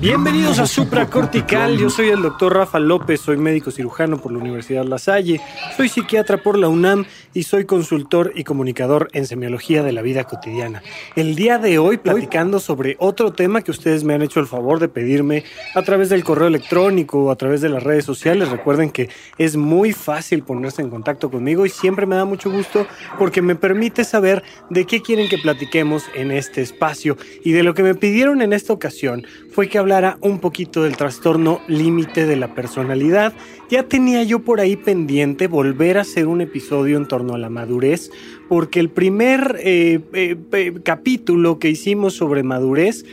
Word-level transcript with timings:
Bienvenidos 0.00 0.60
a 0.60 0.66
Supracortical, 0.68 1.76
yo 1.76 1.90
soy 1.90 2.10
el 2.10 2.22
doctor 2.22 2.54
Rafa 2.54 2.78
López, 2.78 3.20
soy 3.20 3.36
médico 3.36 3.72
cirujano 3.72 4.18
por 4.18 4.30
la 4.30 4.38
Universidad 4.38 4.84
La 4.84 4.98
Salle, 4.98 5.40
soy 5.76 5.88
psiquiatra 5.88 6.40
por 6.40 6.56
la 6.56 6.68
UNAM 6.68 7.04
y 7.34 7.42
soy 7.42 7.64
consultor 7.64 8.30
y 8.36 8.44
comunicador 8.44 9.08
en 9.12 9.26
semiología 9.26 9.82
de 9.82 9.90
la 9.90 10.00
vida 10.02 10.22
cotidiana. 10.22 10.84
El 11.16 11.34
día 11.34 11.58
de 11.58 11.78
hoy 11.78 11.96
platicando 11.96 12.60
sobre 12.60 12.94
otro 13.00 13.32
tema 13.32 13.62
que 13.62 13.72
ustedes 13.72 14.04
me 14.04 14.14
han 14.14 14.22
hecho 14.22 14.38
el 14.38 14.46
favor 14.46 14.78
de 14.78 14.88
pedirme 14.88 15.42
a 15.74 15.82
través 15.82 16.10
del 16.10 16.22
correo 16.22 16.46
electrónico 16.46 17.24
o 17.24 17.30
a 17.32 17.36
través 17.36 17.60
de 17.60 17.68
las 17.68 17.82
redes 17.82 18.04
sociales. 18.04 18.50
Recuerden 18.50 18.90
que 18.90 19.08
es 19.36 19.56
muy 19.56 19.92
fácil 19.92 20.44
ponerse 20.44 20.80
en 20.80 20.90
contacto 20.90 21.28
conmigo 21.28 21.66
y 21.66 21.70
siempre 21.70 22.06
me 22.06 22.14
da 22.14 22.24
mucho 22.24 22.52
gusto 22.52 22.86
porque 23.18 23.42
me 23.42 23.56
permite 23.56 24.04
saber 24.04 24.44
de 24.70 24.84
qué 24.84 25.02
quieren 25.02 25.28
que 25.28 25.38
platiquemos 25.38 26.04
en 26.14 26.30
este 26.30 26.62
espacio 26.62 27.16
y 27.44 27.50
de 27.50 27.64
lo 27.64 27.74
que 27.74 27.82
me 27.82 27.96
pidieron 27.96 28.42
en 28.42 28.52
esta 28.52 28.72
ocasión 28.72 29.26
fue 29.50 29.68
que 29.68 29.78
hablara 29.88 30.18
un 30.20 30.38
poquito 30.38 30.82
del 30.82 30.98
trastorno 30.98 31.62
límite 31.66 32.26
de 32.26 32.36
la 32.36 32.54
personalidad. 32.54 33.32
Ya 33.70 33.84
tenía 33.84 34.22
yo 34.22 34.40
por 34.40 34.60
ahí 34.60 34.76
pendiente 34.76 35.46
volver 35.46 35.96
a 35.96 36.02
hacer 36.02 36.26
un 36.26 36.42
episodio 36.42 36.98
en 36.98 37.08
torno 37.08 37.34
a 37.34 37.38
la 37.38 37.48
madurez, 37.48 38.10
porque 38.50 38.80
el 38.80 38.90
primer 38.90 39.56
eh, 39.60 40.00
eh, 40.12 40.74
capítulo 40.82 41.58
que 41.58 41.70
hicimos 41.70 42.12
sobre 42.12 42.42
madurez 42.42 43.06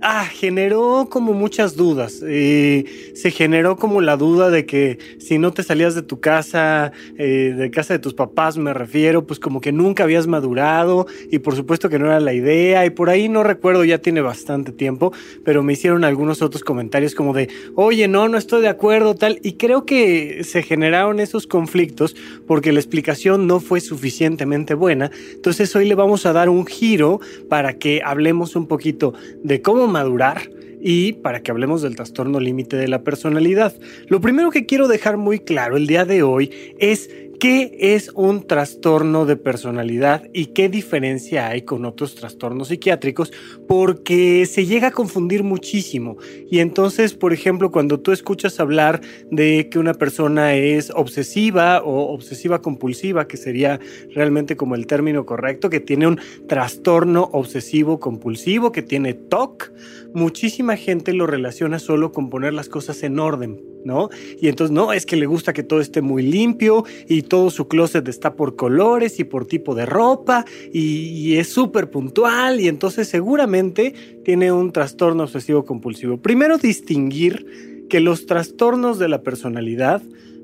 Ah, 0.00 0.26
generó 0.26 1.08
como 1.10 1.32
muchas 1.32 1.74
dudas. 1.74 2.22
Eh, 2.24 2.84
se 3.14 3.32
generó 3.32 3.76
como 3.76 4.00
la 4.00 4.16
duda 4.16 4.48
de 4.48 4.64
que 4.64 4.98
si 5.18 5.38
no 5.38 5.52
te 5.52 5.64
salías 5.64 5.96
de 5.96 6.02
tu 6.02 6.20
casa, 6.20 6.92
eh, 7.16 7.52
de 7.56 7.70
casa 7.72 7.94
de 7.94 7.98
tus 7.98 8.14
papás 8.14 8.56
me 8.58 8.72
refiero, 8.72 9.26
pues 9.26 9.40
como 9.40 9.60
que 9.60 9.72
nunca 9.72 10.04
habías 10.04 10.28
madurado 10.28 11.06
y 11.32 11.40
por 11.40 11.56
supuesto 11.56 11.88
que 11.88 11.98
no 11.98 12.06
era 12.06 12.20
la 12.20 12.32
idea 12.32 12.86
y 12.86 12.90
por 12.90 13.10
ahí 13.10 13.28
no 13.28 13.42
recuerdo, 13.42 13.84
ya 13.84 13.98
tiene 13.98 14.20
bastante 14.20 14.70
tiempo, 14.70 15.12
pero 15.44 15.64
me 15.64 15.72
hicieron 15.72 16.04
algunos 16.04 16.42
otros 16.42 16.62
comentarios 16.62 17.16
como 17.16 17.34
de, 17.34 17.48
oye, 17.74 18.06
no, 18.06 18.28
no 18.28 18.38
estoy 18.38 18.62
de 18.62 18.68
acuerdo, 18.68 19.16
tal, 19.16 19.40
y 19.42 19.54
creo 19.54 19.84
que 19.84 20.44
se 20.44 20.62
generaron 20.62 21.18
esos 21.18 21.48
conflictos 21.48 22.14
porque 22.46 22.70
la 22.70 22.78
explicación 22.78 23.48
no 23.48 23.58
fue 23.58 23.80
suficientemente 23.80 24.74
buena. 24.74 25.10
Entonces 25.32 25.74
hoy 25.74 25.88
le 25.88 25.96
vamos 25.96 26.24
a 26.24 26.32
dar 26.32 26.48
un 26.48 26.66
giro 26.66 27.20
para 27.48 27.78
que 27.78 28.00
hablemos 28.04 28.54
un 28.54 28.68
poquito 28.68 29.12
de 29.42 29.60
cómo 29.60 29.87
madurar 29.88 30.50
y 30.80 31.14
para 31.14 31.42
que 31.42 31.50
hablemos 31.50 31.82
del 31.82 31.96
trastorno 31.96 32.40
límite 32.40 32.76
de 32.76 32.88
la 32.88 33.02
personalidad. 33.02 33.74
Lo 34.06 34.20
primero 34.20 34.50
que 34.50 34.66
quiero 34.66 34.88
dejar 34.88 35.16
muy 35.16 35.40
claro 35.40 35.76
el 35.76 35.86
día 35.86 36.04
de 36.04 36.22
hoy 36.22 36.50
es 36.78 37.10
¿Qué 37.40 37.76
es 37.94 38.10
un 38.16 38.48
trastorno 38.48 39.24
de 39.24 39.36
personalidad 39.36 40.24
y 40.32 40.46
qué 40.46 40.68
diferencia 40.68 41.46
hay 41.46 41.62
con 41.62 41.84
otros 41.84 42.16
trastornos 42.16 42.66
psiquiátricos? 42.66 43.32
Porque 43.68 44.44
se 44.46 44.66
llega 44.66 44.88
a 44.88 44.90
confundir 44.90 45.44
muchísimo. 45.44 46.16
Y 46.50 46.58
entonces, 46.58 47.14
por 47.14 47.32
ejemplo, 47.32 47.70
cuando 47.70 48.00
tú 48.00 48.10
escuchas 48.10 48.58
hablar 48.58 49.02
de 49.30 49.68
que 49.70 49.78
una 49.78 49.94
persona 49.94 50.56
es 50.56 50.90
obsesiva 50.90 51.80
o 51.84 52.12
obsesiva 52.12 52.60
compulsiva, 52.60 53.28
que 53.28 53.36
sería 53.36 53.78
realmente 54.12 54.56
como 54.56 54.74
el 54.74 54.88
término 54.88 55.24
correcto, 55.24 55.70
que 55.70 55.78
tiene 55.78 56.08
un 56.08 56.18
trastorno 56.48 57.30
obsesivo 57.32 58.00
compulsivo, 58.00 58.72
que 58.72 58.82
tiene 58.82 59.14
TOC, 59.14 59.70
muchísima 60.12 60.76
gente 60.76 61.12
lo 61.12 61.28
relaciona 61.28 61.78
solo 61.78 62.10
con 62.10 62.30
poner 62.30 62.52
las 62.52 62.68
cosas 62.68 63.04
en 63.04 63.20
orden 63.20 63.77
¿no? 63.84 64.08
Y 64.40 64.48
entonces, 64.48 64.72
no, 64.72 64.92
es 64.92 65.06
que 65.06 65.16
le 65.16 65.26
gusta 65.26 65.52
que 65.52 65.62
todo 65.62 65.80
esté 65.80 66.02
muy 66.02 66.22
limpio 66.22 66.84
y 67.08 67.22
todo 67.22 67.50
su 67.50 67.68
closet 67.68 68.06
está 68.08 68.34
por 68.34 68.56
colores 68.56 69.18
y 69.20 69.24
por 69.24 69.46
tipo 69.46 69.74
de 69.74 69.86
ropa 69.86 70.44
y, 70.72 71.36
es 71.38 71.48
súper 71.52 71.90
puntual 71.90 72.60
y 72.60 72.68
entonces 72.68 73.08
seguramente 73.08 73.94
tiene 74.24 74.50
un 74.50 74.72
trastorno 74.72 75.24
obsesivo 75.24 75.64
compulsivo. 75.64 76.16
Primero, 76.16 76.58
distinguir 76.58 77.86
que 77.88 78.00
los 78.00 78.26
trastornos 78.26 78.98
de 78.98 79.08
la 79.08 79.22
personalidad 79.22 80.02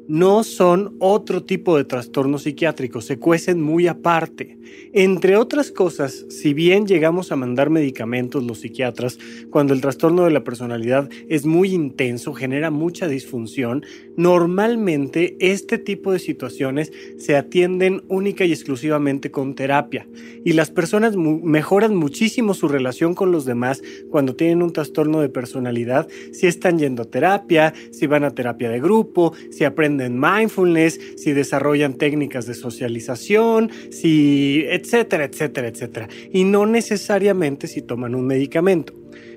no 0.09 0.45
son 0.45 0.97
otro 0.99 1.45
tipo 1.45 1.77
de 1.77 1.85
trastorno 1.85 2.39
psiquiátrico, 2.39 3.01
se 3.01 3.19
cuecen 3.19 3.63
muy 3.63 3.87
aparte. 3.87 4.59
Entre 4.93 5.37
otras 5.37 5.71
cosas, 5.71 6.27
si 6.29 6.55
bien 6.55 6.87
llegamos 6.87 7.33
a 7.33 7.37
mandar 7.37 7.71
medicamentos 7.71 8.45
los 8.45 8.61
psiquiatras, 8.61 9.19
cuando 9.51 9.75
el 9.75 9.81
trastorno 9.81 10.25
de 10.25 10.31
la 10.31 10.45
personalidad 10.45 11.09
es 11.29 11.47
muy 11.47 11.73
intenso, 11.73 12.33
genera 12.33 12.71
mucha 12.71 13.09
disfunción, 13.09 13.85
normalmente 14.17 15.37
este 15.41 15.79
tipo 15.79 16.13
de 16.13 16.19
situaciones 16.19 16.93
se 17.19 17.37
atienden 17.37 18.03
única 18.09 18.45
y 18.45 18.53
exclusivamente 18.53 19.31
con 19.31 19.55
terapia. 19.55 20.07
Y 20.45 20.53
las 20.53 20.71
personas 20.71 21.17
mejoran 21.17 21.95
muchísimo 21.95 22.55
su 22.55 22.69
relación 22.69 23.15
con 23.15 23.33
los 23.33 23.45
demás 23.45 23.83
cuando 24.11 24.35
tienen 24.35 24.63
un 24.63 24.73
trastorno 24.73 25.21
de 25.21 25.29
personalidad, 25.29 26.09
si 26.33 26.47
están 26.47 26.79
yendo 26.79 27.03
a 27.03 27.11
terapia, 27.11 27.75
si 27.91 28.07
van 28.07 28.25
a 28.25 28.35
terapia 28.35 28.71
de 28.71 28.81
grupo, 28.81 29.33
si 29.51 29.65
aprenden 29.65 29.94
en 30.01 30.19
mindfulness, 30.19 31.01
si 31.17 31.33
desarrollan 31.33 31.95
técnicas 31.95 32.47
de 32.47 32.55
socialización, 32.55 33.71
si 33.91 34.65
etcétera, 34.69 35.25
etcétera, 35.25 35.69
etcétera. 35.69 36.09
Y 36.33 36.45
no 36.45 36.67
necesariamente 36.67 37.67
si 37.67 37.83
toman 37.83 38.15
un 38.15 38.27
medicamento. 38.27 38.95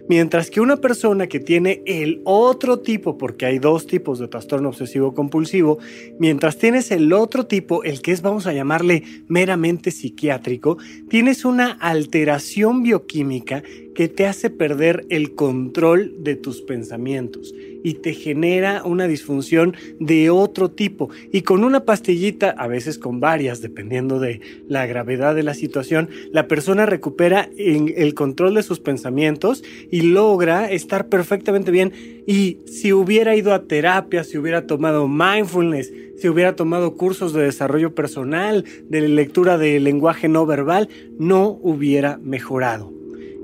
Mientras 0.09 0.49
que 0.49 0.61
una 0.61 0.77
persona 0.77 1.27
que 1.27 1.41
tiene 1.41 1.81
el 1.85 2.21
otro 2.23 2.79
tipo, 2.79 3.17
porque 3.17 3.45
hay 3.45 3.59
dos 3.59 3.87
tipos 3.87 4.19
de 4.19 4.29
trastorno 4.29 4.69
obsesivo 4.69 5.13
compulsivo, 5.13 5.79
mientras 6.17 6.57
tienes 6.57 6.91
el 6.91 7.11
otro 7.11 7.45
tipo, 7.45 7.83
el 7.83 8.01
que 8.01 8.13
es, 8.13 8.21
vamos 8.21 8.47
a 8.47 8.53
llamarle 8.53 9.03
meramente 9.27 9.91
psiquiátrico, 9.91 10.77
tienes 11.09 11.43
una 11.43 11.71
alteración 11.71 12.83
bioquímica 12.83 13.63
que 13.95 14.07
te 14.07 14.25
hace 14.27 14.49
perder 14.49 15.05
el 15.09 15.35
control 15.35 16.13
de 16.19 16.35
tus 16.37 16.61
pensamientos 16.61 17.53
y 17.87 17.93
te 17.93 18.13
genera 18.13 18.83
una 18.83 19.07
disfunción 19.07 19.73
de 19.97 20.29
otro 20.29 20.69
tipo. 20.69 21.09
Y 21.31 21.43
con 21.43 21.63
una 21.63 21.85
pastillita, 21.85 22.49
a 22.49 22.67
veces 22.67 22.99
con 22.99 23.21
varias, 23.21 23.61
dependiendo 23.61 24.19
de 24.19 24.41
la 24.67 24.85
gravedad 24.85 25.33
de 25.35 25.43
la 25.43 25.53
situación, 25.53 26.09
la 26.33 26.49
persona 26.49 26.85
recupera 26.85 27.49
el 27.57 28.13
control 28.13 28.55
de 28.55 28.63
sus 28.63 28.81
pensamientos 28.81 29.63
y 29.89 30.01
logra 30.01 30.69
estar 30.69 31.07
perfectamente 31.07 31.71
bien. 31.71 31.93
Y 32.27 32.57
si 32.65 32.91
hubiera 32.91 33.37
ido 33.37 33.53
a 33.53 33.63
terapia, 33.63 34.25
si 34.25 34.37
hubiera 34.37 34.67
tomado 34.67 35.07
mindfulness, 35.07 35.93
si 36.17 36.27
hubiera 36.27 36.57
tomado 36.57 36.95
cursos 36.95 37.31
de 37.31 37.43
desarrollo 37.43 37.95
personal, 37.95 38.65
de 38.89 39.07
lectura 39.07 39.57
de 39.57 39.79
lenguaje 39.79 40.27
no 40.27 40.45
verbal, 40.45 40.89
no 41.17 41.57
hubiera 41.61 42.17
mejorado. 42.17 42.96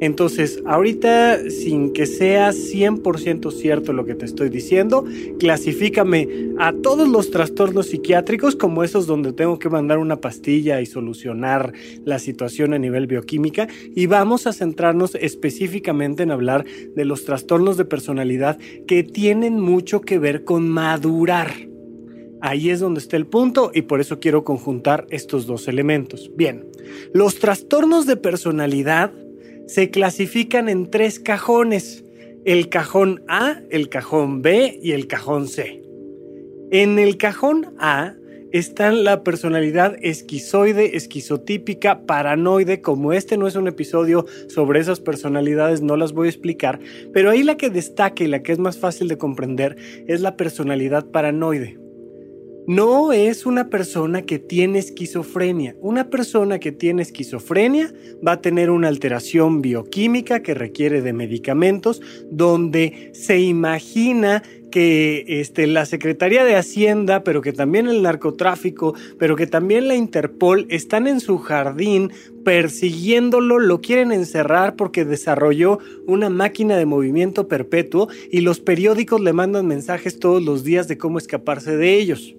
Entonces, 0.03 0.61
ahorita, 0.65 1.49
sin 1.49 1.93
que 1.93 2.07
sea 2.07 2.51
100% 2.51 3.53
cierto 3.53 3.93
lo 3.93 4.05
que 4.05 4.15
te 4.15 4.25
estoy 4.25 4.49
diciendo, 4.49 5.05
clasifícame 5.39 6.27
a 6.59 6.73
todos 6.73 7.07
los 7.07 7.31
trastornos 7.31 7.87
psiquiátricos 7.87 8.57
como 8.57 8.83
esos 8.83 9.07
donde 9.07 9.31
tengo 9.31 9.59
que 9.59 9.69
mandar 9.69 9.99
una 9.99 10.19
pastilla 10.19 10.81
y 10.81 10.87
solucionar 10.87 11.71
la 12.03 12.19
situación 12.19 12.73
a 12.73 12.79
nivel 12.79 13.07
bioquímica 13.07 13.69
y 13.95 14.07
vamos 14.07 14.45
a 14.45 14.51
centrarnos 14.51 15.15
específicamente 15.15 16.23
en 16.23 16.31
hablar 16.31 16.65
de 16.65 17.05
los 17.05 17.23
trastornos 17.23 17.77
de 17.77 17.85
personalidad 17.85 18.59
que 18.85 19.03
tienen 19.03 19.57
mucho 19.57 20.01
que 20.01 20.19
ver 20.19 20.43
con 20.43 20.67
madurar. 20.67 21.53
Ahí 22.41 22.71
es 22.71 22.81
donde 22.81 22.99
está 22.99 23.15
el 23.15 23.25
punto 23.25 23.71
y 23.73 23.83
por 23.83 24.01
eso 24.01 24.19
quiero 24.19 24.43
conjuntar 24.43 25.07
estos 25.11 25.45
dos 25.45 25.69
elementos. 25.69 26.29
Bien, 26.35 26.65
los 27.13 27.39
trastornos 27.39 28.05
de 28.05 28.17
personalidad 28.17 29.13
se 29.67 29.89
clasifican 29.89 30.69
en 30.69 30.89
tres 30.89 31.19
cajones, 31.19 32.03
el 32.45 32.69
cajón 32.69 33.23
A, 33.27 33.61
el 33.69 33.89
cajón 33.89 34.41
B 34.41 34.79
y 34.81 34.91
el 34.91 35.07
cajón 35.07 35.47
C. 35.47 35.81
En 36.71 36.99
el 36.99 37.17
cajón 37.17 37.73
A 37.79 38.15
están 38.51 39.03
la 39.03 39.23
personalidad 39.23 39.95
esquizoide, 40.01 40.95
esquizotípica, 40.95 42.05
paranoide. 42.05 42.81
Como 42.81 43.11
este 43.11 43.35
no 43.35 43.47
es 43.47 43.55
un 43.55 43.67
episodio 43.67 44.25
sobre 44.47 44.79
esas 44.79 44.99
personalidades, 44.99 45.81
no 45.81 45.97
las 45.97 46.13
voy 46.13 46.27
a 46.27 46.29
explicar, 46.29 46.79
pero 47.13 47.31
ahí 47.31 47.43
la 47.43 47.57
que 47.57 47.71
destaca 47.71 48.23
y 48.23 48.27
la 48.27 48.43
que 48.43 48.51
es 48.51 48.59
más 48.59 48.77
fácil 48.77 49.07
de 49.07 49.17
comprender 49.17 49.75
es 50.07 50.21
la 50.21 50.37
personalidad 50.37 51.05
paranoide. 51.05 51.82
No 52.67 53.11
es 53.11 53.45
una 53.45 53.69
persona 53.69 54.21
que 54.21 54.39
tiene 54.39 54.79
esquizofrenia. 54.79 55.75
Una 55.81 56.09
persona 56.09 56.59
que 56.59 56.71
tiene 56.71 57.01
esquizofrenia 57.01 57.93
va 58.25 58.33
a 58.33 58.41
tener 58.41 58.69
una 58.69 58.87
alteración 58.87 59.61
bioquímica 59.61 60.41
que 60.41 60.53
requiere 60.53 61.01
de 61.01 61.13
medicamentos 61.13 62.01
donde 62.31 63.11
se 63.13 63.39
imagina 63.39 64.43
que 64.71 65.25
este, 65.27 65.67
la 65.67 65.85
Secretaría 65.85 66.43
de 66.45 66.55
Hacienda, 66.55 67.23
pero 67.23 67.41
que 67.41 67.53
también 67.53 67.87
el 67.87 68.01
narcotráfico, 68.01 68.95
pero 69.19 69.35
que 69.35 69.45
también 69.45 69.87
la 69.87 69.95
Interpol 69.95 70.65
están 70.69 71.05
en 71.05 71.19
su 71.19 71.37
jardín 71.37 72.11
persiguiéndolo, 72.43 73.59
lo 73.59 73.81
quieren 73.81 74.11
encerrar 74.11 74.75
porque 74.75 75.05
desarrolló 75.05 75.77
una 76.07 76.29
máquina 76.29 76.75
de 76.75 76.87
movimiento 76.87 77.47
perpetuo 77.47 78.07
y 78.31 78.41
los 78.41 78.59
periódicos 78.61 79.21
le 79.21 79.33
mandan 79.33 79.67
mensajes 79.67 80.17
todos 80.17 80.41
los 80.41 80.63
días 80.63 80.87
de 80.87 80.97
cómo 80.97 81.19
escaparse 81.19 81.77
de 81.77 81.93
ellos 81.93 82.35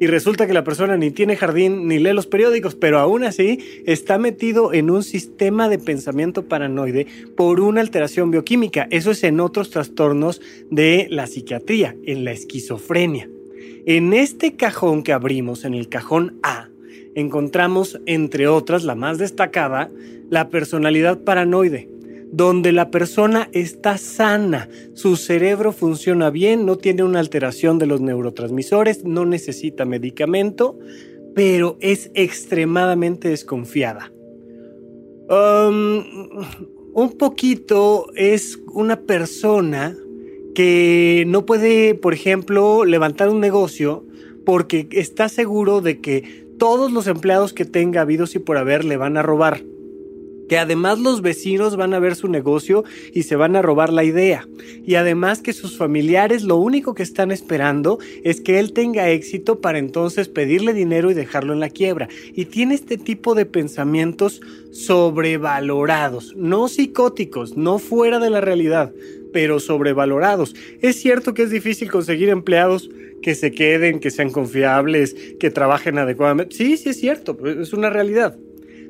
y 0.00 0.06
resulta 0.06 0.46
que 0.46 0.52
la 0.52 0.64
persona 0.64 0.96
ni 0.96 1.10
tiene 1.10 1.36
jardín 1.36 1.88
ni 1.88 1.98
lee 1.98 2.12
los 2.12 2.26
periódicos, 2.26 2.74
pero 2.74 2.98
aún 2.98 3.24
así 3.24 3.82
está 3.86 4.18
metido 4.18 4.72
en 4.72 4.90
un 4.90 5.02
sistema 5.02 5.68
de 5.68 5.78
pensamiento 5.78 6.44
paranoide 6.44 7.06
por 7.36 7.60
una 7.60 7.80
alteración 7.80 8.30
bioquímica. 8.30 8.86
Eso 8.90 9.10
es 9.10 9.24
en 9.24 9.40
otros 9.40 9.70
trastornos 9.70 10.40
de 10.70 11.08
la 11.10 11.26
psiquiatría, 11.26 11.96
en 12.04 12.24
la 12.24 12.32
esquizofrenia. 12.32 13.28
En 13.86 14.12
este 14.12 14.54
cajón 14.54 15.02
que 15.02 15.12
abrimos, 15.12 15.64
en 15.64 15.74
el 15.74 15.88
cajón 15.88 16.38
A, 16.42 16.68
encontramos, 17.14 18.00
entre 18.06 18.46
otras, 18.46 18.84
la 18.84 18.94
más 18.94 19.18
destacada, 19.18 19.90
la 20.30 20.50
personalidad 20.50 21.18
paranoide 21.20 21.88
donde 22.30 22.72
la 22.72 22.90
persona 22.90 23.48
está 23.52 23.96
sana, 23.98 24.68
su 24.94 25.16
cerebro 25.16 25.72
funciona 25.72 26.30
bien, 26.30 26.66
no 26.66 26.76
tiene 26.76 27.02
una 27.02 27.20
alteración 27.20 27.78
de 27.78 27.86
los 27.86 28.00
neurotransmisores, 28.00 29.04
no 29.04 29.24
necesita 29.24 29.84
medicamento, 29.84 30.78
pero 31.34 31.78
es 31.80 32.10
extremadamente 32.14 33.28
desconfiada. 33.28 34.12
Um, 35.30 36.04
un 36.94 37.16
poquito 37.18 38.06
es 38.14 38.58
una 38.72 39.00
persona 39.00 39.96
que 40.54 41.24
no 41.26 41.46
puede, 41.46 41.94
por 41.94 42.14
ejemplo, 42.14 42.84
levantar 42.84 43.28
un 43.28 43.40
negocio 43.40 44.04
porque 44.44 44.88
está 44.92 45.28
seguro 45.28 45.80
de 45.80 46.00
que 46.00 46.46
todos 46.58 46.90
los 46.90 47.06
empleados 47.06 47.52
que 47.52 47.64
tenga 47.64 48.00
habidos 48.00 48.34
y 48.34 48.38
por 48.38 48.56
haber 48.56 48.84
le 48.84 48.96
van 48.96 49.16
a 49.16 49.22
robar 49.22 49.62
que 50.48 50.58
además 50.58 50.98
los 50.98 51.22
vecinos 51.22 51.76
van 51.76 51.94
a 51.94 51.98
ver 51.98 52.16
su 52.16 52.28
negocio 52.28 52.84
y 53.12 53.24
se 53.24 53.36
van 53.36 53.56
a 53.56 53.62
robar 53.62 53.92
la 53.92 54.04
idea. 54.04 54.48
Y 54.86 54.94
además 54.94 55.42
que 55.42 55.52
sus 55.52 55.76
familiares 55.76 56.42
lo 56.42 56.56
único 56.56 56.94
que 56.94 57.02
están 57.02 57.30
esperando 57.30 57.98
es 58.24 58.40
que 58.40 58.58
él 58.58 58.72
tenga 58.72 59.10
éxito 59.10 59.60
para 59.60 59.78
entonces 59.78 60.28
pedirle 60.28 60.72
dinero 60.72 61.10
y 61.10 61.14
dejarlo 61.14 61.52
en 61.52 61.60
la 61.60 61.70
quiebra. 61.70 62.08
Y 62.34 62.46
tiene 62.46 62.74
este 62.74 62.96
tipo 62.96 63.34
de 63.34 63.46
pensamientos 63.46 64.40
sobrevalorados, 64.72 66.34
no 66.36 66.68
psicóticos, 66.68 67.56
no 67.56 67.78
fuera 67.78 68.18
de 68.18 68.30
la 68.30 68.40
realidad, 68.40 68.92
pero 69.32 69.60
sobrevalorados. 69.60 70.54
Es 70.80 71.00
cierto 71.00 71.34
que 71.34 71.42
es 71.42 71.50
difícil 71.50 71.90
conseguir 71.90 72.28
empleados 72.30 72.90
que 73.22 73.34
se 73.34 73.52
queden, 73.52 74.00
que 74.00 74.10
sean 74.10 74.30
confiables, 74.30 75.14
que 75.38 75.50
trabajen 75.50 75.98
adecuadamente. 75.98 76.56
Sí, 76.56 76.76
sí 76.76 76.90
es 76.90 77.00
cierto, 77.00 77.36
es 77.46 77.72
una 77.72 77.90
realidad 77.90 78.38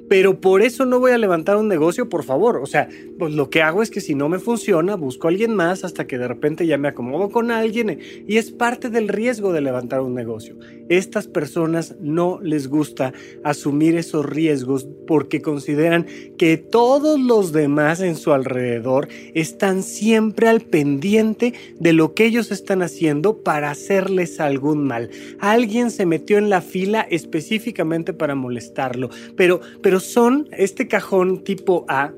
pero 0.08 0.40
por 0.40 0.62
eso 0.62 0.86
no 0.86 1.00
voy 1.00 1.12
a 1.12 1.18
levantar 1.18 1.56
un 1.56 1.68
negocio, 1.68 2.08
por 2.08 2.24
favor. 2.24 2.58
O 2.58 2.66
sea, 2.66 2.88
pues 3.18 3.32
lo 3.34 3.50
que 3.50 3.62
hago 3.62 3.82
es 3.82 3.90
que 3.90 4.00
si 4.00 4.14
no 4.14 4.28
me 4.28 4.38
funciona, 4.38 4.96
busco 4.96 5.26
a 5.26 5.30
alguien 5.30 5.54
más 5.54 5.84
hasta 5.84 6.06
que 6.06 6.18
de 6.18 6.28
repente 6.28 6.66
ya 6.66 6.78
me 6.78 6.88
acomodo 6.88 7.30
con 7.30 7.50
alguien 7.50 7.98
y 8.26 8.36
es 8.36 8.50
parte 8.50 8.90
del 8.90 9.08
riesgo 9.08 9.52
de 9.52 9.60
levantar 9.60 10.00
un 10.00 10.14
negocio. 10.14 10.56
Estas 10.88 11.26
personas 11.26 11.96
no 12.00 12.40
les 12.42 12.68
gusta 12.68 13.12
asumir 13.44 13.96
esos 13.96 14.24
riesgos 14.24 14.88
porque 15.06 15.42
consideran 15.42 16.06
que 16.38 16.56
todos 16.56 17.20
los 17.20 17.52
demás 17.52 18.00
en 18.00 18.16
su 18.16 18.32
alrededor 18.32 19.08
están 19.34 19.82
siempre 19.82 20.48
al 20.48 20.62
pendiente 20.62 21.52
de 21.78 21.92
lo 21.92 22.14
que 22.14 22.24
ellos 22.24 22.50
están 22.50 22.82
haciendo 22.82 23.42
para 23.42 23.70
hacerles 23.70 24.40
algún 24.40 24.86
mal. 24.86 25.10
Alguien 25.40 25.90
se 25.90 26.06
metió 26.06 26.38
en 26.38 26.48
la 26.48 26.62
fila 26.62 27.06
específicamente 27.10 28.12
para 28.12 28.34
molestarlo, 28.34 29.10
pero, 29.36 29.60
pero 29.82 29.97
son 30.00 30.48
este 30.52 30.88
cajón 30.88 31.44
tipo 31.44 31.84
A, 31.88 32.12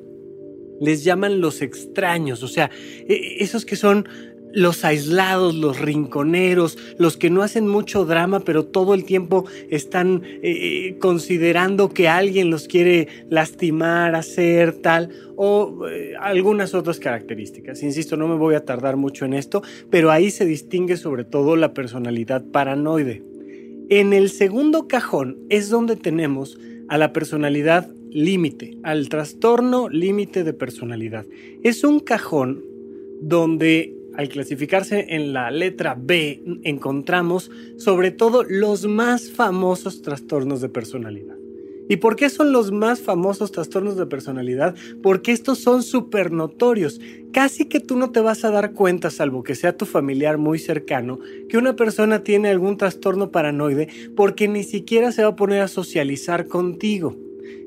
les 0.80 1.04
llaman 1.04 1.40
los 1.40 1.60
extraños, 1.62 2.42
o 2.42 2.48
sea, 2.48 2.70
e, 3.06 3.36
esos 3.40 3.64
que 3.64 3.76
son 3.76 4.08
los 4.52 4.84
aislados, 4.84 5.54
los 5.54 5.78
rinconeros, 5.78 6.78
los 6.98 7.16
que 7.16 7.30
no 7.30 7.42
hacen 7.42 7.68
mucho 7.68 8.04
drama, 8.04 8.40
pero 8.40 8.64
todo 8.64 8.94
el 8.94 9.04
tiempo 9.04 9.44
están 9.70 10.22
eh, 10.42 10.96
considerando 10.98 11.90
que 11.90 12.08
alguien 12.08 12.50
los 12.50 12.66
quiere 12.66 13.08
lastimar, 13.28 14.14
hacer 14.14 14.72
tal, 14.74 15.10
o 15.36 15.84
algunas 16.20 16.74
otras 16.74 16.98
características. 16.98 17.82
Insisto, 17.82 18.16
no 18.16 18.28
me 18.28 18.36
voy 18.36 18.54
a 18.54 18.64
tardar 18.64 18.96
mucho 18.96 19.24
en 19.24 19.34
esto, 19.34 19.62
pero 19.88 20.10
ahí 20.10 20.30
se 20.30 20.44
distingue 20.44 20.96
sobre 20.96 21.24
todo 21.24 21.56
la 21.56 21.72
personalidad 21.72 22.44
paranoide. 22.44 23.22
En 23.88 24.12
el 24.12 24.30
segundo 24.30 24.86
cajón 24.86 25.38
es 25.48 25.68
donde 25.68 25.96
tenemos 25.96 26.58
a 26.90 26.98
la 26.98 27.12
personalidad 27.12 27.88
límite, 28.10 28.76
al 28.82 29.08
trastorno 29.08 29.88
límite 29.88 30.42
de 30.42 30.52
personalidad. 30.52 31.24
Es 31.62 31.84
un 31.84 32.00
cajón 32.00 32.64
donde 33.22 33.94
al 34.16 34.28
clasificarse 34.28 35.06
en 35.10 35.32
la 35.32 35.52
letra 35.52 35.96
B 35.96 36.42
encontramos 36.64 37.48
sobre 37.78 38.10
todo 38.10 38.42
los 38.42 38.86
más 38.86 39.30
famosos 39.30 40.02
trastornos 40.02 40.60
de 40.60 40.68
personalidad. 40.68 41.39
¿Y 41.90 41.96
por 41.96 42.14
qué 42.14 42.30
son 42.30 42.52
los 42.52 42.70
más 42.70 43.00
famosos 43.00 43.50
trastornos 43.50 43.96
de 43.96 44.06
personalidad? 44.06 44.76
Porque 45.02 45.32
estos 45.32 45.58
son 45.58 45.82
súper 45.82 46.30
notorios. 46.30 47.00
Casi 47.32 47.64
que 47.64 47.80
tú 47.80 47.96
no 47.96 48.12
te 48.12 48.20
vas 48.20 48.44
a 48.44 48.52
dar 48.52 48.74
cuenta, 48.74 49.10
salvo 49.10 49.42
que 49.42 49.56
sea 49.56 49.76
tu 49.76 49.86
familiar 49.86 50.38
muy 50.38 50.60
cercano, 50.60 51.18
que 51.48 51.58
una 51.58 51.74
persona 51.74 52.22
tiene 52.22 52.48
algún 52.48 52.76
trastorno 52.76 53.32
paranoide 53.32 53.88
porque 54.14 54.46
ni 54.46 54.62
siquiera 54.62 55.10
se 55.10 55.24
va 55.24 55.30
a 55.30 55.36
poner 55.36 55.62
a 55.62 55.68
socializar 55.68 56.46
contigo. 56.46 57.16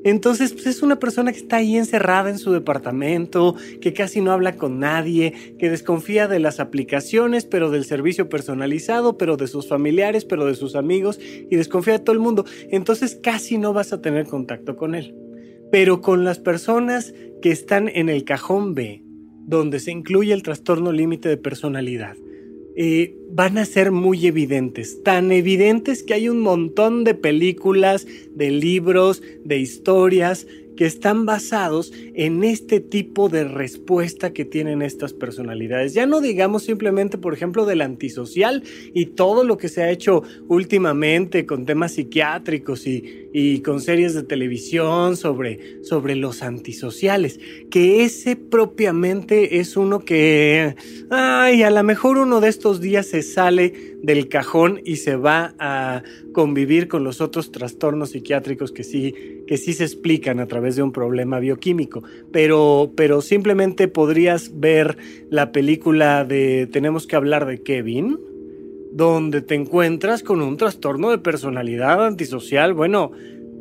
Entonces, 0.04 0.52
pues 0.52 0.66
es 0.66 0.82
una 0.82 0.98
persona 0.98 1.32
que 1.32 1.38
está 1.38 1.56
ahí 1.56 1.76
encerrada 1.76 2.28
en 2.28 2.38
su 2.38 2.52
departamento, 2.52 3.56
que 3.80 3.94
casi 3.94 4.20
no 4.20 4.32
habla 4.32 4.56
con 4.56 4.78
nadie, 4.78 5.56
que 5.58 5.70
desconfía 5.70 6.28
de 6.28 6.40
las 6.40 6.60
aplicaciones, 6.60 7.46
pero 7.46 7.70
del 7.70 7.84
servicio 7.84 8.28
personalizado, 8.28 9.16
pero 9.16 9.36
de 9.36 9.46
sus 9.46 9.68
familiares, 9.68 10.24
pero 10.24 10.44
de 10.44 10.54
sus 10.54 10.76
amigos, 10.76 11.18
y 11.50 11.56
desconfía 11.56 11.94
de 11.94 12.00
todo 12.00 12.12
el 12.12 12.20
mundo. 12.20 12.44
Entonces, 12.70 13.18
casi 13.22 13.56
no 13.56 13.72
vas 13.72 13.92
a 13.92 14.02
tener 14.02 14.26
contacto 14.26 14.76
con 14.76 14.94
él. 14.94 15.14
Pero 15.72 16.02
con 16.02 16.24
las 16.24 16.38
personas 16.38 17.14
que 17.40 17.50
están 17.50 17.88
en 17.88 18.08
el 18.08 18.24
cajón 18.24 18.74
B, 18.74 19.02
donde 19.46 19.80
se 19.80 19.90
incluye 19.90 20.32
el 20.32 20.42
trastorno 20.42 20.92
límite 20.92 21.28
de 21.28 21.36
personalidad, 21.36 22.16
eh, 22.76 23.14
van 23.30 23.58
a 23.58 23.64
ser 23.64 23.92
muy 23.92 24.26
evidentes, 24.26 25.02
tan 25.02 25.32
evidentes 25.32 26.02
que 26.02 26.14
hay 26.14 26.28
un 26.28 26.40
montón 26.40 27.04
de 27.04 27.14
películas, 27.14 28.06
de 28.34 28.50
libros, 28.50 29.22
de 29.44 29.58
historias 29.58 30.46
que 30.76 30.86
están 30.86 31.26
basados 31.26 31.92
en 32.14 32.44
este 32.44 32.80
tipo 32.80 33.28
de 33.28 33.44
respuesta 33.44 34.32
que 34.32 34.44
tienen 34.44 34.82
estas 34.82 35.12
personalidades. 35.12 35.94
Ya 35.94 36.06
no 36.06 36.20
digamos 36.20 36.64
simplemente, 36.64 37.18
por 37.18 37.34
ejemplo, 37.34 37.66
del 37.66 37.82
antisocial 37.82 38.62
y 38.92 39.06
todo 39.06 39.44
lo 39.44 39.56
que 39.56 39.68
se 39.68 39.82
ha 39.82 39.90
hecho 39.90 40.22
últimamente 40.48 41.46
con 41.46 41.64
temas 41.64 41.92
psiquiátricos 41.92 42.86
y, 42.86 43.60
con 43.64 43.80
series 43.80 44.14
de 44.14 44.22
televisión 44.22 45.16
sobre, 45.16 45.82
sobre 45.82 46.14
los 46.14 46.42
antisociales, 46.42 47.40
que 47.70 48.04
ese 48.04 48.36
propiamente 48.36 49.58
es 49.58 49.76
uno 49.76 50.04
que, 50.04 50.76
ay, 51.10 51.62
a 51.62 51.70
lo 51.70 51.82
mejor 51.82 52.18
uno 52.18 52.40
de 52.40 52.48
estos 52.48 52.80
días 52.80 53.06
se 53.06 53.22
sale 53.22 53.96
del 54.02 54.28
cajón 54.28 54.80
y 54.84 54.96
se 54.96 55.16
va 55.16 55.54
a 55.58 56.02
convivir 56.34 56.88
con 56.88 57.02
los 57.02 57.22
otros 57.22 57.50
trastornos 57.50 58.10
psiquiátricos 58.10 58.72
que 58.72 58.84
sí, 58.84 59.14
que 59.46 59.56
sí 59.56 59.72
se 59.72 59.84
explican 59.84 60.38
a 60.40 60.46
través 60.46 60.76
de 60.76 60.82
un 60.82 60.92
problema 60.92 61.38
bioquímico. 61.38 62.02
Pero, 62.30 62.92
pero 62.94 63.22
simplemente 63.22 63.88
podrías 63.88 64.60
ver 64.60 64.98
la 65.30 65.50
película 65.52 66.26
de 66.26 66.68
Tenemos 66.70 67.06
que 67.06 67.16
hablar 67.16 67.46
de 67.46 67.62
Kevin, 67.62 68.18
donde 68.92 69.40
te 69.40 69.54
encuentras 69.54 70.22
con 70.22 70.42
un 70.42 70.58
trastorno 70.58 71.10
de 71.10 71.18
personalidad 71.18 72.06
antisocial, 72.06 72.74
bueno, 72.74 73.12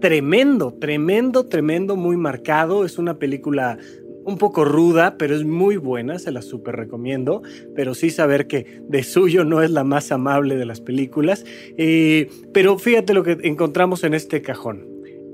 tremendo, 0.04 0.74
tremendo, 0.74 1.46
tremendo, 1.46 1.96
muy 1.96 2.18
marcado. 2.18 2.84
Es 2.84 2.98
una 2.98 3.20
película 3.20 3.78
un 4.26 4.38
poco 4.38 4.66
ruda, 4.66 5.18
pero 5.18 5.36
es 5.36 5.44
muy 5.44 5.78
buena, 5.78 6.20
se 6.20 6.32
la 6.32 6.42
súper 6.42 6.76
recomiendo, 6.76 7.42
pero 7.76 7.94
sí 7.94 8.10
saber 8.10 8.48
que 8.48 8.82
de 8.88 9.04
suyo 9.04 9.44
no 9.44 9.62
es 9.62 9.72
la 9.72 9.84
más 9.84 10.12
amable 10.12 10.56
de 10.56 10.66
las 10.66 10.82
películas. 10.82 11.46
Eh, 11.78 12.30
pero 12.54 12.78
fíjate 12.78 13.14
lo 13.14 13.24
que 13.24 13.38
encontramos 13.44 14.04
en 14.04 14.14
este 14.14 14.42
cajón. 14.42 14.88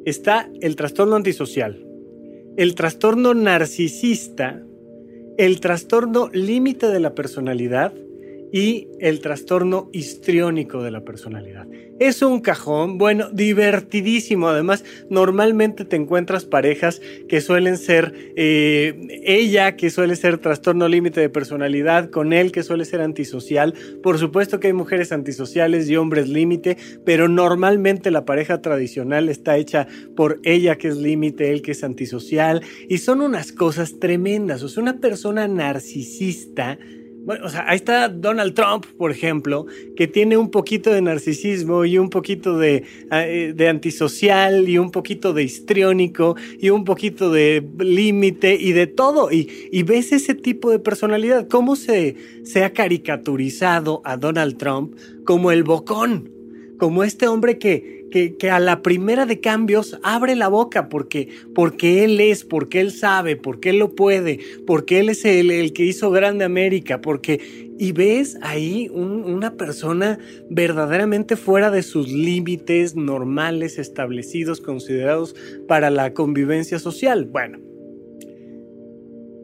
Está 0.06 0.50
el 0.62 0.76
trastorno 0.76 1.16
antisocial, 1.16 1.86
el 2.58 2.76
trastorno 2.76 3.34
narcisista, 3.34 4.64
el 5.38 5.60
trastorno 5.60 6.30
límite 6.34 6.88
de 6.88 7.00
la 7.00 7.16
personalidad 7.16 7.94
y 8.52 8.88
el 9.00 9.20
trastorno 9.22 9.90
histriónico 9.94 10.84
de 10.84 10.92
la 10.92 11.04
personalidad. 11.04 11.68
Es 12.00 12.22
un 12.22 12.40
cajón, 12.40 12.98
bueno, 12.98 13.30
divertidísimo. 13.30 14.48
Además, 14.48 14.86
normalmente 15.10 15.84
te 15.84 15.98
encuentras 15.98 16.46
parejas 16.46 17.02
que 17.28 17.42
suelen 17.42 17.78
ser 17.78 18.14
eh, 18.38 19.22
ella, 19.26 19.76
que 19.76 19.90
suele 19.90 20.16
ser 20.16 20.38
trastorno 20.38 20.88
límite 20.88 21.20
de 21.20 21.30
personalidad, 21.30 22.10
con 22.10 22.32
él, 22.32 22.54
que 22.54 22.64
suele 22.64 22.86
ser 22.86 23.02
antisocial. 23.02 23.74
Por 24.02 24.18
supuesto 24.18 24.62
que 24.62 24.68
hay 24.68 24.74
mujeres 24.74 25.12
antisociales 25.12 25.90
y 25.90 25.98
hombres 25.98 26.30
límite, 26.30 26.78
pero 27.06 27.28
normalmente 27.28 28.12
la 28.12 28.24
pareja 28.24 28.62
tradicional 28.62 29.28
está 29.28 29.58
hecha 29.58 29.88
por 30.16 30.40
ella, 30.44 30.78
que 30.78 30.88
es 30.88 30.96
límite, 30.96 31.52
él, 31.52 31.62
que 31.62 31.72
es 31.72 31.84
antisocial. 31.84 32.62
Y 32.88 33.00
son 33.00 33.20
unas 33.20 33.52
cosas 33.52 34.00
tremendas. 34.00 34.64
O 34.64 34.70
sea, 34.70 34.82
una 34.82 35.00
persona 35.00 35.50
narcisista 35.50 36.80
bueno, 37.26 37.46
o 37.46 37.50
sea, 37.50 37.66
ahí 37.70 37.76
está 37.76 38.10
Donald 38.10 38.54
Trump, 38.54 38.86
por 38.98 39.12
ejemplo, 39.12 39.66
que 39.96 40.08
tiene 40.08 40.38
un 40.38 40.50
poquito 40.50 40.92
de 40.92 41.02
narcisismo 41.02 41.86
y 41.86 41.98
un 41.98 42.10
poquito 42.10 42.58
de, 42.58 42.84
eh, 43.12 43.68
antisocial 43.70 44.68
y 44.68 44.78
un 44.78 44.92
poquito 44.92 45.34
de 45.34 45.44
histriónico 45.44 46.36
y 46.60 46.70
un 46.70 46.86
poquito 46.86 47.32
de 47.32 47.68
límite 47.80 48.58
y 48.60 48.72
de 48.72 48.88
todo. 48.88 49.32
Y, 49.32 49.50
y, 49.72 49.84
ves 49.84 50.12
ese 50.12 50.34
tipo 50.34 50.72
de 50.72 50.80
personalidad, 50.80 51.48
cómo 51.48 51.76
se, 51.76 52.16
se 52.44 52.64
ha 52.64 52.74
caricaturizado 52.74 54.02
a 54.06 54.18
Donald 54.18 54.58
Trump 54.58 54.96
como 55.26 55.52
el 55.52 55.64
bocón, 55.64 56.32
como 56.78 57.04
este 57.04 57.28
hombre 57.28 57.60
que, 57.60 57.99
que, 58.10 58.52
a 58.52 58.60
la 58.60 58.82
primera 58.82 59.26
de 59.26 59.40
cambios 59.40 60.00
abre 60.04 60.36
la 60.36 60.48
boca 60.48 60.90
porque, 60.90 61.30
porque 61.56 62.04
él 62.04 62.20
es, 62.20 62.44
porque 62.44 62.80
él 62.82 62.92
sabe, 62.92 63.36
porque 63.36 63.70
él 63.70 63.80
lo 63.80 63.96
puede, 63.96 64.40
porque 64.66 65.00
él 65.00 65.10
es 65.10 65.26
el, 65.26 65.52
el 65.52 65.74
que 65.74 65.86
hizo 65.86 66.12
grande 66.12 66.46
América, 66.46 67.02
porque... 67.02 67.68
Y 67.82 67.94
ves 67.94 68.38
ahí 68.42 68.90
una 68.90 69.56
persona 69.56 70.20
verdaderamente 70.50 71.38
fuera 71.38 71.72
de 71.72 71.82
sus 71.82 72.12
límites 72.12 72.98
normales, 72.98 73.80
establecidos, 73.80 74.60
considerados 74.60 75.34
para 75.66 75.90
la 75.90 76.14
convivencia 76.14 76.78
social. 76.78 77.24
Bueno, 77.24 77.58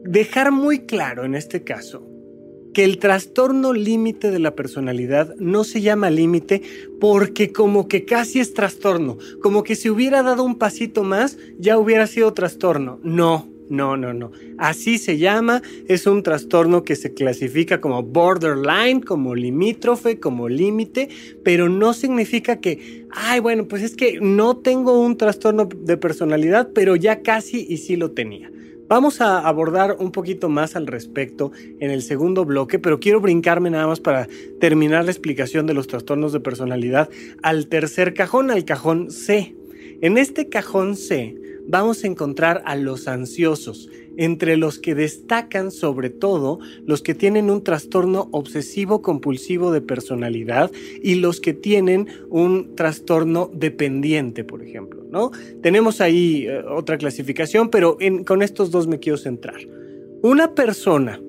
dejar 0.04 0.52
muy 0.52 0.80
claro 0.80 1.24
en 1.24 1.34
este 1.34 1.64
caso 1.64 2.06
que 2.76 2.84
el 2.84 2.98
trastorno 2.98 3.72
límite 3.72 4.30
de 4.30 4.38
la 4.38 4.54
personalidad 4.54 5.34
no 5.36 5.64
se 5.64 5.80
llama 5.80 6.10
límite 6.10 6.60
porque 7.00 7.50
como 7.50 7.88
que 7.88 8.04
casi 8.04 8.38
es 8.38 8.52
trastorno, 8.52 9.16
como 9.40 9.62
que 9.62 9.76
si 9.76 9.88
hubiera 9.88 10.22
dado 10.22 10.44
un 10.44 10.56
pasito 10.56 11.02
más 11.02 11.38
ya 11.58 11.78
hubiera 11.78 12.06
sido 12.06 12.34
trastorno. 12.34 13.00
No, 13.02 13.48
no, 13.70 13.96
no, 13.96 14.12
no. 14.12 14.30
Así 14.58 14.98
se 14.98 15.16
llama, 15.16 15.62
es 15.88 16.06
un 16.06 16.22
trastorno 16.22 16.82
que 16.82 16.96
se 16.96 17.14
clasifica 17.14 17.80
como 17.80 18.02
borderline, 18.02 19.00
como 19.00 19.34
limítrofe, 19.34 20.20
como 20.20 20.50
límite, 20.50 21.08
pero 21.42 21.70
no 21.70 21.94
significa 21.94 22.60
que, 22.60 23.06
ay, 23.10 23.40
bueno, 23.40 23.66
pues 23.68 23.84
es 23.84 23.96
que 23.96 24.18
no 24.20 24.58
tengo 24.58 25.00
un 25.00 25.16
trastorno 25.16 25.64
de 25.64 25.96
personalidad, 25.96 26.68
pero 26.74 26.94
ya 26.94 27.22
casi 27.22 27.64
y 27.66 27.78
sí 27.78 27.96
lo 27.96 28.10
tenía. 28.10 28.50
Vamos 28.88 29.20
a 29.20 29.40
abordar 29.40 29.96
un 29.98 30.12
poquito 30.12 30.48
más 30.48 30.76
al 30.76 30.86
respecto 30.86 31.50
en 31.80 31.90
el 31.90 32.02
segundo 32.02 32.44
bloque, 32.44 32.78
pero 32.78 33.00
quiero 33.00 33.20
brincarme 33.20 33.68
nada 33.68 33.88
más 33.88 33.98
para 33.98 34.28
terminar 34.60 35.04
la 35.04 35.10
explicación 35.10 35.66
de 35.66 35.74
los 35.74 35.88
trastornos 35.88 36.32
de 36.32 36.38
personalidad 36.38 37.10
al 37.42 37.66
tercer 37.66 38.14
cajón, 38.14 38.52
al 38.52 38.64
cajón 38.64 39.10
C. 39.10 39.56
En 40.02 40.18
este 40.18 40.48
cajón 40.48 40.94
C 40.94 41.34
vamos 41.66 42.04
a 42.04 42.06
encontrar 42.06 42.62
a 42.64 42.76
los 42.76 43.08
ansiosos, 43.08 43.90
entre 44.16 44.56
los 44.56 44.78
que 44.78 44.94
destacan 44.94 45.70
sobre 45.70 46.10
todo 46.10 46.58
los 46.84 47.02
que 47.02 47.14
tienen 47.14 47.50
un 47.50 47.62
trastorno 47.62 48.28
obsesivo 48.32 49.02
compulsivo 49.02 49.72
de 49.72 49.80
personalidad 49.80 50.70
y 51.02 51.16
los 51.16 51.40
que 51.40 51.54
tienen 51.54 52.08
un 52.30 52.74
trastorno 52.74 53.50
dependiente, 53.52 54.44
por 54.44 54.62
ejemplo, 54.62 55.04
¿no? 55.10 55.30
Tenemos 55.62 56.00
ahí 56.00 56.46
eh, 56.46 56.62
otra 56.62 56.98
clasificación, 56.98 57.70
pero 57.70 57.98
con 58.26 58.42
estos 58.42 58.70
dos 58.70 58.86
me 58.86 58.98
quiero 58.98 59.18
centrar. 59.18 59.60
Una 60.22 60.54
persona 60.54 61.20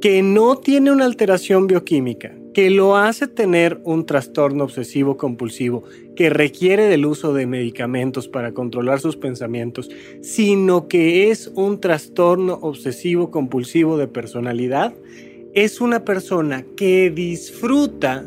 que 0.00 0.22
no 0.22 0.56
tiene 0.56 0.92
una 0.92 1.04
alteración 1.04 1.66
bioquímica, 1.66 2.36
que 2.56 2.70
lo 2.70 2.96
hace 2.96 3.26
tener 3.26 3.82
un 3.84 4.06
trastorno 4.06 4.64
obsesivo 4.64 5.18
compulsivo, 5.18 5.84
que 6.16 6.30
requiere 6.30 6.84
del 6.84 7.04
uso 7.04 7.34
de 7.34 7.46
medicamentos 7.46 8.28
para 8.28 8.52
controlar 8.52 8.98
sus 8.98 9.14
pensamientos, 9.14 9.90
sino 10.22 10.88
que 10.88 11.30
es 11.30 11.48
un 11.54 11.80
trastorno 11.82 12.54
obsesivo 12.62 13.30
compulsivo 13.30 13.98
de 13.98 14.08
personalidad, 14.08 14.94
es 15.52 15.82
una 15.82 16.06
persona 16.06 16.64
que 16.78 17.10
disfruta 17.10 18.24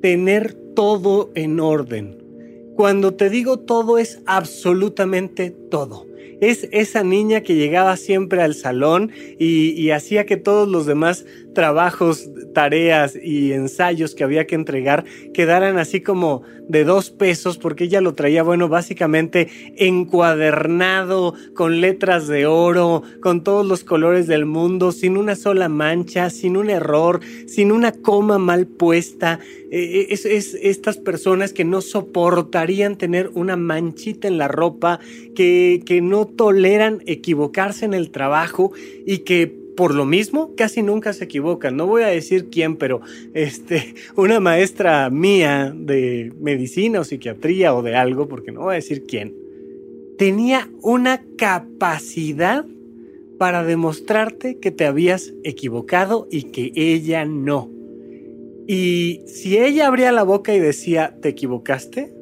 tener 0.00 0.52
todo 0.76 1.32
en 1.34 1.58
orden. 1.58 2.22
Cuando 2.76 3.14
te 3.14 3.30
digo 3.30 3.58
todo 3.58 3.98
es 3.98 4.22
absolutamente 4.26 5.50
todo 5.50 6.06
es 6.40 6.68
esa 6.72 7.02
niña 7.02 7.40
que 7.40 7.54
llegaba 7.54 7.96
siempre 7.96 8.42
al 8.42 8.54
salón 8.54 9.10
y, 9.38 9.90
hacía 9.90 10.26
que 10.26 10.36
todos 10.36 10.68
los 10.68 10.84
demás 10.86 11.24
trabajos, 11.56 12.28
tareas 12.52 13.16
y 13.16 13.52
ensayos 13.52 14.14
que 14.14 14.24
había 14.24 14.46
que 14.46 14.54
entregar 14.54 15.06
quedaran 15.32 15.78
así 15.78 16.02
como 16.02 16.42
de 16.68 16.84
dos 16.84 17.10
pesos 17.10 17.56
porque 17.56 17.84
ella 17.84 18.02
lo 18.02 18.12
traía, 18.12 18.42
bueno, 18.42 18.68
básicamente 18.68 19.48
encuadernado 19.76 21.32
con 21.54 21.80
letras 21.80 22.28
de 22.28 22.44
oro, 22.44 23.02
con 23.22 23.42
todos 23.42 23.64
los 23.64 23.84
colores 23.84 24.26
del 24.26 24.44
mundo, 24.44 24.92
sin 24.92 25.16
una 25.16 25.34
sola 25.34 25.70
mancha, 25.70 26.28
sin 26.28 26.58
un 26.58 26.68
error, 26.68 27.20
sin 27.46 27.72
una 27.72 27.92
coma 27.92 28.36
mal 28.36 28.66
puesta. 28.66 29.40
Eh, 29.70 30.08
es, 30.10 30.26
es 30.26 30.52
estas 30.60 30.98
personas 30.98 31.54
que 31.54 31.64
no 31.64 31.80
soportarían 31.80 32.96
tener 32.96 33.30
una 33.32 33.56
manchita 33.56 34.28
en 34.28 34.36
la 34.36 34.48
ropa, 34.48 35.00
que, 35.34 35.82
que 35.86 36.02
no 36.02 36.26
toleran 36.26 37.02
equivocarse 37.06 37.86
en 37.86 37.94
el 37.94 38.10
trabajo 38.10 38.72
y 39.06 39.18
que 39.18 39.65
por 39.76 39.94
lo 39.94 40.04
mismo 40.06 40.54
casi 40.56 40.82
nunca 40.82 41.12
se 41.12 41.24
equivocan. 41.24 41.76
No 41.76 41.86
voy 41.86 42.02
a 42.02 42.08
decir 42.08 42.48
quién, 42.50 42.76
pero 42.76 43.00
este, 43.34 43.94
una 44.16 44.40
maestra 44.40 45.10
mía 45.10 45.72
de 45.76 46.32
medicina 46.40 47.00
o 47.00 47.04
psiquiatría 47.04 47.74
o 47.74 47.82
de 47.82 47.94
algo, 47.94 48.28
porque 48.28 48.52
no 48.52 48.62
voy 48.62 48.72
a 48.72 48.76
decir 48.76 49.04
quién, 49.06 49.34
tenía 50.18 50.70
una 50.82 51.22
capacidad 51.36 52.64
para 53.38 53.64
demostrarte 53.64 54.58
que 54.58 54.70
te 54.70 54.86
habías 54.86 55.34
equivocado 55.44 56.26
y 56.30 56.44
que 56.44 56.72
ella 56.74 57.24
no. 57.26 57.70
Y 58.66 59.20
si 59.26 59.58
ella 59.58 59.86
abría 59.86 60.10
la 60.10 60.22
boca 60.22 60.54
y 60.54 60.58
decía, 60.58 61.16
¿te 61.20 61.28
equivocaste? 61.28 62.15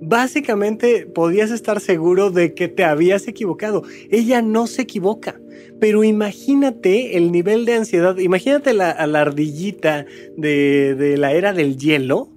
Básicamente 0.00 1.06
podías 1.06 1.50
estar 1.50 1.80
seguro 1.80 2.30
de 2.30 2.54
que 2.54 2.68
te 2.68 2.84
habías 2.84 3.28
equivocado. 3.28 3.82
Ella 4.10 4.42
no 4.42 4.66
se 4.66 4.82
equivoca. 4.82 5.40
Pero 5.78 6.04
imagínate 6.04 7.16
el 7.16 7.32
nivel 7.32 7.64
de 7.64 7.74
ansiedad, 7.74 8.18
imagínate 8.18 8.74
la, 8.74 8.90
ardillita 8.90 10.04
de, 10.36 10.94
de 10.94 11.16
la 11.16 11.32
era 11.32 11.52
del 11.52 11.78
hielo, 11.78 12.28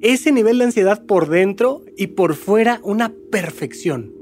ese 0.00 0.32
nivel 0.32 0.58
de 0.58 0.64
ansiedad 0.64 1.04
por 1.04 1.28
dentro 1.28 1.84
y 1.96 2.08
por 2.08 2.34
fuera 2.34 2.80
una 2.82 3.12
perfección. 3.30 4.12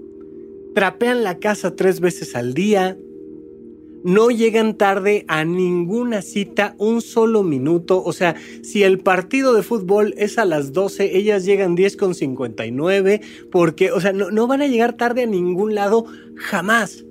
Trapean 0.75 1.23
la 1.23 1.39
casa 1.39 1.77
tres 1.77 2.01
veces 2.01 2.35
al 2.35 2.53
día, 2.53 2.97
no 4.05 4.31
llegan 4.31 4.77
tarde 4.77 5.25
a 5.29 5.45
ninguna 5.45 6.23
cita 6.23 6.77
un 6.79 7.01
solo 7.01 7.43
minuto. 7.43 8.05
O 8.05 8.13
sea, 8.13 8.37
si 8.63 8.85
el 8.85 8.99
partido 8.99 9.55
de 9.55 9.63
fútbol 9.63 10.15
es 10.19 10.39
a 10.39 10.45
las 10.45 10.73
12, 10.73 11.17
ellas 11.17 11.45
llegan 11.45 11.75
10 11.75 11.97
con 11.97 12.15
59 12.15 13.23
porque, 13.51 13.91
o 13.91 14.01
sea, 14.01 14.13
no, 14.13 14.31
no 14.31 14.47
van 14.47 14.63
a 14.63 14.69
llegar 14.69 14.93
tarde 14.93 15.23
a 15.23 15.27
ningún 15.27 15.75
lado 15.75 16.05
jamás. 16.37 17.05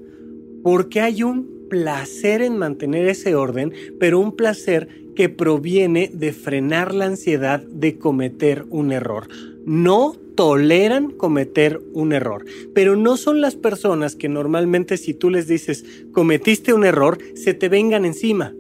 Porque 0.62 1.02
hay 1.02 1.24
un 1.24 1.68
placer 1.70 2.42
en 2.42 2.58
mantener 2.58 3.08
ese 3.08 3.36
orden, 3.36 3.74
pero 4.00 4.20
un 4.20 4.36
placer 4.36 4.88
que 5.16 5.30
proviene 5.30 6.12
de 6.14 6.32
frenar 6.32 6.94
la 6.94 7.06
ansiedad 7.06 7.62
de 7.62 7.98
cometer 7.98 8.66
un 8.70 8.92
error. 8.92 9.28
No 9.66 10.16
toleran 10.36 11.12
cometer 11.12 11.80
un 11.94 12.14
error, 12.14 12.46
pero 12.74 12.96
no 12.96 13.18
son 13.18 13.42
las 13.42 13.56
personas 13.56 14.16
que 14.16 14.30
normalmente 14.30 14.98
si 14.98 15.14
tú 15.14 15.30
les 15.30 15.48
dices 15.48 15.86
cometiste 16.12 16.74
un 16.74 16.86
error, 16.86 17.18
se 17.36 17.54
te 17.54 17.70
vengan 17.70 18.06
encima. 18.06 18.54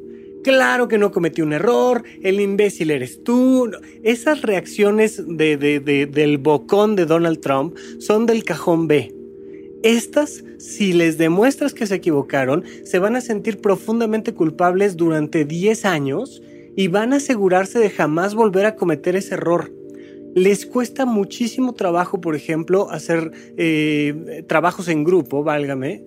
Claro 0.44 0.90
que 0.90 0.98
no 0.98 1.12
cometí 1.12 1.42
un 1.42 1.54
error, 1.54 2.04
el 2.22 2.42
imbécil 2.42 2.92
eres 2.92 3.24
tú. 3.24 3.72
Esas 4.04 4.42
reacciones 4.42 5.24
de, 5.26 5.58
del 5.58 6.38
bocón 6.38 6.98
de 6.98 7.06
Donald 7.06 7.40
Trump 7.40 7.78
son 8.00 8.26
del 8.26 8.44
cajón 8.44 8.88
B. 8.88 9.14
Estas, 9.84 10.44
si 10.60 10.92
les 10.92 11.18
demuestras 11.18 11.74
que 11.74 11.88
se 11.88 11.96
equivocaron, 11.96 12.64
se 12.84 13.00
van 13.00 13.16
a 13.16 13.22
sentir 13.22 13.60
profundamente 13.60 14.34
culpables 14.34 14.98
durante 14.98 15.46
10 15.46 15.86
años 15.86 16.42
y 16.76 16.88
van 16.90 17.14
a 17.14 17.18
asegurarse 17.18 17.80
de 17.80 17.90
jamás 17.90 18.36
volver 18.36 18.66
a 18.66 18.76
cometer 18.76 19.16
ese 19.16 19.36
error 19.36 19.72
les 20.36 20.66
cuesta 20.66 21.06
muchísimo 21.06 21.74
trabajo, 21.74 22.20
por 22.22 22.36
ejemplo, 22.36 22.90
hacer 22.90 23.32
eh, 23.58 24.44
trabajos 24.48 24.88
en 24.88 25.04
grupo, 25.04 25.44
válgame, 25.44 26.04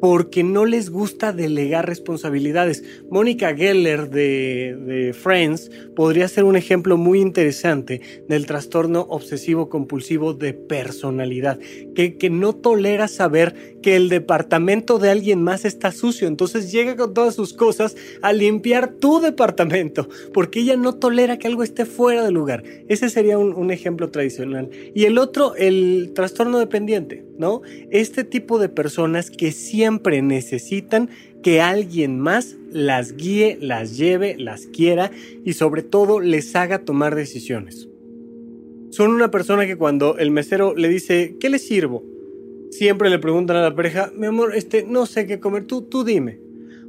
porque 0.00 0.42
no 0.42 0.64
les 0.64 0.90
gusta 0.90 1.32
delegar 1.32 1.86
responsabilidades. 1.86 2.82
Mónica 3.10 3.54
Geller 3.54 4.08
de, 4.08 5.14
Friends 5.20 5.70
podría 5.94 6.26
ser 6.26 6.44
un 6.44 6.56
ejemplo 6.56 6.96
muy 6.96 7.20
interesante 7.20 8.00
del 8.28 8.46
trastorno 8.46 9.02
obsesivo 9.02 9.68
compulsivo 9.68 10.32
de 10.32 10.54
personalidad, 10.54 11.58
que, 11.94 12.16
que 12.16 12.30
no 12.30 12.54
tolera 12.54 13.08
saber 13.08 13.78
que 13.82 13.96
el 13.96 14.08
departamento 14.08 14.98
de 14.98 15.10
alguien 15.10 15.42
más 15.42 15.64
está 15.64 15.92
sucio, 15.92 16.28
entonces 16.28 16.70
llega 16.70 16.96
con 16.96 17.14
todas 17.14 17.34
sus 17.34 17.54
cosas 17.54 17.96
a 18.22 18.32
limpiar 18.32 18.94
tu 18.94 19.20
departamento, 19.20 20.08
porque 20.32 20.60
ella 20.60 20.76
no 20.76 20.94
tolera 20.94 21.38
que 21.38 21.48
algo 21.48 21.62
esté 21.62 21.86
fuera 21.86 22.24
de 22.24 22.30
lugar. 22.30 22.62
Ese 22.88 23.10
sería 23.10 23.38
un, 23.38 23.54
un 23.54 23.70
ejemplo 23.70 24.10
tradicional. 24.10 24.70
Y 24.94 25.04
el 25.04 25.18
otro, 25.18 25.54
el 25.56 26.12
trastorno 26.14 26.58
dependiente, 26.58 27.24
¿no? 27.38 27.62
Este 27.90 28.24
tipo 28.24 28.58
de 28.58 28.68
personas 28.68 29.30
que 29.30 29.52
siempre 29.52 30.22
necesitan 30.22 31.10
que 31.42 31.60
alguien 31.60 32.20
más 32.20 32.56
las 32.70 33.16
guíe, 33.16 33.58
las 33.60 33.96
lleve, 33.96 34.36
las 34.38 34.66
quiera 34.66 35.10
y 35.44 35.54
sobre 35.54 35.82
todo 35.82 36.20
les 36.20 36.54
haga 36.54 36.84
tomar 36.84 37.14
decisiones. 37.14 37.88
Son 38.90 39.12
una 39.12 39.30
persona 39.30 39.66
que 39.66 39.76
cuando 39.76 40.18
el 40.18 40.30
mesero 40.30 40.74
le 40.74 40.88
dice, 40.88 41.36
¿qué 41.40 41.48
le 41.48 41.58
sirvo? 41.58 42.04
Siempre 42.70 43.10
le 43.10 43.18
preguntan 43.18 43.56
a 43.56 43.62
la 43.62 43.74
pareja, 43.74 44.12
mi 44.16 44.26
amor, 44.26 44.54
este, 44.54 44.84
no 44.84 45.06
sé 45.06 45.26
qué 45.26 45.40
comer, 45.40 45.66
tú, 45.66 45.82
tú 45.82 46.04
dime. 46.04 46.40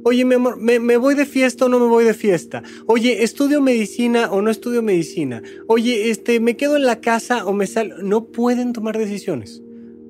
Oye, 0.04 0.24
mi 0.24 0.34
amor, 0.34 0.56
¿me, 0.56 0.80
¿me, 0.80 0.96
voy 0.96 1.14
de 1.14 1.26
fiesta 1.26 1.66
o 1.66 1.68
no 1.68 1.78
me 1.78 1.86
voy 1.86 2.04
de 2.04 2.14
fiesta? 2.14 2.62
Oye, 2.86 3.22
¿estudio 3.22 3.60
medicina 3.60 4.32
o 4.32 4.42
no 4.42 4.50
estudio 4.50 4.82
medicina? 4.82 5.42
Oye, 5.68 6.10
este, 6.10 6.40
¿me 6.40 6.56
quedo 6.56 6.76
en 6.76 6.86
la 6.86 7.00
casa 7.00 7.46
o 7.46 7.52
me 7.52 7.68
salgo? 7.68 7.98
No 7.98 8.24
pueden 8.26 8.72
tomar 8.72 8.98
decisiones 8.98 9.62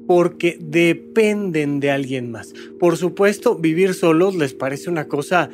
porque 0.06 0.58
dependen 0.60 1.80
de 1.80 1.90
alguien 1.90 2.30
más. 2.30 2.54
Por 2.78 2.96
supuesto, 2.96 3.56
vivir 3.56 3.94
solos 3.94 4.34
les 4.34 4.54
parece 4.54 4.90
una 4.90 5.08
cosa 5.08 5.50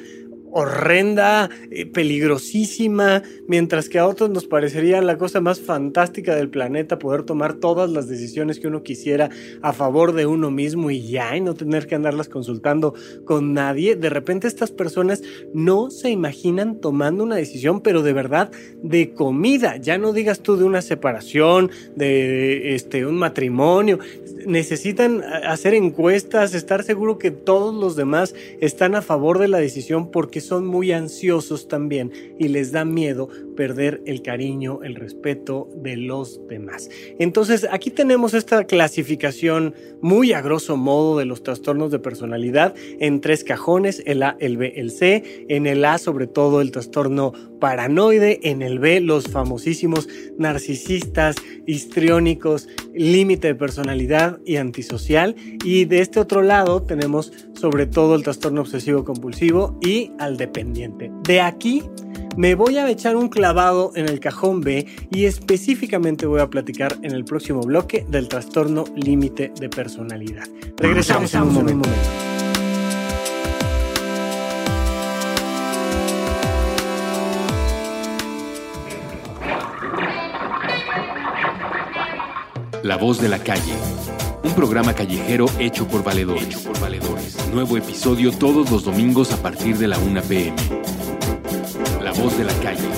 horrenda, 0.53 1.51
eh, 1.71 1.87
peligrosísima, 1.87 3.23
mientras 3.47 3.89
que 3.89 3.99
a 3.99 4.07
otros 4.07 4.31
nos 4.31 4.47
parecería 4.47 5.01
la 5.03 5.19
cosa 5.19 5.41
más 5.41 5.61
fantástica 5.61 6.35
del 6.35 6.49
planeta 6.49 6.99
poder 6.99 7.23
tomar 7.23 7.55
todas 7.55 7.91
las 7.91 8.09
decisiones 8.09 8.59
que 8.59 8.69
uno 8.69 8.83
quisiera 8.83 9.31
a 9.63 9.73
favor 9.73 10.13
de 10.13 10.27
uno 10.27 10.51
mismo 10.51 10.91
y 10.91 11.09
ya, 11.09 11.37
y 11.37 11.41
no 11.41 11.55
tener 11.55 11.87
que 11.87 11.95
andarlas 11.95 12.29
consultando 12.29 12.95
con 13.25 13.53
nadie. 13.55 13.97
De 13.97 14.11
repente 14.11 14.47
estas 14.49 14.71
personas 14.71 15.23
no 15.55 15.91
se 15.91 16.11
imaginan 16.11 16.81
tomando 16.81 17.25
una 17.25 17.37
decisión, 17.37 17.81
pero 17.81 18.03
de 18.03 18.13
verdad 18.13 18.51
de 18.83 19.13
comida. 19.13 19.77
Ya 19.77 19.99
no 19.99 20.13
digas 20.13 20.41
tú 20.41 20.57
de 20.57 20.65
una 20.65 20.83
separación, 20.83 21.71
de 21.97 22.75
este, 22.75 23.07
un 23.07 23.17
matrimonio. 23.17 23.99
Necesitan 24.47 25.23
hacer 25.23 25.75
encuestas, 25.75 26.55
estar 26.55 26.83
seguro 26.85 27.19
que 27.19 27.31
todos 27.31 27.75
los 27.75 27.97
demás 27.97 28.35
están 28.61 28.95
a 28.95 29.03
favor 29.03 29.39
de 29.39 29.49
la 29.49 29.59
decisión 29.59 30.11
porque 30.11 30.38
son 30.41 30.67
muy 30.67 30.93
ansiosos 30.93 31.69
también 31.69 32.13
y 32.39 32.49
les 32.49 32.73
da 32.73 32.85
miedo 32.85 33.29
perder 33.57 34.03
el 34.07 34.23
cariño, 34.23 34.81
el 34.83 34.95
respeto 34.95 35.69
de 35.77 35.97
los 35.97 36.41
demás. 36.49 36.89
Entonces 37.19 37.67
aquí 37.71 37.91
tenemos 37.91 38.35
esta 38.35 38.65
clasificación 38.65 39.75
muy 40.01 40.33
a 40.33 40.41
grosso 40.41 40.77
modo 40.77 41.19
de 41.19 41.25
los 41.25 41.43
trastornos 41.43 41.91
de 41.91 41.99
personalidad 41.99 42.75
en 43.01 43.21
tres 43.21 43.45
cajones, 43.45 44.03
el 44.07 44.23
A, 44.23 44.37
el 44.39 44.57
B, 44.57 44.75
el 44.77 44.91
C. 44.91 45.47
En 45.49 45.67
el 45.67 45.85
A 45.85 45.99
sobre 45.99 46.27
todo 46.27 46.61
el 46.61 46.71
trastorno 46.71 47.33
paranoide, 47.59 48.41
en 48.45 48.63
el 48.63 48.79
B 48.79 49.01
los 49.01 49.29
famosísimos 49.29 50.09
narcisistas, 50.39 51.37
histriónicos, 51.67 52.69
límite 52.95 53.49
de 53.49 53.55
personalidad 53.55 54.39
y 54.45 54.57
antisocial. 54.57 55.35
Y 55.65 55.85
de 55.85 56.01
este 56.01 56.21
otro 56.21 56.43
lado 56.43 56.83
tenemos 56.83 57.33
sobre 57.55 57.87
todo 57.87 58.15
el 58.15 58.23
trastorno 58.23 58.61
obsesivo 58.61 59.05
compulsivo 59.05 59.79
y 59.83 60.13
dependiente. 60.37 61.11
De 61.25 61.41
aquí 61.41 61.83
me 62.37 62.55
voy 62.55 62.77
a 62.77 62.89
echar 62.89 63.17
un 63.17 63.29
clavado 63.29 63.91
en 63.97 64.09
el 64.09 64.21
cajón 64.21 64.61
B 64.61 64.87
y 65.11 65.25
específicamente 65.25 66.27
voy 66.27 66.41
a 66.41 66.49
platicar 66.49 66.97
en 67.03 67.13
el 67.13 67.25
próximo 67.25 67.63
bloque 67.63 68.07
del 68.09 68.29
trastorno 68.29 68.85
límite 68.95 69.53
de 69.59 69.69
personalidad. 69.69 70.47
Regresamos, 70.77 71.35
en 71.35 71.43
un 71.43 71.53
momento. 71.55 71.89
La 82.85 82.97
voz 82.97 83.21
de 83.21 83.29
la 83.29 83.39
calle. 83.39 84.18
Un 84.45 84.55
programa 84.55 84.95
callejero 84.95 85.47
hecho 85.59 85.87
por 85.87 86.05
valedores. 86.05 86.45
Hecho 86.45 86.63
por 86.63 86.81
valedores. 86.81 87.37
Nuevo 87.53 87.77
episodio 87.77 88.33
todos 88.33 88.71
los 88.71 88.85
domingos 88.85 89.33
a 89.33 89.43
partir 89.43 89.77
de 89.77 89.89
la 89.89 89.99
1 89.99 90.23
pm. 90.23 90.55
La 92.03 92.13
voz 92.13 92.39
de 92.39 92.45
la 92.45 92.53
calle. 92.55 92.89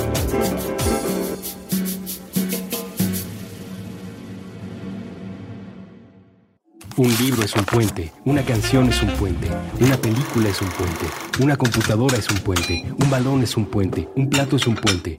Un 6.96 7.09
libro 7.16 7.42
es 7.42 7.55
un 7.57 7.64
puente, 7.64 8.12
una 8.26 8.42
canción 8.42 8.88
es 8.90 9.03
un 9.03 9.09
puente, 9.12 9.48
una 9.81 9.96
película 9.96 10.50
es 10.50 10.61
un 10.61 10.68
puente, 10.68 11.07
una 11.42 11.57
computadora 11.57 12.18
es 12.18 12.29
un 12.29 12.37
puente, 12.38 12.85
un 13.03 13.09
balón 13.09 13.42
es 13.42 13.57
un 13.57 13.64
puente, 13.64 14.07
un 14.16 14.29
plato 14.29 14.57
es 14.57 14.66
un 14.66 14.74
puente. 14.74 15.18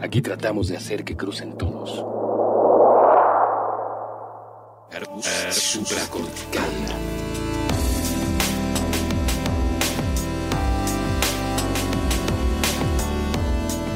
Aquí 0.00 0.22
tratamos 0.22 0.68
de 0.68 0.78
hacer 0.78 1.04
que 1.04 1.18
crucen 1.18 1.58
todos. 1.58 2.17
Supracortical. 5.50 6.64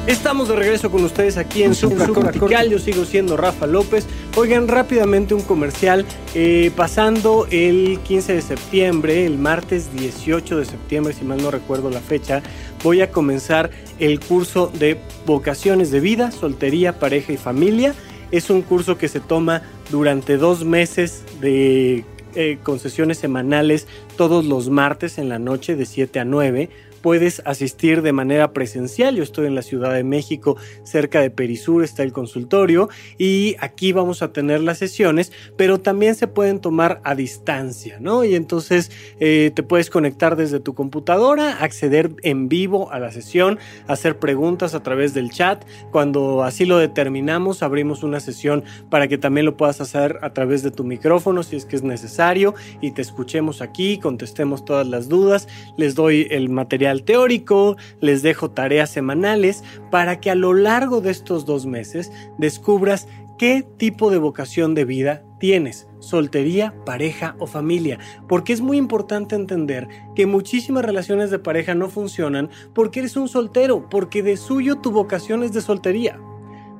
Estamos 0.05 0.49
de 0.49 0.55
regreso 0.55 0.91
con 0.91 1.03
ustedes 1.03 1.37
aquí 1.37 1.63
en 1.63 1.73
Supracortical. 1.73 2.69
Yo 2.69 2.77
sigo 2.77 3.05
siendo 3.05 3.37
Rafa 3.37 3.65
López. 3.65 4.05
Oigan, 4.35 4.67
rápidamente 4.67 5.33
un 5.33 5.41
comercial. 5.41 6.05
Eh, 6.35 6.71
pasando 6.75 7.47
el 7.49 7.99
15 8.03 8.35
de 8.35 8.41
septiembre, 8.43 9.25
el 9.25 9.39
martes 9.39 9.91
18 9.95 10.59
de 10.59 10.65
septiembre, 10.65 11.13
si 11.13 11.25
mal 11.25 11.41
no 11.41 11.49
recuerdo 11.49 11.89
la 11.89 12.01
fecha, 12.01 12.43
voy 12.83 13.01
a 13.01 13.09
comenzar 13.09 13.71
el 13.97 14.19
curso 14.19 14.71
de 14.77 14.99
vocaciones 15.25 15.89
de 15.89 16.01
vida, 16.01 16.31
soltería, 16.31 16.99
pareja 16.99 17.33
y 17.33 17.37
familia. 17.37 17.95
Es 18.33 18.49
un 18.49 18.63
curso 18.63 18.97
que 18.97 19.09
se 19.09 19.19
toma 19.19 19.61
durante 19.91 20.37
dos 20.37 20.65
meses 20.65 21.23
de 21.39 22.03
eh, 22.33 22.57
concesiones 22.63 23.19
semanales 23.19 23.85
todos 24.17 24.43
los 24.43 24.71
martes 24.71 25.19
en 25.19 25.29
la 25.29 25.37
noche 25.37 25.75
de 25.75 25.85
7 25.85 26.19
a 26.19 26.25
9 26.25 26.71
puedes 27.03 27.41
asistir 27.45 28.01
de 28.01 28.13
manera 28.13 28.53
presencial. 28.53 29.17
Yo 29.17 29.23
estoy 29.23 29.45
en 29.45 29.55
la 29.55 29.61
Ciudad 29.61 29.93
de 29.93 30.05
México, 30.05 30.57
cerca 30.83 31.21
de 31.21 31.29
Perisur 31.29 31.83
está 31.83 32.01
el 32.01 32.13
consultorio 32.13 32.89
y 33.17 33.57
aquí 33.59 33.91
vamos 33.91 34.23
a 34.23 34.31
tener 34.31 34.61
las 34.61 34.77
sesiones, 34.77 35.33
pero 35.57 35.81
también 35.81 36.15
se 36.15 36.27
pueden 36.27 36.59
tomar 36.59 37.01
a 37.03 37.13
distancia, 37.13 37.97
¿no? 37.99 38.23
Y 38.23 38.35
entonces 38.35 38.89
eh, 39.19 39.51
te 39.53 39.63
puedes 39.63 39.89
conectar 39.89 40.37
desde 40.37 40.61
tu 40.61 40.73
computadora, 40.73 41.57
acceder 41.57 42.11
en 42.23 42.47
vivo 42.47 42.89
a 42.91 42.99
la 42.99 43.11
sesión, 43.11 43.59
hacer 43.85 44.17
preguntas 44.17 44.73
a 44.73 44.81
través 44.81 45.13
del 45.13 45.29
chat. 45.29 45.65
Cuando 45.91 46.43
así 46.43 46.65
lo 46.65 46.77
determinamos, 46.77 47.63
abrimos 47.63 48.03
una 48.03 48.21
sesión 48.21 48.63
para 48.89 49.09
que 49.09 49.17
también 49.17 49.45
lo 49.45 49.57
puedas 49.57 49.81
hacer 49.81 50.19
a 50.21 50.33
través 50.33 50.63
de 50.63 50.71
tu 50.71 50.85
micrófono 50.85 51.43
si 51.43 51.57
es 51.57 51.65
que 51.65 51.75
es 51.75 51.83
necesario 51.83 52.55
y 52.79 52.91
te 52.91 53.01
escuchemos 53.01 53.61
aquí, 53.61 53.97
contestemos 53.97 54.63
todas 54.63 54.87
las 54.87 55.09
dudas, 55.09 55.49
les 55.75 55.95
doy 55.95 56.27
el 56.31 56.47
material 56.47 56.92
teórico, 57.01 57.77
les 57.99 58.21
dejo 58.21 58.51
tareas 58.51 58.91
semanales 58.91 59.63
para 59.89 60.19
que 60.19 60.29
a 60.29 60.35
lo 60.35 60.53
largo 60.53 61.01
de 61.01 61.09
estos 61.09 61.47
dos 61.47 61.65
meses 61.65 62.11
descubras 62.37 63.07
qué 63.39 63.65
tipo 63.77 64.11
de 64.11 64.19
vocación 64.19 64.75
de 64.75 64.85
vida 64.85 65.23
tienes, 65.39 65.87
soltería, 65.99 66.73
pareja 66.85 67.35
o 67.39 67.47
familia, 67.47 67.99
porque 68.29 68.53
es 68.53 68.61
muy 68.61 68.77
importante 68.77 69.35
entender 69.35 69.87
que 70.15 70.25
muchísimas 70.25 70.85
relaciones 70.85 71.31
de 71.31 71.39
pareja 71.39 71.75
no 71.75 71.89
funcionan 71.89 72.49
porque 72.73 72.99
eres 72.99 73.17
un 73.17 73.27
soltero, 73.27 73.89
porque 73.89 74.23
de 74.23 74.37
suyo 74.37 74.77
tu 74.77 74.91
vocación 74.91 75.43
es 75.43 75.51
de 75.51 75.61
soltería. 75.61 76.19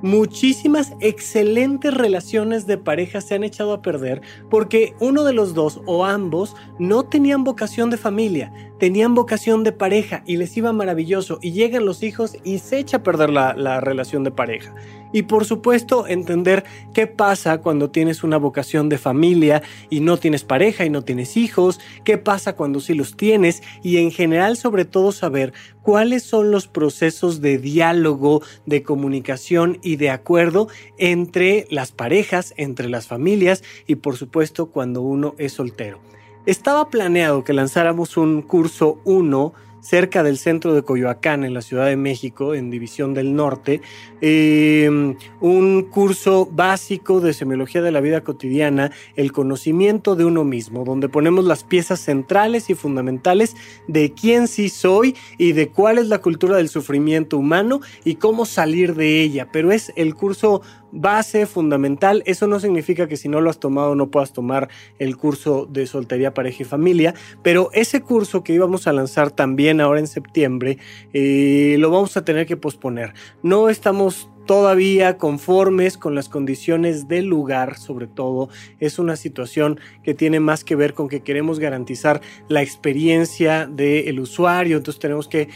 Muchísimas 0.00 0.92
excelentes 1.00 1.94
relaciones 1.94 2.66
de 2.66 2.76
pareja 2.76 3.22
se 3.22 3.34
han 3.34 3.42
echado 3.42 3.72
a 3.72 3.80
perder 3.80 4.20
porque 4.50 4.94
uno 5.00 5.24
de 5.24 5.32
los 5.32 5.54
dos 5.54 5.80
o 5.86 6.04
ambos 6.04 6.54
no 6.78 7.04
tenían 7.04 7.42
vocación 7.42 7.88
de 7.88 7.96
familia, 7.96 8.52
tenían 8.84 9.14
vocación 9.14 9.64
de 9.64 9.72
pareja 9.72 10.22
y 10.26 10.36
les 10.36 10.54
iba 10.58 10.70
maravilloso 10.74 11.38
y 11.40 11.52
llegan 11.52 11.86
los 11.86 12.02
hijos 12.02 12.36
y 12.44 12.58
se 12.58 12.78
echa 12.78 12.98
a 12.98 13.02
perder 13.02 13.30
la, 13.30 13.54
la 13.54 13.80
relación 13.80 14.24
de 14.24 14.30
pareja. 14.30 14.74
Y 15.10 15.22
por 15.22 15.46
supuesto, 15.46 16.06
entender 16.06 16.64
qué 16.92 17.06
pasa 17.06 17.62
cuando 17.62 17.90
tienes 17.90 18.22
una 18.22 18.36
vocación 18.36 18.90
de 18.90 18.98
familia 18.98 19.62
y 19.88 20.00
no 20.00 20.18
tienes 20.18 20.44
pareja 20.44 20.84
y 20.84 20.90
no 20.90 21.00
tienes 21.00 21.38
hijos, 21.38 21.80
qué 22.04 22.18
pasa 22.18 22.56
cuando 22.56 22.78
sí 22.78 22.92
los 22.92 23.16
tienes 23.16 23.62
y 23.82 23.96
en 23.96 24.10
general 24.10 24.58
sobre 24.58 24.84
todo 24.84 25.12
saber 25.12 25.54
cuáles 25.80 26.22
son 26.22 26.50
los 26.50 26.68
procesos 26.68 27.40
de 27.40 27.56
diálogo, 27.56 28.42
de 28.66 28.82
comunicación 28.82 29.78
y 29.82 29.96
de 29.96 30.10
acuerdo 30.10 30.68
entre 30.98 31.66
las 31.70 31.90
parejas, 31.90 32.52
entre 32.58 32.90
las 32.90 33.06
familias 33.06 33.64
y 33.86 33.94
por 33.94 34.18
supuesto 34.18 34.66
cuando 34.66 35.00
uno 35.00 35.34
es 35.38 35.54
soltero. 35.54 36.00
Estaba 36.46 36.90
planeado 36.90 37.42
que 37.42 37.54
lanzáramos 37.54 38.18
un 38.18 38.42
curso 38.42 38.98
1 39.04 39.54
cerca 39.80 40.22
del 40.22 40.36
centro 40.38 40.74
de 40.74 40.82
Coyoacán, 40.82 41.44
en 41.44 41.54
la 41.54 41.62
Ciudad 41.62 41.86
de 41.86 41.96
México, 41.96 42.54
en 42.54 42.70
División 42.70 43.12
del 43.12 43.34
Norte, 43.34 43.82
em, 44.22 45.16
un 45.40 45.82
curso 45.82 46.46
básico 46.50 47.20
de 47.20 47.34
semiología 47.34 47.82
de 47.82 47.92
la 47.92 48.00
vida 48.00 48.22
cotidiana, 48.22 48.92
el 49.16 49.32
conocimiento 49.32 50.16
de 50.16 50.24
uno 50.24 50.44
mismo, 50.44 50.84
donde 50.84 51.10
ponemos 51.10 51.44
las 51.44 51.64
piezas 51.64 52.00
centrales 52.00 52.70
y 52.70 52.74
fundamentales 52.74 53.56
de 53.86 54.12
quién 54.12 54.48
sí 54.48 54.70
soy 54.70 55.16
y 55.36 55.52
de 55.52 55.68
cuál 55.68 55.98
es 55.98 56.08
la 56.08 56.22
cultura 56.22 56.56
del 56.56 56.70
sufrimiento 56.70 57.36
humano 57.36 57.80
y 58.04 58.14
cómo 58.14 58.46
salir 58.46 58.94
de 58.94 59.20
ella. 59.22 59.48
Pero 59.52 59.70
es 59.70 59.92
el 59.96 60.14
curso 60.14 60.62
base, 60.94 61.46
fundamental. 61.46 62.22
Eso 62.24 62.46
no 62.46 62.60
significa 62.60 63.08
que 63.08 63.16
si 63.16 63.28
no 63.28 63.40
lo 63.40 63.50
has 63.50 63.58
tomado 63.58 63.94
no 63.94 64.10
puedas 64.10 64.32
tomar 64.32 64.68
el 64.98 65.16
curso 65.16 65.66
de 65.70 65.86
soltería, 65.86 66.34
pareja 66.34 66.62
y 66.62 66.66
familia, 66.66 67.14
pero 67.42 67.70
ese 67.72 68.00
curso 68.00 68.42
que 68.44 68.54
íbamos 68.54 68.86
a 68.86 68.92
lanzar 68.92 69.30
también 69.30 69.80
ahora 69.80 70.00
en 70.00 70.06
septiembre, 70.06 70.78
eh, 71.12 71.76
lo 71.78 71.90
vamos 71.90 72.16
a 72.16 72.24
tener 72.24 72.46
que 72.46 72.56
posponer. 72.56 73.14
No 73.42 73.68
estamos 73.68 74.30
todavía 74.46 75.18
conformes 75.18 75.96
con 75.96 76.14
las 76.14 76.28
condiciones 76.28 77.08
del 77.08 77.26
lugar, 77.26 77.76
sobre 77.78 78.06
todo. 78.06 78.48
Es 78.80 78.98
una 78.98 79.16
situación 79.16 79.80
que 80.02 80.14
tiene 80.14 80.40
más 80.40 80.64
que 80.64 80.76
ver 80.76 80.94
con 80.94 81.08
que 81.08 81.20
queremos 81.20 81.58
garantizar 81.58 82.20
la 82.48 82.62
experiencia 82.62 83.66
del 83.66 84.20
usuario, 84.20 84.76
entonces 84.76 85.00
tenemos 85.00 85.28
que 85.28 85.42
eh, 85.42 85.48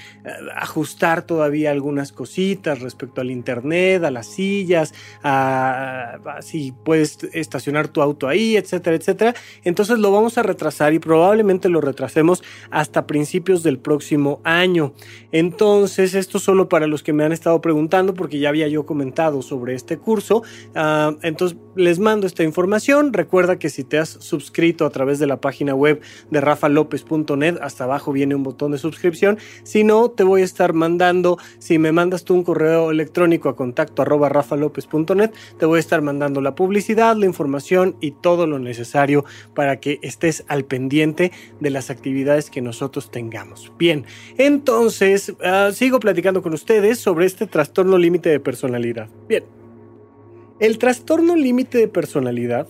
ajustar 0.56 1.22
todavía 1.22 1.70
algunas 1.70 2.12
cositas 2.12 2.80
respecto 2.80 3.20
al 3.20 3.30
internet, 3.30 4.04
a 4.04 4.10
las 4.10 4.26
sillas, 4.26 4.94
a, 5.22 6.18
si 6.40 6.72
puedes 6.72 7.18
estacionar 7.32 7.88
tu 7.88 8.02
auto 8.02 8.28
ahí, 8.28 8.56
etcétera, 8.56 8.96
etcétera. 8.96 9.34
Entonces 9.64 9.98
lo 9.98 10.10
vamos 10.10 10.38
a 10.38 10.42
retrasar 10.42 10.92
y 10.94 10.98
probablemente 10.98 11.68
lo 11.68 11.80
retrasemos 11.80 12.42
hasta 12.70 13.06
principios 13.06 13.62
del 13.62 13.78
próximo 13.78 14.40
año. 14.44 14.92
Entonces, 15.32 16.14
esto 16.14 16.38
solo 16.38 16.68
para 16.68 16.86
los 16.86 17.02
que 17.02 17.12
me 17.12 17.24
han 17.24 17.32
estado 17.32 17.60
preguntando, 17.60 18.14
porque 18.14 18.38
ya 18.38 18.48
había 18.48 18.68
yo 18.68 18.77
comentado 18.86 19.42
sobre 19.42 19.74
este 19.74 19.98
curso. 19.98 20.42
Ah, 20.74 21.14
entonces 21.22 21.58
les 21.78 21.98
mando 21.98 22.26
esta 22.26 22.42
información. 22.42 23.12
Recuerda 23.12 23.58
que 23.58 23.70
si 23.70 23.84
te 23.84 23.98
has 23.98 24.08
suscrito 24.08 24.84
a 24.84 24.90
través 24.90 25.18
de 25.18 25.26
la 25.26 25.40
página 25.40 25.74
web 25.74 26.00
de 26.30 26.40
rafalopez.net, 26.40 27.58
hasta 27.60 27.84
abajo 27.84 28.12
viene 28.12 28.34
un 28.34 28.42
botón 28.42 28.72
de 28.72 28.78
suscripción. 28.78 29.38
Si 29.62 29.84
no, 29.84 30.10
te 30.10 30.24
voy 30.24 30.42
a 30.42 30.44
estar 30.44 30.72
mandando, 30.72 31.38
si 31.58 31.78
me 31.78 31.92
mandas 31.92 32.24
tú 32.24 32.34
un 32.34 32.42
correo 32.42 32.90
electrónico 32.90 33.48
a 33.48 33.56
contacto 33.56 34.02
arroba 34.02 34.28
rafalopez.net, 34.28 35.30
te 35.58 35.66
voy 35.66 35.78
a 35.78 35.80
estar 35.80 36.02
mandando 36.02 36.40
la 36.40 36.54
publicidad, 36.54 37.16
la 37.16 37.26
información 37.26 37.96
y 38.00 38.12
todo 38.12 38.46
lo 38.46 38.58
necesario 38.58 39.24
para 39.54 39.80
que 39.80 39.98
estés 40.02 40.44
al 40.48 40.64
pendiente 40.64 41.32
de 41.60 41.70
las 41.70 41.90
actividades 41.90 42.50
que 42.50 42.60
nosotros 42.60 43.10
tengamos. 43.10 43.72
Bien, 43.78 44.04
entonces 44.36 45.34
ah, 45.44 45.70
sigo 45.72 46.00
platicando 46.00 46.42
con 46.42 46.54
ustedes 46.54 46.98
sobre 46.98 47.26
este 47.26 47.46
trastorno 47.46 47.98
límite 47.98 48.30
de 48.30 48.40
personalidad 48.40 48.67
Bien, 49.28 49.44
el 50.60 50.78
trastorno 50.78 51.36
límite 51.36 51.78
de 51.78 51.88
personalidad 51.88 52.66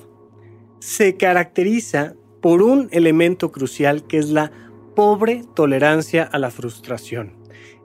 se 0.79 1.17
caracteriza 1.17 2.15
por 2.41 2.63
un 2.63 2.89
elemento 2.93 3.51
crucial 3.51 4.07
que 4.07 4.19
es 4.19 4.31
la 4.31 4.53
pobre 4.95 5.45
tolerancia 5.55 6.23
a 6.25 6.39
la 6.39 6.51
frustración. 6.51 7.33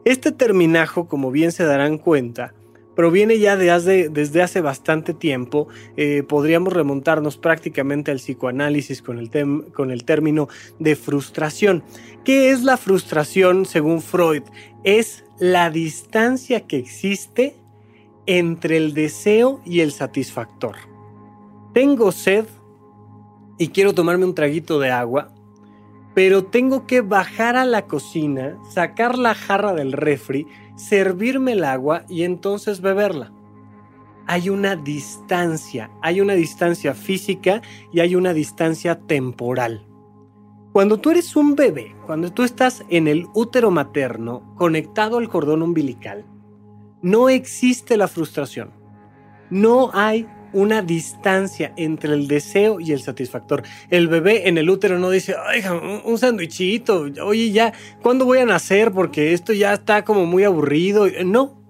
Este 0.06 0.32
terminajo, 0.32 1.08
como 1.08 1.32
bien 1.32 1.52
se 1.52 1.64
darán 1.64 1.98
cuenta, 1.98 2.54
proviene 2.96 3.40
ya 3.40 3.56
de 3.56 4.10
desde 4.10 4.42
hace 4.42 4.62
bastante 4.62 5.14
tiempo. 5.14 5.68
Eh, 5.96 6.24
podríamos 6.28 6.74
remontarnos 6.74 7.38
prácticamente 7.38 8.12
al 8.12 8.18
psicoanálisis 8.18 9.02
con 9.02 9.20
el, 9.20 9.30
con 9.74 9.92
el 9.92 10.04
término 10.04 10.50
de 10.80 10.96
frustración. 10.96 11.84
¿Qué 12.26 12.52
es 12.52 12.64
la 12.64 12.78
frustración 12.78 13.66
según 13.66 14.02
Freud? 14.02 14.44
Es 14.84 15.24
la 15.40 15.70
distancia 15.70 16.62
que 16.62 16.78
existe 16.78 17.56
entre 18.26 18.78
el 18.78 18.94
deseo 18.94 19.60
y 19.66 19.82
el 19.82 19.92
satisfactor. 19.92 20.76
Tengo 21.74 22.12
sed 22.12 22.46
y 23.58 23.70
quiero 23.70 23.94
tomarme 23.94 24.26
un 24.26 24.36
traguito 24.36 24.80
de 24.80 24.92
agua, 24.92 25.34
pero 26.14 26.46
tengo 26.46 26.86
que 26.86 27.02
bajar 27.02 27.56
a 27.56 27.66
la 27.66 27.88
cocina, 27.88 28.58
sacar 28.70 29.18
la 29.18 29.34
jarra 29.34 29.74
del 29.74 29.92
refri, 29.92 30.48
servirme 30.76 31.54
el 31.54 31.64
agua 31.64 32.06
y 32.08 32.24
entonces 32.24 32.82
beberla. 32.82 33.32
Hay 34.26 34.50
una 34.50 34.76
distancia, 34.76 35.92
hay 36.02 36.22
una 36.22 36.34
distancia 36.34 36.94
física 36.94 37.62
y 37.92 38.00
hay 38.00 38.16
una 38.16 38.34
distancia 38.34 39.00
temporal. 39.00 39.86
Cuando 40.72 40.98
tú 40.98 41.12
eres 41.12 41.36
un 41.36 41.56
bebé, 41.56 41.96
cuando 42.06 42.32
tú 42.32 42.44
estás 42.44 42.84
en 42.90 43.08
el 43.08 43.28
útero 43.34 43.70
materno 43.70 44.56
conectado 44.56 45.18
al 45.18 45.30
cordón 45.30 45.62
umbilical, 45.62 46.26
no 47.04 47.30
existe 47.30 47.98
la 47.98 48.08
frustración. 48.08 48.72
No 49.52 49.92
hay 49.94 50.28
una 50.54 50.82
distancia 50.82 51.74
entre 51.76 52.14
el 52.14 52.28
deseo 52.28 52.80
y 52.80 52.92
el 52.92 53.02
satisfactor. 53.02 53.64
El 53.90 54.08
bebé 54.08 54.48
en 54.48 54.58
el 54.58 54.70
útero 54.70 54.98
no 54.98 55.10
dice, 55.10 55.36
oiga, 55.36 55.74
un, 55.74 56.18
sándwichito, 56.18 57.08
oye, 57.24 57.52
ya, 57.52 57.74
¿cuándo 58.02 58.26
voy 58.26 58.40
a 58.40 58.46
nacer? 58.46 58.92
Porque 58.92 59.34
esto 59.34 59.52
ya 59.54 59.74
está 59.74 60.06
como 60.06 60.26
muy 60.26 60.44
aburrido. 60.44 61.08
No, 61.26 61.62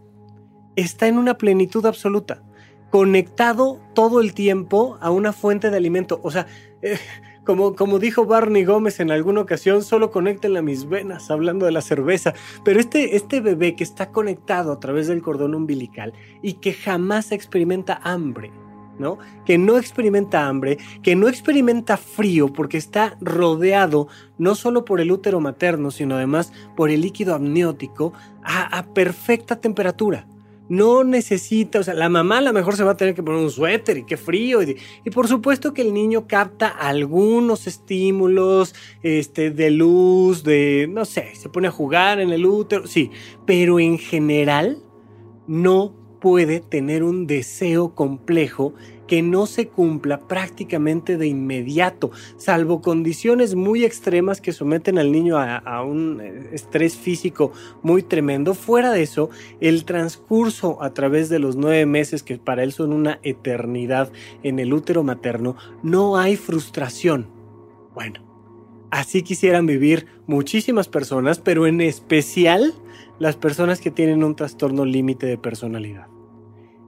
está 0.75 1.07
en 1.07 1.17
una 1.17 1.37
plenitud 1.37 1.85
absoluta, 1.85 2.43
conectado 2.91 3.81
todo 3.95 4.21
el 4.21 4.33
tiempo 4.33 4.97
a 5.01 5.09
una 5.11 5.33
fuente 5.33 5.71
de 5.71 5.77
alimento. 5.77 6.19
O 6.23 6.29
sea, 6.29 6.45
eh, 6.81 6.97
como, 7.45 7.75
como 7.75 7.99
dijo 7.99 8.25
Barney 8.25 8.63
Gómez 8.63 8.99
en 8.99 9.11
alguna 9.11 9.41
ocasión, 9.41 9.83
solo 9.83 10.11
conecten 10.11 10.55
a 10.57 10.61
mis 10.61 10.87
venas, 10.87 11.29
hablando 11.29 11.65
de 11.65 11.71
la 11.71 11.81
cerveza. 11.81 12.33
Pero 12.63 12.79
este, 12.79 13.15
este 13.15 13.41
bebé 13.41 13.75
que 13.75 13.83
está 13.83 14.11
conectado 14.11 14.71
a 14.71 14.79
través 14.79 15.07
del 15.07 15.21
cordón 15.21 15.55
umbilical 15.55 16.13
y 16.41 16.53
que 16.53 16.73
jamás 16.73 17.31
experimenta 17.31 17.99
hambre, 18.03 18.51
¿no? 18.97 19.17
Que 19.45 19.57
no 19.57 19.77
experimenta 19.77 20.47
hambre, 20.47 20.77
que 21.01 21.15
no 21.15 21.27
experimenta 21.27 21.97
frío 21.97 22.47
porque 22.47 22.77
está 22.77 23.17
rodeado 23.19 24.07
no 24.37 24.55
solo 24.55 24.85
por 24.85 25.01
el 25.01 25.11
útero 25.11 25.39
materno, 25.39 25.91
sino 25.91 26.15
además 26.15 26.53
por 26.75 26.89
el 26.89 27.01
líquido 27.01 27.35
amniótico 27.35 28.13
a 28.43 28.85
perfecta 28.93 29.59
temperatura 29.59 30.27
no 30.69 31.03
necesita, 31.03 31.79
o 31.79 31.83
sea, 31.83 31.93
la 31.93 32.09
mamá 32.09 32.37
a 32.37 32.41
lo 32.41 32.53
mejor 32.53 32.75
se 32.75 32.83
va 32.83 32.91
a 32.91 32.97
tener 32.97 33.13
que 33.13 33.23
poner 33.23 33.41
un 33.41 33.51
suéter 33.51 33.97
y 33.97 34.05
qué 34.05 34.17
frío. 34.17 34.61
Y, 34.61 34.75
por 35.11 35.27
supuesto 35.27 35.73
que 35.73 35.81
el 35.81 35.93
niño 35.93 36.27
capta 36.27 36.67
algunos 36.67 37.67
estímulos 37.67 38.73
este, 39.01 39.51
de 39.51 39.71
luz, 39.71 40.43
de, 40.43 40.87
no 40.89 41.05
sé, 41.05 41.35
se 41.35 41.49
pone 41.49 41.67
a 41.67 41.71
jugar 41.71 42.19
en 42.19 42.31
el 42.31 42.45
útero, 42.45 42.87
sí, 42.87 43.11
pero 43.45 43.79
en 43.79 43.97
general 43.97 44.77
no 45.47 45.95
puede 46.21 46.61
tener 46.61 47.03
un 47.03 47.27
deseo 47.27 47.95
complejo 47.95 48.73
que 49.13 49.21
no 49.21 49.45
se 49.45 49.67
cumpla 49.67 50.21
prácticamente 50.21 51.17
de 51.17 51.27
inmediato, 51.27 52.09
salvo 52.35 52.81
condiciones 52.81 53.53
muy 53.53 53.85
extremas 53.85 54.41
que 54.41 54.53
someten 54.53 54.97
al 54.97 55.11
niño 55.11 55.37
a, 55.37 55.83
un 55.83 56.19
eh, 56.19 56.49
estrés 56.51 56.97
físico 56.97 57.51
muy 57.83 58.01
tremendo. 58.01 58.55
Fuera 58.55 58.91
de 58.91 59.03
eso, 59.03 59.29
el 59.61 59.85
transcurso 59.85 60.81
a 60.81 60.95
través 60.95 61.29
de 61.29 61.37
los 61.37 61.55
nueve 61.55 61.85
meses, 61.85 62.23
que 62.23 62.39
para 62.39 62.63
él 62.63 62.71
son 62.73 62.91
una 62.91 63.19
eternidad 63.21 64.11
en 64.41 64.57
el 64.57 64.73
útero 64.73 65.03
materno, 65.03 65.57
no 65.83 66.17
hay 66.17 66.35
frustración. 66.35 67.27
Bueno, 67.93 68.19
así 68.89 69.21
quisieran 69.21 69.67
vivir 69.67 70.07
muchísimas 70.25 70.87
personas, 70.87 71.37
pero 71.37 71.67
en 71.67 71.81
especial 71.81 72.73
las 73.19 73.35
personas 73.35 73.79
que 73.79 73.91
tienen 73.91 74.23
un 74.23 74.35
trastorno 74.35 74.85
límite 74.85 75.27
de 75.27 75.37
personalidad. 75.37 76.07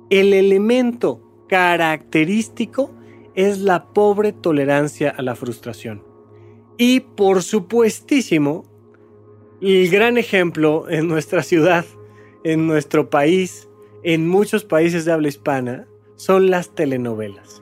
El 0.09 0.33
elemento 0.33 1.24
característico 1.47 2.91
es 3.35 3.59
la 3.59 3.87
pobre 3.93 4.31
tolerancia 4.31 5.09
a 5.09 5.21
la 5.21 5.35
frustración. 5.35 6.03
Y 6.77 7.01
por 7.01 7.43
supuestísimo, 7.43 8.63
el 9.61 9.89
gran 9.89 10.17
ejemplo 10.17 10.89
en 10.89 11.07
nuestra 11.07 11.43
ciudad, 11.43 11.85
en 12.43 12.67
nuestro 12.67 13.09
país, 13.09 13.69
en 14.03 14.27
muchos 14.27 14.63
países 14.63 15.05
de 15.05 15.11
habla 15.11 15.29
hispana, 15.29 15.87
son 16.15 16.49
las 16.49 16.75
telenovelas. 16.75 17.61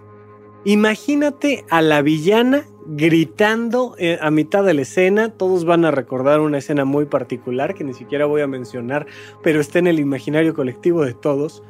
Imagínate 0.66 1.66
a 1.70 1.82
la 1.82 2.02
villana 2.02 2.66
gritando 2.86 3.96
eh, 3.98 4.18
a 4.22 4.32
mitad 4.32 4.64
de 4.64 4.74
la 4.74 4.82
escena. 4.82 5.30
Todos 5.30 5.66
van 5.66 5.86
a 5.86 5.92
recordar 5.92 6.40
una 6.40 6.58
escena 6.58 6.86
muy 6.86 7.06
particular 7.06 7.74
que 7.74 7.84
ni 7.84 7.94
siquiera 7.94 8.26
voy 8.26 8.42
a 8.42 8.48
mencionar, 8.48 9.06
pero 9.42 9.60
está 9.60 9.80
en 9.80 9.88
el 9.88 10.00
imaginario 10.00 10.54
colectivo 10.54 11.04
de 11.04 11.14
todos. 11.14 11.64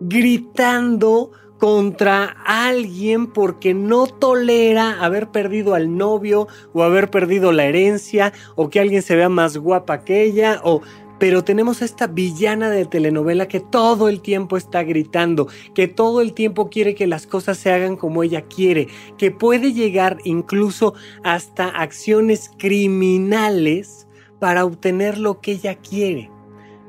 Gritando 0.00 1.32
contra 1.58 2.36
alguien 2.46 3.26
porque 3.26 3.74
no 3.74 4.06
tolera 4.06 5.04
haber 5.04 5.30
perdido 5.30 5.74
al 5.74 5.96
novio 5.96 6.46
o 6.72 6.82
haber 6.82 7.10
perdido 7.10 7.52
la 7.52 7.66
herencia 7.66 8.32
o 8.54 8.70
que 8.70 8.80
alguien 8.80 9.02
se 9.02 9.16
vea 9.16 9.28
más 9.28 9.56
guapa 9.56 10.04
que 10.04 10.22
ella 10.22 10.60
o 10.64 10.82
pero 11.18 11.42
tenemos 11.42 11.82
esta 11.82 12.06
villana 12.06 12.70
de 12.70 12.86
telenovela 12.86 13.48
que 13.48 13.60
todo 13.60 14.08
el 14.08 14.20
tiempo 14.20 14.56
está 14.56 14.84
gritando, 14.84 15.48
que 15.74 15.88
todo 15.88 16.20
el 16.20 16.32
tiempo 16.32 16.70
quiere 16.70 16.94
que 16.94 17.06
las 17.06 17.26
cosas 17.26 17.58
se 17.58 17.72
hagan 17.72 17.96
como 17.96 18.22
ella 18.22 18.42
quiere, 18.42 18.86
que 19.16 19.30
puede 19.30 19.72
llegar 19.72 20.18
incluso 20.24 20.94
hasta 21.24 21.68
acciones 21.68 22.50
criminales 22.56 24.06
para 24.38 24.64
obtener 24.64 25.18
lo 25.18 25.40
que 25.40 25.52
ella 25.52 25.74
quiere. 25.74 26.30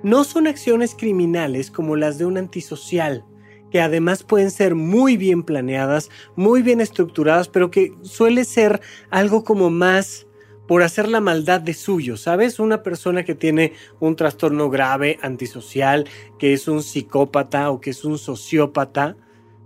No 0.04 0.24
son 0.24 0.48
acciones 0.48 0.96
criminales 0.96 1.72
como 1.72 1.96
las 1.96 2.18
de 2.18 2.26
un 2.26 2.38
antisocial, 2.38 3.26
que 3.72 3.82
además 3.82 4.24
pueden 4.24 4.52
ser 4.52 4.76
muy 4.76 5.18
bien 5.18 5.44
planeadas, 5.44 6.10
muy 6.36 6.62
bien 6.62 6.82
estructuradas, 6.82 7.48
pero 7.48 7.72
que 7.72 7.94
suele 8.02 8.46
ser 8.46 8.82
algo 9.10 9.44
como 9.44 9.70
más 9.70 10.28
por 10.68 10.84
hacer 10.84 11.08
la 11.08 11.20
maldad 11.20 11.62
de 11.62 11.74
suyo, 11.74 12.16
¿sabes? 12.16 12.60
Una 12.60 12.84
persona 12.84 13.26
que 13.26 13.34
tiene 13.34 13.74
un 14.00 14.16
trastorno 14.16 14.70
grave, 14.70 15.18
antisocial, 15.24 16.08
que 16.38 16.54
es 16.54 16.68
un 16.68 16.84
psicópata 16.84 17.72
o 17.72 17.82
que 17.82 17.90
es 17.90 18.06
un 18.06 18.20
sociópata, 18.20 19.16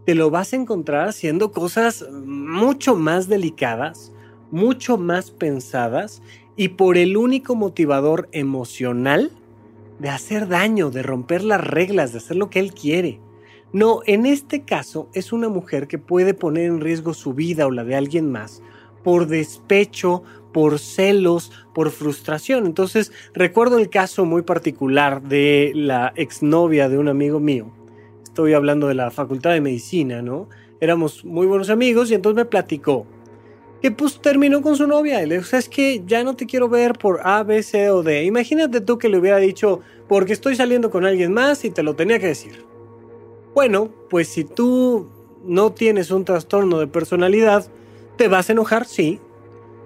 te 0.05 0.15
lo 0.15 0.29
vas 0.29 0.53
a 0.53 0.55
encontrar 0.55 1.09
haciendo 1.09 1.51
cosas 1.51 2.05
mucho 2.09 2.95
más 2.95 3.27
delicadas, 3.27 4.13
mucho 4.49 4.97
más 4.97 5.31
pensadas 5.31 6.21
y 6.55 6.69
por 6.69 6.97
el 6.97 7.17
único 7.17 7.55
motivador 7.55 8.29
emocional 8.31 9.31
de 9.99 10.09
hacer 10.09 10.47
daño, 10.47 10.89
de 10.89 11.03
romper 11.03 11.43
las 11.43 11.61
reglas, 11.65 12.11
de 12.11 12.19
hacer 12.19 12.37
lo 12.37 12.49
que 12.49 12.59
él 12.59 12.73
quiere. 12.73 13.19
No, 13.73 14.01
en 14.05 14.27
este 14.27 14.61
caso 14.61 15.09
es 15.13 15.33
una 15.33 15.49
mujer 15.49 15.87
que 15.87 15.97
puede 15.97 16.35
poner 16.35 16.65
en 16.65 16.79
riesgo 16.79 17.13
su 17.13 17.33
vida 17.33 17.65
o 17.65 17.71
la 17.71 17.83
de 17.83 17.95
alguien 17.95 18.31
más 18.31 18.61
por 19.03 19.27
despecho, 19.27 20.23
por 20.53 20.79
celos, 20.79 21.51
por 21.73 21.91
frustración. 21.91 22.65
Entonces, 22.65 23.11
recuerdo 23.33 23.77
el 23.77 23.89
caso 23.89 24.25
muy 24.25 24.43
particular 24.43 25.21
de 25.21 25.71
la 25.75 26.13
exnovia 26.15 26.87
de 26.87 26.97
un 26.97 27.09
amigo 27.09 27.39
mío. 27.39 27.71
Estoy 28.23 28.53
hablando 28.53 28.87
de 28.87 28.95
la 28.95 29.11
Facultad 29.11 29.51
de 29.51 29.61
Medicina, 29.61 30.21
¿no? 30.21 30.47
Éramos 30.79 31.25
muy 31.25 31.47
buenos 31.47 31.69
amigos 31.69 32.11
y 32.11 32.13
entonces 32.13 32.35
me 32.35 32.45
platicó 32.45 33.05
que 33.81 33.91
pues 33.91 34.21
terminó 34.21 34.61
con 34.61 34.77
su 34.77 34.87
novia. 34.87 35.21
Y 35.21 35.27
le 35.27 35.39
dijo, 35.39 35.57
es 35.57 35.67
que 35.67 36.03
ya 36.05 36.23
no 36.23 36.35
te 36.35 36.45
quiero 36.45 36.69
ver 36.69 36.93
por 36.93 37.19
A, 37.23 37.43
B, 37.43 37.61
C 37.63 37.89
o 37.89 38.01
D. 38.01 38.23
Imagínate 38.23 38.79
tú 38.79 38.97
que 38.97 39.09
le 39.09 39.17
hubiera 39.17 39.37
dicho, 39.37 39.81
porque 40.07 40.33
estoy 40.33 40.55
saliendo 40.55 40.89
con 40.89 41.05
alguien 41.05 41.33
más 41.33 41.65
y 41.65 41.69
te 41.69 41.83
lo 41.83 41.95
tenía 41.95 42.19
que 42.19 42.27
decir. 42.27 42.72
Bueno, 43.53 43.89
pues 44.09 44.29
si 44.29 44.43
tú 44.43 45.07
no 45.45 45.71
tienes 45.71 46.09
un 46.11 46.25
trastorno 46.25 46.79
de 46.79 46.87
personalidad, 46.87 47.67
¿te 48.17 48.27
vas 48.27 48.49
a 48.49 48.53
enojar? 48.53 48.85
Sí, 48.85 49.19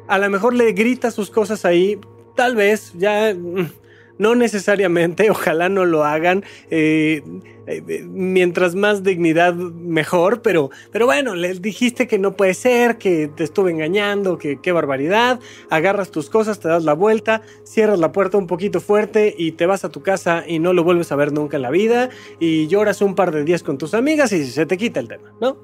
a 0.08 0.18
lo 0.18 0.30
mejor 0.30 0.54
le 0.54 0.72
grita 0.72 1.12
sus 1.12 1.30
cosas 1.30 1.66
ahí, 1.66 2.00
tal 2.36 2.56
vez, 2.56 2.94
ya 2.96 3.34
mm, 3.34 3.70
no 4.18 4.36
necesariamente, 4.36 5.30
ojalá 5.32 5.70
no 5.70 5.86
lo 5.86 6.04
hagan. 6.04 6.44
Eh, 6.70 7.22
eh, 7.68 8.06
mientras 8.10 8.76
más 8.76 9.04
dignidad, 9.04 9.54
mejor. 9.54 10.42
Pero, 10.42 10.70
pero 10.92 11.06
bueno, 11.06 11.36
le 11.36 11.54
dijiste 11.56 12.08
que 12.08 12.18
no 12.18 12.36
puede 12.36 12.54
ser, 12.54 12.98
que 12.98 13.28
te 13.28 13.44
estuve 13.44 13.72
engañando, 13.72 14.38
que 14.38 14.60
qué 14.62 14.72
barbaridad. 14.72 15.40
Agarras 15.70 16.10
tus 16.10 16.30
cosas, 16.30 16.60
te 16.60 16.70
das 16.70 16.86
la 16.86 16.94
vuelta, 16.94 17.42
cierras 17.64 18.00
la 18.00 18.14
puerta 18.14 18.38
un 18.38 18.48
poquito 18.48 18.80
fuerte 18.80 19.36
y 19.38 19.52
te 19.52 19.66
vas 19.66 19.84
a 19.84 19.90
tu 19.90 20.02
casa 20.02 20.46
y 20.48 20.60
no 20.60 20.72
lo 20.74 20.84
vuelves 20.84 21.12
a 21.12 21.18
ver 21.18 21.34
nunca 21.34 21.58
en 21.58 21.64
la 21.64 21.72
vida. 21.72 22.10
Y 22.40 22.68
lloras 22.68 23.02
un 23.02 23.16
par 23.16 23.32
de 23.32 23.44
días 23.44 23.64
con 23.64 23.78
tus 23.78 23.94
amigas 23.94 24.32
y 24.32 24.46
se 24.46 24.66
te 24.66 24.78
quita 24.78 25.02
el 25.02 25.10
tema, 25.10 25.34
¿no? 25.42 25.58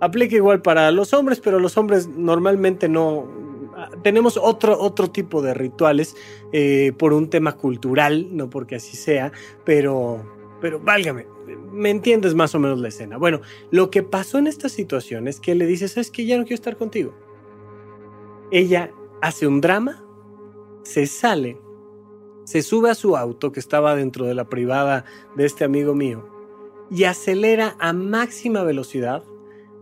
Aplica 0.00 0.34
igual 0.34 0.60
para 0.60 0.90
los 0.90 1.14
hombres, 1.14 1.40
pero 1.40 1.60
los 1.60 1.78
hombres 1.78 2.08
normalmente 2.08 2.88
no, 2.88 3.43
tenemos 4.02 4.36
otro, 4.36 4.78
otro 4.78 5.10
tipo 5.10 5.42
de 5.42 5.54
rituales 5.54 6.16
eh, 6.52 6.92
por 6.98 7.12
un 7.12 7.30
tema 7.30 7.52
cultural, 7.52 8.28
no 8.36 8.50
porque 8.50 8.76
así 8.76 8.96
sea, 8.96 9.32
pero, 9.64 10.24
pero 10.60 10.80
válgame, 10.80 11.26
me 11.72 11.90
entiendes 11.90 12.34
más 12.34 12.54
o 12.54 12.58
menos 12.58 12.78
la 12.80 12.88
escena. 12.88 13.16
Bueno, 13.16 13.40
lo 13.70 13.90
que 13.90 14.02
pasó 14.02 14.38
en 14.38 14.46
esta 14.46 14.68
situación 14.68 15.28
es 15.28 15.40
que 15.40 15.54
le 15.54 15.66
dices, 15.66 15.96
es 15.96 16.10
que 16.10 16.26
ya 16.26 16.36
no 16.36 16.44
quiero 16.44 16.56
estar 16.56 16.76
contigo. 16.76 17.14
Ella 18.50 18.92
hace 19.20 19.46
un 19.46 19.60
drama, 19.60 20.04
se 20.82 21.06
sale, 21.06 21.60
se 22.44 22.62
sube 22.62 22.90
a 22.90 22.94
su 22.94 23.16
auto 23.16 23.52
que 23.52 23.60
estaba 23.60 23.96
dentro 23.96 24.26
de 24.26 24.34
la 24.34 24.48
privada 24.48 25.04
de 25.34 25.46
este 25.46 25.64
amigo 25.64 25.94
mío 25.94 26.28
y 26.90 27.04
acelera 27.04 27.74
a 27.78 27.92
máxima 27.92 28.62
velocidad 28.62 29.24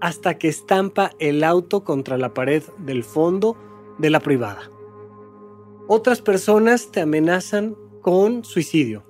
hasta 0.01 0.39
que 0.39 0.49
estampa 0.49 1.13
el 1.19 1.45
auto 1.45 1.85
contra 1.85 2.19
la 2.19 2.35
pared 2.35 2.63
del 2.79 3.05
fondo 3.05 3.57
de 3.99 4.11
la 4.11 4.21
privada. 4.21 4.71
Otras 5.89 6.23
personas 6.23 6.91
te 6.91 7.01
amenazan 7.01 7.77
con 8.01 8.45
suicidio. 8.45 9.05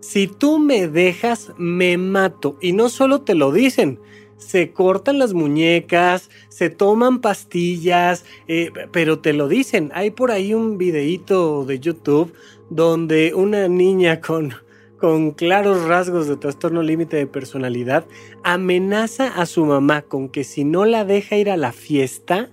Si 0.00 0.26
tú 0.26 0.58
me 0.58 0.88
dejas, 0.88 1.52
me 1.58 1.98
mato. 1.98 2.56
Y 2.60 2.72
no 2.72 2.88
solo 2.88 3.20
te 3.20 3.34
lo 3.34 3.52
dicen, 3.52 4.00
se 4.38 4.72
cortan 4.72 5.18
las 5.18 5.34
muñecas, 5.34 6.30
se 6.48 6.70
toman 6.70 7.20
pastillas, 7.20 8.24
eh, 8.48 8.70
pero 8.92 9.18
te 9.18 9.32
lo 9.32 9.46
dicen. 9.48 9.90
Hay 9.94 10.10
por 10.10 10.30
ahí 10.30 10.54
un 10.54 10.78
videíto 10.78 11.64
de 11.66 11.78
YouTube 11.78 12.32
donde 12.70 13.34
una 13.34 13.68
niña 13.68 14.20
con, 14.20 14.54
con 14.98 15.32
claros 15.32 15.84
rasgos 15.84 16.26
de 16.26 16.36
trastorno 16.36 16.82
límite 16.82 17.16
de 17.16 17.26
personalidad 17.26 18.06
amenaza 18.42 19.28
a 19.28 19.44
su 19.44 19.66
mamá 19.66 20.02
con 20.02 20.28
que 20.30 20.44
si 20.44 20.64
no 20.64 20.86
la 20.86 21.04
deja 21.04 21.36
ir 21.36 21.50
a 21.50 21.58
la 21.58 21.72
fiesta, 21.72 22.50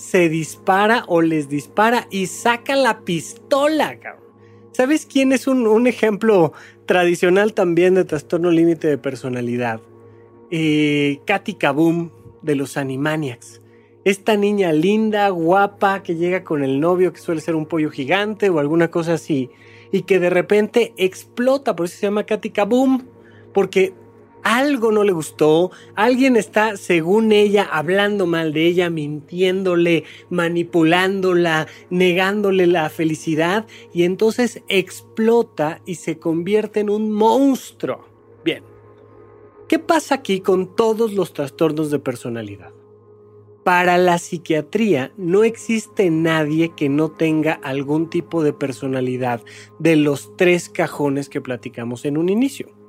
se 0.00 0.30
dispara 0.30 1.04
o 1.08 1.20
les 1.20 1.50
dispara 1.50 2.08
y 2.10 2.26
saca 2.26 2.74
la 2.74 3.00
pistola, 3.00 3.98
¿Sabes 4.72 5.04
quién 5.04 5.32
es 5.32 5.46
un, 5.46 5.86
ejemplo 5.86 6.54
tradicional 6.86 7.52
también 7.52 7.96
de 7.96 8.04
trastorno 8.04 8.50
límite 8.50 8.88
de 8.88 8.96
personalidad? 8.96 9.80
Eh, 10.50 11.20
Katy 11.26 11.54
Kaboom 11.54 12.10
de 12.40 12.54
los 12.54 12.78
Animaniacs. 12.78 13.60
Esta 14.04 14.36
niña 14.36 14.72
linda, 14.72 15.28
guapa, 15.28 16.02
que 16.02 16.14
llega 16.14 16.44
con 16.44 16.64
el 16.64 16.80
novio 16.80 17.12
que 17.12 17.20
suele 17.20 17.42
ser 17.42 17.54
un 17.54 17.66
pollo 17.66 17.90
gigante 17.90 18.48
o 18.48 18.58
alguna 18.58 18.90
cosa 18.90 19.14
así, 19.14 19.50
y 19.92 20.02
que 20.02 20.18
de 20.18 20.30
repente 20.30 20.94
explota, 20.96 21.76
por 21.76 21.86
eso 21.86 21.98
se 21.98 22.06
llama 22.06 22.24
Katy 22.24 22.50
Kaboom, 22.50 23.04
porque 23.52 23.92
algo 24.42 24.92
no 24.92 25.04
le 25.04 25.12
gustó, 25.12 25.70
alguien 25.94 26.36
está, 26.36 26.76
según 26.76 27.32
ella, 27.32 27.68
hablando 27.70 28.26
mal 28.26 28.52
de 28.52 28.66
ella, 28.66 28.90
mintiéndole, 28.90 30.04
manipulándola, 30.28 31.66
negándole 31.90 32.66
la 32.66 32.88
felicidad 32.90 33.66
y 33.92 34.04
entonces 34.04 34.62
explota 34.68 35.80
y 35.86 35.96
se 35.96 36.18
convierte 36.18 36.80
en 36.80 36.90
un 36.90 37.10
monstruo. 37.10 38.06
Bien, 38.44 38.64
¿qué 39.68 39.78
pasa 39.78 40.16
aquí 40.16 40.40
con 40.40 40.74
todos 40.74 41.12
los 41.12 41.32
trastornos 41.32 41.90
de 41.90 41.98
personalidad? 41.98 42.72
Para 43.64 43.98
la 43.98 44.18
psiquiatría 44.18 45.12
no 45.18 45.44
existe 45.44 46.08
nadie 46.10 46.72
que 46.74 46.88
no 46.88 47.10
tenga 47.10 47.52
algún 47.52 48.08
tipo 48.08 48.42
de 48.42 48.54
personalidad 48.54 49.42
de 49.78 49.96
los 49.96 50.34
tres 50.36 50.70
cajones 50.70 51.28
que 51.28 51.42
platicamos 51.42 52.06
en 52.06 52.16
un 52.16 52.30
inicio. 52.30 52.79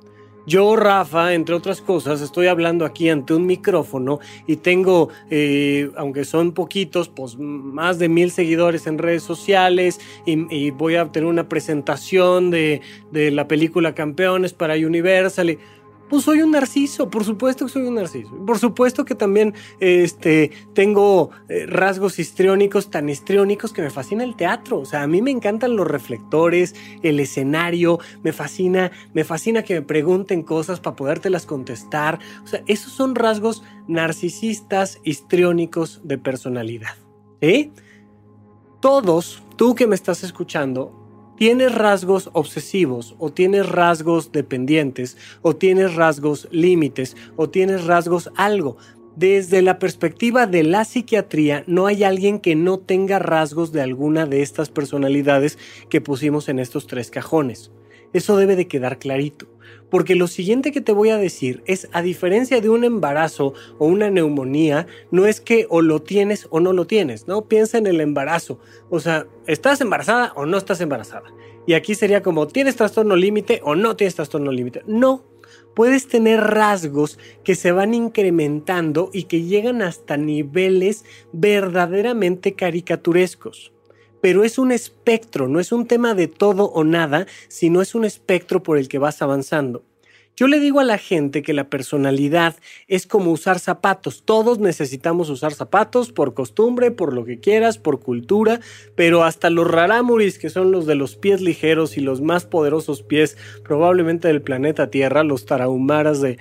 Yo, 0.44 0.74
Rafa, 0.74 1.34
entre 1.34 1.54
otras 1.54 1.80
cosas, 1.80 2.20
estoy 2.20 2.48
hablando 2.48 2.84
aquí 2.84 3.08
ante 3.08 3.32
un 3.32 3.46
micrófono 3.46 4.18
y 4.46 4.56
tengo, 4.56 5.08
eh, 5.30 5.90
aunque 5.96 6.24
son 6.24 6.50
poquitos, 6.50 7.08
pues 7.08 7.36
más 7.38 8.00
de 8.00 8.08
mil 8.08 8.32
seguidores 8.32 8.88
en 8.88 8.98
redes 8.98 9.22
sociales 9.22 10.00
y, 10.26 10.70
voy 10.72 10.96
a 10.96 11.06
tener 11.12 11.28
una 11.28 11.48
presentación 11.48 12.50
de, 12.50 12.80
de 13.12 13.30
la 13.30 13.46
película 13.46 13.94
Campeones 13.94 14.52
para 14.52 14.74
Universal. 14.74 15.58
Pues 16.12 16.24
soy 16.24 16.42
un 16.42 16.50
narciso, 16.50 17.08
por 17.08 17.24
supuesto 17.24 17.64
que 17.64 17.72
soy 17.72 17.84
un 17.84 17.94
narciso. 17.94 18.36
Por 18.44 18.58
supuesto 18.58 19.06
que 19.06 19.14
también 19.14 19.54
este, 19.80 20.50
tengo 20.74 21.30
eh, 21.48 21.64
rasgos 21.64 22.18
histriónicos 22.18 22.90
tan 22.90 23.08
histriónicos 23.08 23.72
que 23.72 23.80
me 23.80 23.88
fascina 23.88 24.22
el 24.22 24.36
teatro. 24.36 24.80
O 24.80 24.84
sea, 24.84 25.04
a 25.04 25.06
mí 25.06 25.22
me 25.22 25.30
encantan 25.30 25.74
los 25.74 25.88
reflectores, 25.88 26.74
el 27.02 27.18
escenario, 27.18 27.98
me 28.22 28.34
fascina, 28.34 28.92
me 29.14 29.24
fascina 29.24 29.62
que 29.62 29.76
me 29.76 29.80
pregunten 29.80 30.42
cosas 30.42 30.80
para 30.80 30.96
podértelas 30.96 31.46
contestar. 31.46 32.18
O 32.44 32.46
sea, 32.46 32.62
esos 32.66 32.92
son 32.92 33.14
rasgos 33.14 33.64
narcisistas 33.88 35.00
histriónicos 35.04 36.02
de 36.04 36.18
personalidad. 36.18 36.94
¿Eh? 37.40 37.70
Todos, 38.82 39.42
tú 39.56 39.74
que 39.74 39.86
me 39.86 39.94
estás 39.94 40.24
escuchando, 40.24 41.01
tienes 41.42 41.74
rasgos 41.74 42.30
obsesivos 42.34 43.16
o 43.18 43.32
tienes 43.32 43.68
rasgos 43.68 44.30
dependientes 44.30 45.16
o 45.40 45.56
tienes 45.56 45.96
rasgos 45.96 46.46
límites 46.52 47.16
o 47.34 47.50
tienes 47.50 47.84
rasgos 47.84 48.30
algo. 48.36 48.76
Desde 49.16 49.60
la 49.60 49.80
perspectiva 49.80 50.46
de 50.46 50.62
la 50.62 50.84
psiquiatría, 50.84 51.64
no 51.66 51.88
hay 51.88 52.04
alguien 52.04 52.38
que 52.38 52.54
no 52.54 52.78
tenga 52.78 53.18
rasgos 53.18 53.72
de 53.72 53.80
alguna 53.80 54.24
de 54.24 54.42
estas 54.42 54.68
personalidades 54.68 55.58
que 55.90 56.00
pusimos 56.00 56.48
en 56.48 56.60
estos 56.60 56.86
tres 56.86 57.10
cajones. 57.10 57.72
Eso 58.12 58.36
debe 58.36 58.56
de 58.56 58.68
quedar 58.68 58.98
clarito. 58.98 59.46
Porque 59.90 60.16
lo 60.16 60.26
siguiente 60.26 60.72
que 60.72 60.80
te 60.80 60.92
voy 60.92 61.10
a 61.10 61.18
decir 61.18 61.62
es, 61.66 61.88
a 61.92 62.00
diferencia 62.00 62.60
de 62.60 62.70
un 62.70 62.84
embarazo 62.84 63.52
o 63.78 63.86
una 63.86 64.10
neumonía, 64.10 64.86
no 65.10 65.26
es 65.26 65.40
que 65.40 65.66
o 65.68 65.82
lo 65.82 66.00
tienes 66.00 66.46
o 66.50 66.60
no 66.60 66.72
lo 66.72 66.86
tienes, 66.86 67.28
¿no? 67.28 67.42
Piensa 67.42 67.76
en 67.76 67.86
el 67.86 68.00
embarazo. 68.00 68.58
O 68.88 69.00
sea, 69.00 69.26
¿estás 69.46 69.80
embarazada 69.82 70.32
o 70.34 70.46
no 70.46 70.56
estás 70.56 70.80
embarazada? 70.80 71.30
Y 71.66 71.74
aquí 71.74 71.94
sería 71.94 72.22
como, 72.22 72.46
¿tienes 72.48 72.76
trastorno 72.76 73.16
límite 73.16 73.60
o 73.64 73.74
no 73.74 73.94
tienes 73.94 74.14
trastorno 74.14 74.50
límite? 74.50 74.82
No, 74.86 75.24
puedes 75.74 76.08
tener 76.08 76.40
rasgos 76.40 77.18
que 77.44 77.54
se 77.54 77.72
van 77.72 77.94
incrementando 77.94 79.10
y 79.12 79.24
que 79.24 79.42
llegan 79.42 79.82
hasta 79.82 80.16
niveles 80.16 81.04
verdaderamente 81.32 82.54
caricaturescos. 82.54 83.72
Pero 84.22 84.44
es 84.44 84.56
un 84.56 84.72
espectro, 84.72 85.48
no 85.48 85.60
es 85.60 85.70
un 85.72 85.86
tema 85.86 86.14
de 86.14 86.28
todo 86.28 86.70
o 86.70 86.84
nada, 86.84 87.26
sino 87.48 87.82
es 87.82 87.94
un 87.94 88.06
espectro 88.06 88.62
por 88.62 88.78
el 88.78 88.88
que 88.88 88.98
vas 88.98 89.20
avanzando. 89.20 89.84
Yo 90.34 90.46
le 90.46 90.60
digo 90.60 90.80
a 90.80 90.84
la 90.84 90.96
gente 90.96 91.42
que 91.42 91.52
la 91.52 91.68
personalidad 91.68 92.56
es 92.88 93.06
como 93.06 93.32
usar 93.32 93.58
zapatos. 93.58 94.22
Todos 94.24 94.58
necesitamos 94.58 95.28
usar 95.28 95.52
zapatos 95.52 96.10
por 96.10 96.32
costumbre, 96.32 96.90
por 96.90 97.12
lo 97.12 97.26
que 97.26 97.38
quieras, 97.38 97.76
por 97.76 98.00
cultura, 98.00 98.60
pero 98.94 99.24
hasta 99.24 99.50
los 99.50 99.70
rarámuris, 99.70 100.38
que 100.38 100.48
son 100.48 100.72
los 100.72 100.86
de 100.86 100.94
los 100.94 101.16
pies 101.16 101.42
ligeros 101.42 101.98
y 101.98 102.00
los 102.00 102.22
más 102.22 102.46
poderosos 102.46 103.02
pies 103.02 103.36
probablemente 103.62 104.28
del 104.28 104.40
planeta 104.40 104.88
Tierra, 104.88 105.22
los 105.22 105.44
tarahumaras 105.44 106.22
de, 106.22 106.38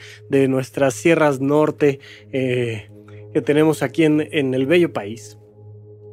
nuestras 0.47 0.93
sierras 0.93 1.41
norte 1.41 1.99
eh, 2.31 2.89
que 3.33 3.41
tenemos 3.41 3.83
aquí 3.83 4.05
en 4.05 4.53
el 4.53 4.65
bello 4.67 4.93
país 4.93 5.37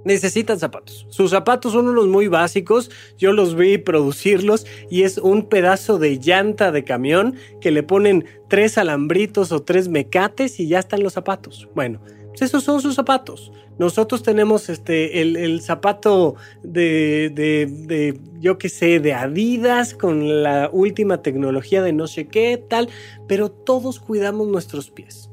necesitan 0.09 0.59
zapatos. 0.59 1.07
Sus 1.11 1.31
zapatos 1.31 1.73
son 1.73 1.87
unos 1.87 2.09
muy 2.09 2.27
básicos, 2.27 2.91
yo 3.17 3.33
los 3.33 3.55
vi 3.55 3.79
producirlos 3.79 4.67
y 4.91 5.05
es 5.05 5.19
un 5.19 5.49
pedazo 5.49 5.99
de 5.99 6.19
llanta 6.19 6.73
de 6.73 6.83
camión 6.83 7.37
que 7.61 7.71
le 7.71 7.85
ponen 7.85 8.25
tres 8.49 8.79
alambritos 8.79 9.53
o 9.53 9.63
tres 9.63 9.89
mecates 9.89 10.59
y 10.59 10.67
ya 10.67 10.81
están 10.81 11.03
los 11.03 11.13
zapatos. 11.13 11.69
Bueno, 11.75 12.01
pues 12.29 12.43
esos 12.43 12.65
son 12.65 12.81
sus 12.81 12.95
zapatos. 12.95 13.53
Nosotros 13.79 14.25
tenemos 14.25 14.69
este, 14.69 15.21
el, 15.21 15.61
zapato 15.61 16.35
de, 16.65 17.31
de, 17.33 17.67
de 17.67 18.19
yo 18.41 18.59
qué 18.59 18.69
sé, 18.69 18.99
de 18.99 19.13
Adidas 19.13 19.95
con 19.95 20.43
la 20.43 20.69
última 20.73 21.23
tecnología 21.23 21.81
de 21.83 21.93
no 21.93 22.09
sé 22.09 22.27
qué, 22.27 22.61
tal, 22.69 22.89
pero 23.29 23.51
todos 23.51 24.01
cuidamos 24.01 24.49
nuestros 24.49 24.91
pies. 24.91 25.28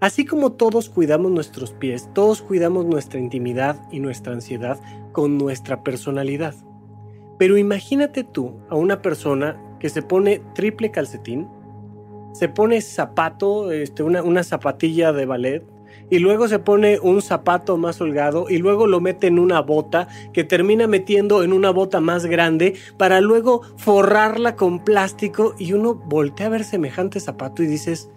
Así 0.00 0.24
como 0.24 0.52
todos 0.52 0.88
cuidamos 0.88 1.30
nuestros 1.30 1.72
pies, 1.72 2.08
todos 2.14 2.40
cuidamos 2.40 2.86
nuestra 2.86 3.20
intimidad 3.20 3.76
y 3.92 4.00
nuestra 4.00 4.32
ansiedad 4.32 4.80
con 5.12 5.36
nuestra 5.36 5.84
personalidad. 5.84 6.54
Pero 7.38 7.58
imagínate 7.58 8.24
tú 8.24 8.54
a 8.70 8.76
una 8.76 9.02
persona 9.02 9.60
que 9.78 9.90
se 9.90 10.00
pone 10.00 10.40
triple 10.54 10.90
calcetín, 10.90 11.48
se 12.32 12.48
pone 12.48 12.80
zapato, 12.80 13.72
este, 13.72 14.02
una, 14.02 14.22
una 14.22 14.42
zapatilla 14.42 15.12
de 15.12 15.26
ballet, 15.26 15.64
y 16.08 16.18
luego 16.18 16.48
se 16.48 16.60
pone 16.60 16.98
un 17.00 17.20
zapato 17.20 17.76
más 17.76 18.00
holgado 18.00 18.46
y 18.48 18.58
luego 18.58 18.86
lo 18.86 19.00
mete 19.00 19.26
en 19.26 19.38
una 19.38 19.60
bota 19.60 20.08
que 20.32 20.44
termina 20.44 20.86
metiendo 20.86 21.42
en 21.42 21.52
una 21.52 21.70
bota 21.70 22.00
más 22.00 22.26
grande 22.26 22.74
para 22.96 23.20
luego 23.20 23.62
forrarla 23.76 24.56
con 24.56 24.82
plástico 24.82 25.54
y 25.58 25.72
uno 25.72 25.94
voltea 25.94 26.46
a 26.46 26.50
ver 26.50 26.64
semejante 26.64 27.20
zapato 27.20 27.62
y 27.62 27.66
dices, 27.66 28.10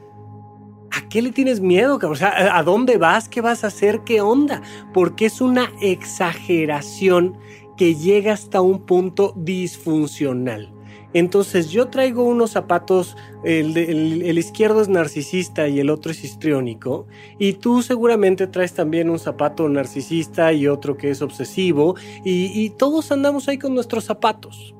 ¿A 0.95 1.09
qué 1.09 1.21
le 1.21 1.31
tienes 1.31 1.59
miedo? 1.59 1.99
O 2.03 2.15
sea, 2.15 2.55
¿a 2.55 2.63
dónde 2.63 2.97
vas? 2.97 3.27
¿Qué 3.27 3.41
vas 3.41 3.63
a 3.63 3.67
hacer? 3.67 4.01
¿Qué 4.01 4.21
onda? 4.21 4.61
Porque 4.93 5.25
es 5.25 5.41
una 5.41 5.71
exageración 5.81 7.37
que 7.77 7.95
llega 7.95 8.33
hasta 8.33 8.61
un 8.61 8.85
punto 8.85 9.33
disfuncional. 9.35 10.71
Entonces 11.13 11.69
yo 11.69 11.87
traigo 11.89 12.23
unos 12.23 12.51
zapatos, 12.51 13.15
el, 13.43 14.37
izquierdo 14.37 14.81
es 14.81 14.89
narcisista 14.89 15.67
y 15.67 15.79
el 15.79 15.89
otro 15.89 16.11
es 16.11 16.23
histriónico, 16.23 17.07
y 17.37 17.53
tú 17.53 17.83
seguramente 17.83 18.47
traes 18.47 18.73
también 18.73 19.11
un 19.11 19.19
zapato 19.19 19.69
narcisista 19.69 20.53
y 20.53 20.67
otro 20.67 20.97
que 20.97 21.11
es 21.11 21.21
obsesivo, 21.21 21.95
y, 22.23 22.51
y 22.59 22.71
todos 22.71 23.11
andamos 23.11 23.47
ahí 23.47 23.59
con 23.59 23.75
nuestros 23.75 24.05
zapatos, 24.05 24.73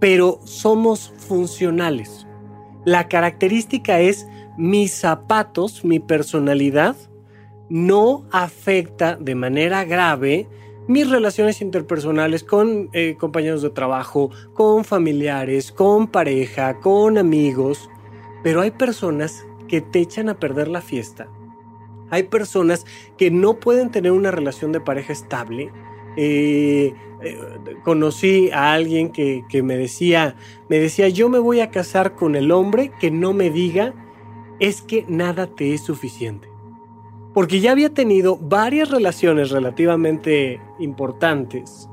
pero 0.00 0.40
somos 0.44 1.14
funcionales. 1.16 2.26
La 2.84 3.08
característica 3.08 4.00
es 4.00 4.26
mis 4.56 4.92
zapatos, 4.92 5.84
mi 5.84 6.00
personalidad, 6.00 6.96
no 7.68 8.24
afecta 8.30 9.16
de 9.16 9.34
manera 9.34 9.84
grave 9.84 10.48
mis 10.86 11.08
relaciones 11.08 11.62
interpersonales 11.62 12.44
con 12.44 12.90
eh, 12.92 13.16
compañeros 13.18 13.62
de 13.62 13.70
trabajo, 13.70 14.30
con 14.52 14.84
familiares, 14.84 15.72
con 15.72 16.08
pareja, 16.08 16.78
con 16.80 17.16
amigos. 17.16 17.88
Pero 18.42 18.60
hay 18.60 18.70
personas 18.70 19.46
que 19.66 19.80
te 19.80 20.00
echan 20.00 20.28
a 20.28 20.38
perder 20.38 20.68
la 20.68 20.82
fiesta. 20.82 21.26
Hay 22.10 22.24
personas 22.24 22.84
que 23.16 23.30
no 23.30 23.60
pueden 23.60 23.90
tener 23.90 24.12
una 24.12 24.30
relación 24.30 24.72
de 24.72 24.80
pareja 24.80 25.12
estable. 25.12 25.72
Eh, 26.16 26.94
eh, 27.22 27.38
conocí 27.84 28.50
a 28.50 28.72
alguien 28.72 29.10
que, 29.10 29.44
que 29.48 29.62
me 29.62 29.76
decía, 29.76 30.36
me 30.68 30.78
decía, 30.78 31.08
yo 31.08 31.28
me 31.28 31.38
voy 31.38 31.60
a 31.60 31.70
casar 31.70 32.14
con 32.14 32.36
el 32.36 32.50
hombre 32.50 32.92
que 33.00 33.10
no 33.10 33.32
me 33.32 33.50
diga 33.50 33.94
es 34.60 34.82
que 34.82 35.04
nada 35.08 35.46
te 35.46 35.74
es 35.74 35.82
suficiente. 35.82 36.48
Porque 37.32 37.60
ya 37.60 37.72
había 37.72 37.92
tenido 37.92 38.36
varias 38.36 38.90
relaciones 38.90 39.50
relativamente 39.50 40.60
importantes 40.78 41.88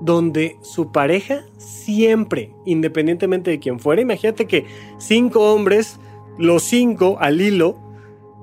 donde 0.00 0.58
su 0.60 0.92
pareja 0.92 1.44
siempre, 1.56 2.54
independientemente 2.64 3.50
de 3.50 3.58
quién 3.58 3.80
fuera, 3.80 4.02
imagínate 4.02 4.46
que 4.46 4.66
cinco 4.98 5.52
hombres, 5.52 5.98
los 6.38 6.62
cinco 6.62 7.16
al 7.20 7.40
hilo, 7.40 7.78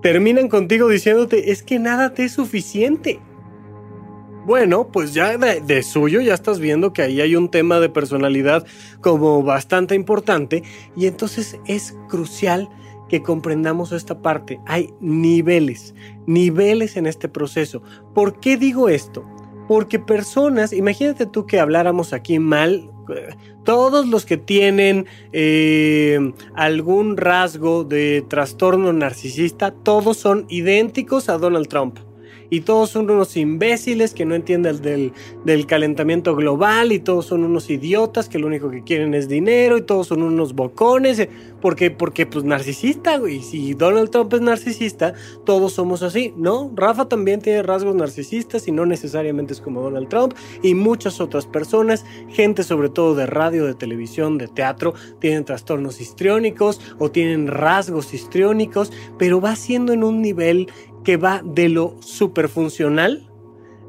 terminan 0.01 0.49
contigo 0.49 0.89
diciéndote, 0.89 1.51
es 1.51 1.63
que 1.63 1.79
nada 1.79 2.13
te 2.13 2.25
es 2.25 2.33
suficiente. 2.33 3.19
Bueno, 4.45 4.89
pues 4.91 5.13
ya 5.13 5.37
de, 5.37 5.83
suyo 5.83 6.19
ya 6.19 6.33
estás 6.33 6.59
viendo 6.59 6.91
que 6.91 7.01
ahí 7.01 7.21
hay 7.21 7.35
un 7.37 7.49
tema 7.49 7.79
de 7.79 7.87
personalidad 7.87 8.65
como 8.99 9.41
bastante 9.41 9.95
importante 9.95 10.63
y 10.97 11.07
entonces 11.07 11.57
es 11.65 11.95
crucial 12.09 12.69
que 13.07 13.23
comprendamos 13.23 13.93
esta 13.93 14.21
parte. 14.21 14.59
Hay 14.65 14.93
niveles, 14.99 15.95
niveles 16.25 16.97
en 16.97 17.05
este 17.05 17.29
proceso. 17.29 17.83
¿Por 18.13 18.41
qué 18.41 18.57
digo 18.57 18.89
esto? 18.89 19.23
Porque 19.69 19.97
personas, 19.97 20.73
imagínate 20.73 21.25
tú 21.25 21.45
que 21.45 21.61
habláramos 21.61 22.11
aquí 22.11 22.37
mal, 22.37 22.89
todos 23.63 24.07
los 24.09 24.25
que 24.25 24.35
tienen 24.35 25.05
eh, 25.31 26.33
algún 26.53 27.15
rasgo 27.15 27.85
de 27.85 28.25
trastorno 28.27 28.91
narcisista, 28.91 29.71
todos 29.71 30.17
son 30.17 30.45
idénticos 30.49 31.29
a 31.29 31.37
Donald 31.37 31.69
Trump 31.69 31.97
y 32.53 32.61
todos 32.61 32.91
son 32.91 33.09
unos 33.09 33.35
imbéciles 33.35 34.13
que 34.13 34.25
no 34.25 34.35
entienden 34.35 34.79
del, 34.83 35.11
del 35.43 35.65
calentamiento 35.65 36.35
global 36.35 36.91
y 36.91 36.99
todos 36.99 37.25
son 37.25 37.43
unos 37.43 37.71
idiotas 37.71 38.29
que 38.29 38.37
lo 38.37 38.45
único 38.45 38.69
que 38.69 38.83
quieren 38.83 39.15
es 39.15 39.27
dinero 39.27 39.75
y 39.75 39.81
todos 39.81 40.05
son 40.05 40.21
unos 40.21 40.53
bocones, 40.53 41.17
eh, 41.17 41.31
porque, 41.61 41.89
porque 41.89 42.27
pues 42.27 42.45
narcisista, 42.45 43.19
y 43.27 43.41
Si 43.41 43.73
Donald 43.73 44.11
Trump 44.11 44.31
es 44.35 44.41
narcisista, 44.41 45.15
todos 45.47 45.73
somos 45.73 46.03
así, 46.03 46.31
¿no? 46.37 46.71
Rafa 46.75 47.09
también 47.09 47.41
tiene 47.41 47.63
rasgos 47.63 47.95
narcisistas 47.95 48.67
y 48.67 48.71
no 48.71 48.85
necesariamente 48.85 49.53
es 49.53 49.59
como 49.59 49.81
Donald 49.81 50.09
Trump 50.09 50.35
y 50.61 50.75
muchas 50.75 51.19
otras 51.21 51.47
personas, 51.47 52.05
gente 52.29 52.61
sobre 52.61 52.89
todo 52.89 53.15
de 53.15 53.25
radio, 53.25 53.65
de 53.65 53.73
televisión, 53.73 54.37
de 54.37 54.47
teatro, 54.47 54.93
tienen 55.19 55.43
trastornos 55.43 55.99
histriónicos 55.99 56.79
o 56.99 57.09
tienen 57.09 57.47
rasgos 57.47 58.13
histriónicos, 58.13 58.91
pero 59.17 59.41
va 59.41 59.55
siendo 59.55 59.91
en 59.91 60.03
un 60.03 60.21
nivel 60.21 60.67
que 61.03 61.17
va 61.17 61.41
de 61.43 61.69
lo 61.69 61.95
superfuncional 62.01 63.29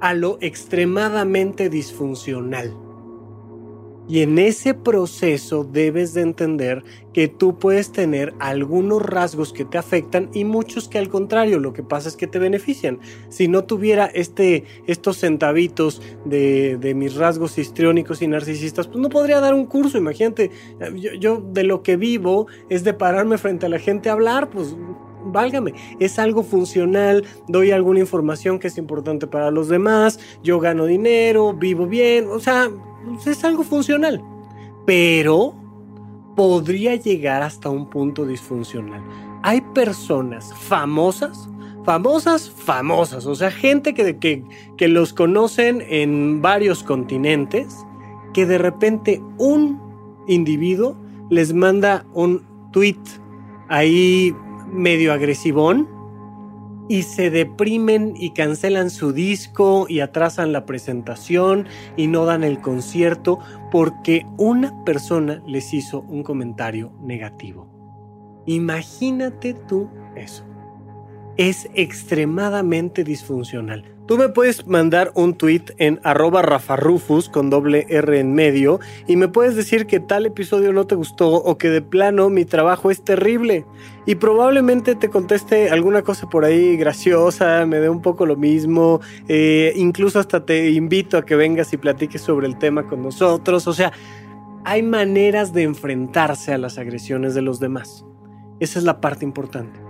a 0.00 0.14
lo 0.14 0.38
extremadamente 0.40 1.70
disfuncional. 1.70 2.76
Y 4.06 4.20
en 4.20 4.38
ese 4.38 4.74
proceso 4.74 5.64
debes 5.64 6.12
de 6.12 6.20
entender 6.20 6.84
que 7.14 7.26
tú 7.26 7.58
puedes 7.58 7.90
tener 7.90 8.34
algunos 8.38 9.00
rasgos 9.00 9.54
que 9.54 9.64
te 9.64 9.78
afectan 9.78 10.28
y 10.34 10.44
muchos 10.44 10.88
que 10.88 10.98
al 10.98 11.08
contrario, 11.08 11.58
lo 11.58 11.72
que 11.72 11.82
pasa 11.82 12.10
es 12.10 12.16
que 12.16 12.26
te 12.26 12.38
benefician. 12.38 12.98
Si 13.30 13.48
no 13.48 13.64
tuviera 13.64 14.04
este, 14.04 14.64
estos 14.86 15.16
centavitos 15.16 16.02
de, 16.26 16.76
de 16.76 16.94
mis 16.94 17.14
rasgos 17.14 17.56
histriónicos 17.56 18.20
y 18.20 18.28
narcisistas, 18.28 18.88
pues 18.88 18.98
no 18.98 19.08
podría 19.08 19.40
dar 19.40 19.54
un 19.54 19.64
curso. 19.64 19.96
Imagínate, 19.96 20.50
yo, 20.96 21.14
yo 21.14 21.40
de 21.40 21.64
lo 21.64 21.82
que 21.82 21.96
vivo 21.96 22.46
es 22.68 22.84
de 22.84 22.92
pararme 22.92 23.38
frente 23.38 23.64
a 23.64 23.70
la 23.70 23.78
gente 23.78 24.10
a 24.10 24.12
hablar, 24.12 24.50
pues 24.50 24.76
válgame, 25.24 25.74
es 25.98 26.18
algo 26.18 26.42
funcional, 26.42 27.24
doy 27.48 27.70
alguna 27.70 28.00
información 28.00 28.58
que 28.58 28.68
es 28.68 28.78
importante 28.78 29.26
para 29.26 29.50
los 29.50 29.68
demás, 29.68 30.18
yo 30.42 30.60
gano 30.60 30.86
dinero, 30.86 31.52
vivo 31.52 31.86
bien, 31.86 32.26
o 32.30 32.40
sea, 32.40 32.70
es 33.26 33.44
algo 33.44 33.62
funcional. 33.64 34.22
Pero 34.86 35.54
podría 36.36 36.96
llegar 36.96 37.42
hasta 37.42 37.70
un 37.70 37.88
punto 37.88 38.26
disfuncional. 38.26 39.02
Hay 39.42 39.60
personas 39.74 40.52
famosas, 40.54 41.48
famosas, 41.84 42.50
famosas, 42.50 43.26
o 43.26 43.34
sea, 43.34 43.50
gente 43.50 43.94
que, 43.94 44.18
que, 44.18 44.44
que 44.76 44.88
los 44.88 45.12
conocen 45.12 45.82
en 45.88 46.42
varios 46.42 46.82
continentes, 46.82 47.84
que 48.32 48.46
de 48.46 48.58
repente 48.58 49.22
un 49.38 49.80
individuo 50.26 50.96
les 51.30 51.52
manda 51.52 52.04
un 52.14 52.42
tweet 52.72 52.98
ahí 53.68 54.34
medio 54.74 55.12
agresivón 55.12 55.88
y 56.88 57.02
se 57.02 57.30
deprimen 57.30 58.14
y 58.16 58.30
cancelan 58.30 58.90
su 58.90 59.12
disco 59.12 59.86
y 59.88 60.00
atrasan 60.00 60.52
la 60.52 60.66
presentación 60.66 61.66
y 61.96 62.08
no 62.08 62.26
dan 62.26 62.44
el 62.44 62.60
concierto 62.60 63.38
porque 63.70 64.26
una 64.36 64.84
persona 64.84 65.42
les 65.46 65.72
hizo 65.72 66.00
un 66.02 66.22
comentario 66.22 66.92
negativo. 67.00 67.70
Imagínate 68.46 69.54
tú 69.54 69.88
eso. 70.14 70.44
Es 71.36 71.68
extremadamente 71.74 73.02
disfuncional. 73.02 73.93
Tú 74.06 74.18
me 74.18 74.28
puedes 74.28 74.66
mandar 74.66 75.12
un 75.14 75.32
tweet 75.32 75.62
en 75.78 75.98
arroba 76.04 76.42
rafarufus 76.42 77.30
con 77.30 77.48
doble 77.48 77.86
R 77.88 78.20
en 78.20 78.34
medio 78.34 78.78
y 79.06 79.16
me 79.16 79.28
puedes 79.28 79.56
decir 79.56 79.86
que 79.86 79.98
tal 79.98 80.26
episodio 80.26 80.74
no 80.74 80.86
te 80.86 80.94
gustó 80.94 81.30
o 81.30 81.56
que 81.56 81.70
de 81.70 81.80
plano 81.80 82.28
mi 82.28 82.44
trabajo 82.44 82.90
es 82.90 83.02
terrible. 83.02 83.64
Y 84.04 84.16
probablemente 84.16 84.94
te 84.94 85.08
conteste 85.08 85.70
alguna 85.70 86.02
cosa 86.02 86.28
por 86.28 86.44
ahí 86.44 86.76
graciosa, 86.76 87.64
me 87.64 87.80
dé 87.80 87.88
un 87.88 88.02
poco 88.02 88.26
lo 88.26 88.36
mismo, 88.36 89.00
eh, 89.26 89.72
incluso 89.74 90.18
hasta 90.20 90.44
te 90.44 90.70
invito 90.72 91.16
a 91.16 91.24
que 91.24 91.34
vengas 91.34 91.72
y 91.72 91.78
platiques 91.78 92.20
sobre 92.20 92.46
el 92.46 92.58
tema 92.58 92.86
con 92.86 93.02
nosotros. 93.02 93.66
O 93.66 93.72
sea, 93.72 93.90
hay 94.64 94.82
maneras 94.82 95.54
de 95.54 95.62
enfrentarse 95.62 96.52
a 96.52 96.58
las 96.58 96.76
agresiones 96.76 97.34
de 97.34 97.40
los 97.40 97.58
demás. 97.58 98.04
Esa 98.60 98.78
es 98.78 98.84
la 98.84 99.00
parte 99.00 99.24
importante. 99.24 99.83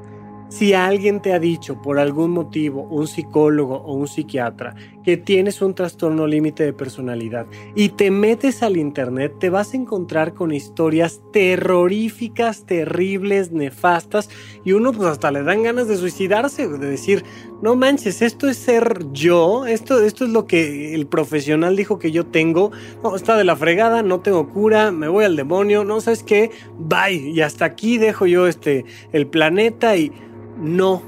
Si 0.49 0.73
alguien 0.73 1.21
te 1.21 1.33
ha 1.33 1.39
dicho 1.39 1.81
por 1.83 1.99
algún 1.99 2.31
motivo, 2.31 2.83
un 2.83 3.07
psicólogo 3.07 3.77
o 3.77 3.95
un 3.95 4.07
psiquiatra, 4.07 4.75
que 5.03 5.17
tienes 5.17 5.61
un 5.63 5.75
trastorno 5.75 6.27
límite 6.27 6.65
de 6.65 6.73
personalidad 6.73 7.47
y 7.75 7.91
te 7.91 8.11
metes 8.11 8.63
al 8.63 8.77
internet, 8.77 9.35
te 9.39 9.51
vas 9.51 9.75
a 9.75 9.77
encontrar 9.77 10.35
con 10.35 10.53
historias 10.53 11.23
terroríficas, 11.33 12.65
terribles, 12.67 13.53
nefastas 13.53 14.31
y 14.65 14.73
uno 14.73 14.93
pues 14.93 15.09
hasta 15.09 15.31
le 15.31 15.43
dan 15.43 15.63
ganas 15.63 15.89
de 15.89 15.97
suicidarse, 15.97 16.69
de 16.69 16.91
decir, 16.91 17.25
no 17.63 17.77
manches, 17.77 18.21
esto 18.23 18.49
es 18.49 18.57
ser 18.57 19.07
yo, 19.13 19.67
esto, 19.67 20.03
esto 20.03 20.25
es 20.25 20.31
lo 20.31 20.47
que 20.47 20.95
el 20.95 21.07
profesional 21.07 21.77
dijo 21.77 21.99
que 21.99 22.11
yo 22.11 22.27
tengo, 22.27 22.73
no, 23.03 23.17
está 23.17 23.37
de 23.37 23.45
la 23.45 23.57
fregada, 23.57 24.03
no 24.03 24.21
tengo 24.21 24.49
cura, 24.49 24.91
me 24.91 25.09
voy 25.09 25.25
al 25.25 25.37
demonio, 25.37 25.85
no 25.85 26.01
sabes 26.01 26.23
qué, 26.23 26.51
bye, 26.79 27.15
y 27.15 27.41
hasta 27.41 27.65
aquí 27.65 27.99
dejo 27.99 28.27
yo 28.27 28.47
este, 28.47 28.85
el 29.13 29.27
planeta 29.27 29.97
y 29.97 30.13
no. 30.59 31.03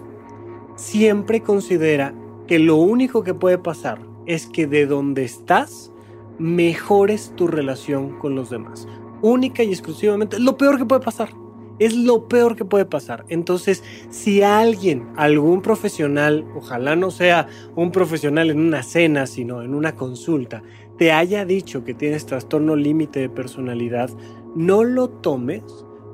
Siempre 0.77 1.41
considera 1.41 2.15
que 2.47 2.59
lo 2.59 2.77
único 2.77 3.23
que 3.23 3.35
puede 3.35 3.59
pasar 3.59 4.01
es 4.27 4.47
que 4.47 4.67
de 4.67 4.87
donde 4.87 5.25
estás 5.25 5.93
mejores 6.39 7.33
tu 7.37 7.47
relación 7.47 8.19
con 8.19 8.35
los 8.35 8.51
demás. 8.51 8.87
Única 9.23 9.63
y 9.63 9.71
exclusivamente, 9.71 10.39
lo 10.39 10.57
peor 10.57 10.79
que 10.79 10.85
puede 10.85 11.01
pasar. 11.01 11.31
Es 11.79 11.95
lo 11.95 12.29
peor 12.29 12.57
que 12.57 12.65
puede 12.65 12.87
pasar. 12.87 13.25
Entonces, 13.29 13.83
si 14.11 14.43
alguien, 14.43 15.09
algún 15.17 15.63
profesional, 15.63 16.47
ojalá 16.55 16.97
no 16.97 17.11
sea 17.11 17.49
un 17.75 17.93
profesional 17.93 18.51
en 18.51 18.61
una 18.61 18.83
cena, 18.83 19.27
sino 19.27 19.63
en 19.63 19.75
una 19.75 19.95
consulta, 19.95 20.63
te 20.97 21.13
haya 21.13 21.45
dicho 21.45 21.85
que 21.85 21.95
tienes 21.95 22.27
trastorno 22.27 22.77
límite 22.77 23.21
de 23.21 23.29
personalidad, 23.29 24.11
no 24.55 24.85
lo 24.85 25.09
tomes 25.09 25.63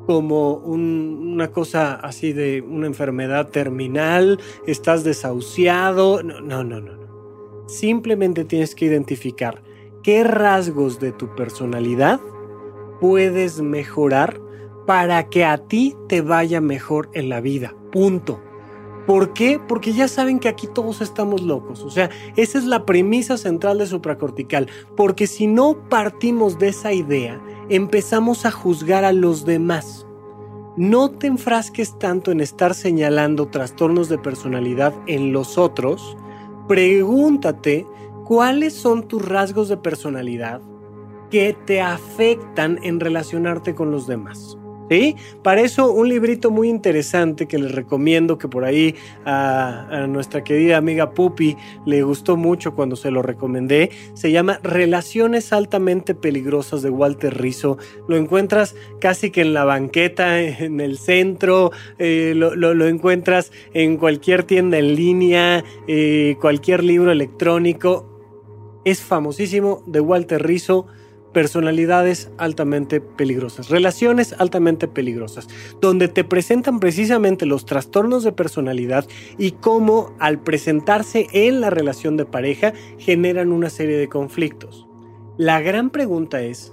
como 0.07 0.55
una 0.55 1.53
cosa 1.53 1.95
así 1.95 2.33
de 2.33 2.61
una 2.61 2.87
enfermedad 2.87 3.51
terminal, 3.51 4.41
estás 4.67 5.05
desahuciado. 5.05 6.23
No, 6.23 6.41
no, 6.41 6.65
no, 6.65 6.81
no. 6.81 7.03
Simplemente 7.69 8.45
tienes 8.45 8.75
que 8.75 8.87
identificar 8.87 9.63
qué 10.03 10.25
rasgos 10.25 10.99
de 10.99 11.13
tu 11.13 11.35
personalidad 11.37 12.21
puedes 13.01 13.61
mejorar 13.61 14.41
para 14.87 15.29
que 15.29 15.45
a 15.45 15.59
ti 15.59 15.95
te 16.09 16.21
vaya 16.21 16.61
mejor 16.61 17.11
en 17.15 17.29
la 17.29 17.41
vida. 17.41 17.75
Punto. 17.91 18.41
¿Por 19.07 19.33
qué? 19.33 19.61
Porque 19.67 19.93
ya 19.93 20.07
saben 20.07 20.39
que 20.39 20.49
aquí 20.49 20.69
todos 20.69 21.01
estamos 21.01 21.43
locos. 21.43 21.83
O 21.83 21.91
sea, 21.91 22.09
esa 22.37 22.59
es 22.59 22.65
la 22.65 22.87
premisa 22.87 23.37
central 23.37 23.79
de 23.79 23.87
supracortical. 23.87 24.69
Porque 24.97 25.27
si 25.27 25.47
no 25.47 25.89
partimos 25.89 26.59
de 26.59 26.69
esa 26.69 26.93
idea, 26.93 27.41
empezamos 27.69 28.47
a 28.47 28.53
juzgar 28.53 29.05
a 29.05 29.13
los 29.13 29.45
demás. 29.45 30.07
No 30.77 31.11
te 31.11 31.27
enfrasques 31.27 31.99
tanto 31.99 32.31
en 32.31 32.41
estar 32.41 32.75
señalando 32.75 33.49
trastornos 33.49 34.09
de 34.09 34.19
personalidad 34.19 34.95
en 35.07 35.33
los 35.33 35.59
otros. 35.59 36.17
Pregúntate 36.69 37.87
cuáles 38.25 38.73
son 38.73 39.07
tus 39.09 39.27
rasgos 39.27 39.69
de 39.69 39.77
personalidad 39.77 40.63
que 41.31 41.57
te 41.67 41.81
afectan 41.81 42.79
en 42.83 43.01
relacionarte 43.01 43.75
con 43.75 43.91
los 43.91 44.07
demás. 44.07 44.57
Para 45.43 45.63
eso 45.63 45.91
un 45.91 46.09
librito 46.09 46.51
muy 46.51 46.69
interesante 46.69 47.47
que 47.47 47.59
les 47.59 47.73
recomiendo 47.73 48.37
que 48.37 48.49
por 48.49 48.65
ahí 48.65 48.95
a, 49.25 50.07
nuestra 50.09 50.45
querida 50.45 50.77
amiga 50.77 51.13
Pupi 51.15 51.57
le 51.87 52.03
gustó 52.03 52.37
mucho 52.37 52.75
cuando 52.75 52.97
se 52.97 53.11
lo 53.11 53.23
recomendé, 53.23 53.91
se 54.15 54.31
llama 54.31 54.61
Relaciones 54.63 55.53
altamente 55.53 56.15
peligrosas 56.15 56.83
de 56.83 56.91
Walter 56.91 57.41
Rizzo. 57.41 57.79
Lo 58.07 58.17
encuentras 58.17 58.75
casi 59.01 59.31
que 59.31 59.41
en 59.41 59.55
la 59.55 59.65
banqueta, 59.65 60.41
en 60.43 60.81
el 60.81 60.99
centro, 60.99 61.73
eh, 61.99 62.35
lo, 62.35 62.87
encuentras 62.87 63.51
en 63.73 63.97
cualquier 63.97 64.43
tienda 64.45 64.79
en 64.79 64.95
línea, 64.95 65.65
eh, 65.87 66.37
cualquier 66.41 66.85
libro 66.85 67.13
electrónico. 67.13 68.09
Es 68.85 69.01
famosísimo 69.01 69.83
de 69.87 70.01
Walter 70.01 70.45
Rizzo 70.45 70.87
personalidades 71.33 72.31
altamente 72.39 73.01
peligrosas, 73.01 73.69
relaciones 73.69 74.35
altamente 74.39 74.89
peligrosas, 74.89 75.49
donde 75.81 76.09
te 76.09 76.25
presentan 76.25 76.81
precisamente 76.81 77.47
los 77.47 77.67
trastornos 77.67 78.25
de 78.25 78.33
personalidad 78.33 79.07
y 79.39 79.53
cómo 79.53 80.15
al 80.19 80.41
presentarse 80.41 81.27
en 81.33 81.61
la 81.61 81.71
relación 81.71 82.17
de 82.17 82.27
pareja 82.27 82.73
generan 82.99 83.53
una 83.53 83.71
serie 83.71 83.97
de 83.97 84.09
conflictos. 84.09 84.87
La 85.39 85.61
gran 85.61 85.91
pregunta 85.91 86.43
es, 86.43 86.73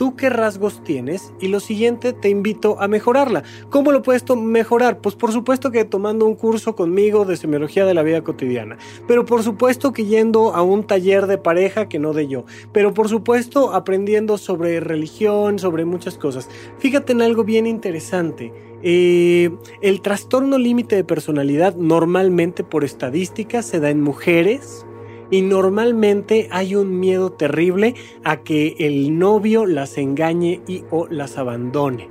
tú 0.00 0.16
qué 0.16 0.30
rasgos 0.30 0.82
tienes 0.82 1.34
y 1.40 1.48
lo 1.48 1.60
siguiente 1.60 2.14
te 2.14 2.30
invito 2.30 2.80
a 2.80 2.88
mejorarla. 2.88 3.42
¿Cómo 3.68 3.92
lo 3.92 4.00
puedes 4.00 4.24
mejorar? 4.34 5.02
Pues 5.02 5.14
por 5.14 5.30
supuesto 5.30 5.70
que 5.70 5.84
tomando 5.84 6.24
un 6.24 6.36
curso 6.36 6.74
conmigo 6.74 7.26
de 7.26 7.36
semiología 7.36 7.84
de 7.84 7.92
la 7.92 8.02
vida 8.02 8.24
cotidiana, 8.24 8.78
pero 9.06 9.26
por 9.26 9.42
supuesto 9.42 9.92
que 9.92 10.06
yendo 10.06 10.54
a 10.54 10.62
un 10.62 10.84
taller 10.84 11.26
de 11.26 11.36
pareja 11.36 11.90
que 11.90 11.98
no 11.98 12.14
de 12.14 12.28
yo, 12.28 12.46
pero 12.72 12.94
por 12.94 13.10
supuesto 13.10 13.74
aprendiendo 13.74 14.38
sobre 14.38 14.80
religión, 14.80 15.58
sobre 15.58 15.84
muchas 15.84 16.16
cosas. 16.16 16.48
Fíjate 16.78 17.12
en 17.12 17.20
algo 17.20 17.44
bien 17.44 17.66
interesante. 17.66 18.54
Eh, 18.82 19.50
el 19.82 20.00
trastorno 20.00 20.56
límite 20.56 20.96
de 20.96 21.04
personalidad 21.04 21.76
normalmente 21.76 22.64
por 22.64 22.84
estadística 22.84 23.60
se 23.60 23.80
da 23.80 23.90
en 23.90 24.00
mujeres, 24.00 24.86
y 25.30 25.42
normalmente 25.42 26.48
hay 26.50 26.74
un 26.74 26.98
miedo 26.98 27.30
terrible 27.32 27.94
a 28.24 28.42
que 28.42 28.76
el 28.78 29.18
novio 29.18 29.66
las 29.66 29.98
engañe 29.98 30.60
y 30.66 30.84
o 30.90 31.06
las 31.08 31.38
abandone. 31.38 32.08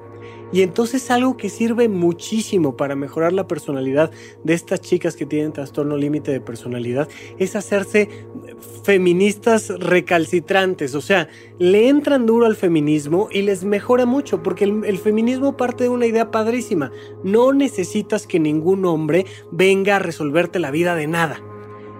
Y 0.52 0.64
entonces 0.64 1.12
algo 1.12 1.38
que 1.38 1.50
sirve 1.50 1.90
muchísimo 1.90 2.76
para 2.76 2.96
mejorar 2.96 3.34
la 3.34 3.48
personalidad 3.48 4.12
de 4.44 4.54
estas 4.54 4.82
chicas 4.82 5.16
que 5.16 5.28
tienen 5.28 5.54
trastorno 5.54 5.96
límite 5.96 6.32
de 6.32 6.42
personalidad 6.42 7.08
es 7.38 7.56
hacerse 7.56 8.10
feministas 8.84 9.70
recalcitrantes. 9.70 10.96
O 10.96 11.02
sea, 11.02 11.30
le 11.60 11.88
entran 11.88 12.26
duro 12.26 12.48
al 12.48 12.56
feminismo 12.56 13.30
y 13.32 13.44
les 13.44 13.64
mejora 13.64 14.08
mucho 14.08 14.42
porque 14.42 14.64
el, 14.64 14.86
el, 14.86 14.98
feminismo 14.98 15.56
parte 15.56 15.84
de 15.84 15.90
una 15.90 16.08
idea 16.08 16.32
padrísima. 16.32 16.92
No 17.24 17.54
necesitas 17.54 18.26
que 18.26 18.40
ningún 18.40 18.86
hombre 18.86 19.26
venga 19.52 19.98
a 19.98 20.00
resolverte 20.00 20.58
la 20.58 20.72
vida 20.72 20.96
de 20.96 21.06
nada. 21.06 21.44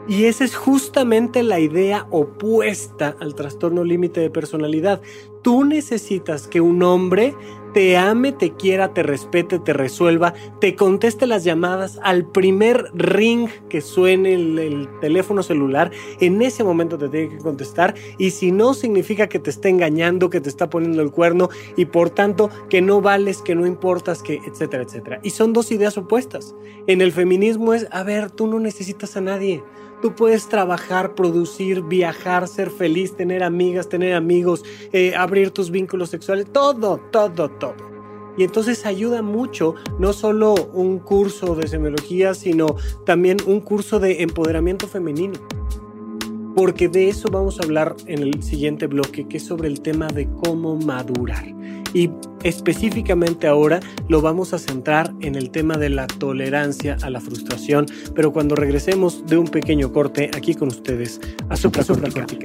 Y 0.10 0.26
esa 0.26 0.44
es 0.44 0.56
justamente 0.56 1.44
la 1.44 1.60
idea 1.60 2.08
opuesta 2.10 3.16
al 3.20 3.36
trastorno 3.36 3.84
límite 3.84 4.20
de 4.20 4.32
personalidad. 4.32 5.02
Tú 5.44 5.64
necesitas 5.64 6.48
que 6.48 6.62
un 6.62 6.82
hombre 6.82 7.36
te 7.76 7.96
ame, 7.96 8.32
te 8.32 8.56
quiera, 8.56 8.92
te 8.92 9.04
respete, 9.04 9.60
te 9.60 9.72
resuelva, 9.72 10.34
te 10.60 10.76
conteste 10.76 11.28
las 11.28 11.44
llamadas 11.44 12.00
al 12.02 12.26
primer 12.26 12.86
ring 12.96 13.50
que 13.70 13.82
suene 13.82 14.34
el, 14.34 14.90
teléfono 15.00 15.44
celular, 15.44 15.92
en 16.20 16.42
ese 16.42 16.64
momento 16.64 16.98
te 16.98 17.10
tiene 17.10 17.30
que 17.30 17.38
contestar 17.38 17.94
y 18.18 18.32
si 18.32 18.52
no 18.52 18.74
significa 18.74 19.30
que 19.30 19.38
te 19.38 19.52
esté 19.52 19.70
engañando, 19.70 20.32
que 20.32 20.42
te 20.42 20.50
está 20.50 20.72
poniendo 20.72 21.04
el 21.04 21.12
cuerno 21.12 21.50
y 21.78 21.86
por 21.86 22.10
tanto 22.10 22.50
que 22.68 22.82
no 22.82 23.02
vales, 23.02 23.44
que 23.44 23.54
no 23.54 23.68
importas, 23.68 24.24
que 24.24 24.42
etcétera, 24.48 24.82
etcétera. 24.82 25.20
Y 25.22 25.30
son 25.30 25.54
dos 25.54 25.72
ideas 25.72 25.98
opuestas. 26.00 26.56
En 26.88 27.02
el 27.02 27.12
feminismo 27.12 27.76
es, 27.76 27.88
a 27.92 28.02
ver, 28.02 28.32
tú 28.32 28.48
no 28.48 28.60
necesitas 28.60 29.16
a 29.16 29.22
nadie. 29.22 29.64
Tú 30.02 30.16
puedes 30.16 30.48
trabajar, 30.48 31.14
producir, 31.14 31.82
viajar, 31.84 32.48
ser 32.48 32.70
feliz, 32.70 33.16
tener 33.16 33.44
amigas, 33.44 33.90
tener 33.90 34.14
amigos, 34.14 34.64
eh, 34.94 35.14
abrir 35.16 35.52
tus 35.52 35.72
vínculos 35.72 36.10
sexuales, 36.10 36.46
todo, 36.52 36.98
todo, 37.12 37.50
todo. 37.50 37.76
Y 38.38 38.44
entonces 38.46 38.86
ayuda 38.86 39.22
mucho 39.22 39.76
no 40.00 40.14
solo 40.14 40.56
un 40.74 41.00
curso 41.00 41.56
de 41.56 41.68
semiología, 41.68 42.34
sino 42.34 42.78
también 43.06 43.38
un 43.46 43.60
curso 43.60 44.00
de 44.00 44.22
empoderamiento 44.24 44.88
femenino. 44.88 45.38
Porque 46.60 46.90
de 46.90 47.08
eso 47.08 47.30
vamos 47.32 47.58
a 47.58 47.64
hablar 47.64 47.96
en 48.06 48.22
el 48.22 48.44
siguiente 48.44 48.88
bloque, 48.88 49.26
que 49.30 49.38
es 49.38 49.44
sobre 49.44 49.70
el 49.70 49.80
tema 49.80 50.08
de 50.08 50.28
cómo 50.44 50.76
madurar. 50.76 51.46
Y 51.94 52.12
específicamente 52.44 53.48
ahora 53.48 53.80
lo 54.10 54.20
vamos 54.20 54.54
a 54.54 54.60
centrar 54.60 55.14
en 55.22 55.36
el 55.36 55.52
tema 55.52 55.78
de 55.78 55.88
la 55.90 56.06
tolerancia 56.06 56.98
a 57.02 57.10
la 57.10 57.22
frustración, 57.22 57.86
pero 58.14 58.34
cuando 58.34 58.56
regresemos 58.56 59.26
de 59.26 59.38
un 59.38 59.48
pequeño 59.48 59.94
corte 59.94 60.32
aquí 60.36 60.54
con 60.54 60.68
ustedes 60.68 61.22
a 61.48 61.56
Supra 61.56 61.86
Cortical. 61.86 62.42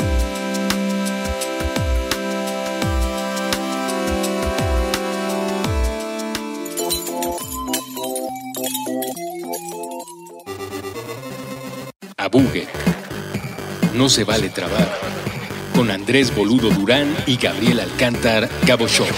Abugue. 12.17 12.94
No 13.95 14.09
se 14.09 14.25
vale 14.25 14.51
trabar. 14.51 14.93
Con 15.73 15.93
Andrés 15.93 16.35
Boludo 16.35 16.69
Durán 16.71 17.17
y 17.27 17.37
Gabriel 17.37 17.79
Alcántar 17.79 18.49
Shock. 18.67 19.15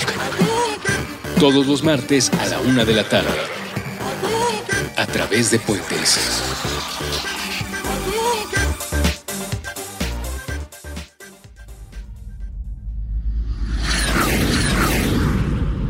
Todos 1.41 1.67
los 1.67 1.83
martes 1.83 2.31
a 2.39 2.47
la 2.47 2.61
una 2.61 2.85
de 2.85 2.93
la 2.93 3.09
tarde. 3.09 3.31
A 4.99 5.07
través 5.07 5.51
de 5.51 5.59
Puentes. 5.61 6.43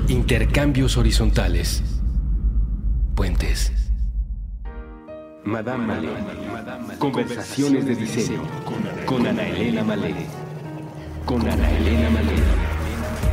Intercambios 0.08 0.96
horizontales. 0.96 1.82
Madame 5.46 5.86
Malé. 5.86 6.08
Conversaciones 6.98 7.86
de 7.86 7.94
diseño 7.94 8.42
con 9.06 9.24
Ana 9.24 9.46
Elena 9.48 9.84
Malé. 9.84 10.26
Con 11.24 11.40
Ana 11.48 11.70
Elena 11.70 12.10
Malé. 12.10 12.34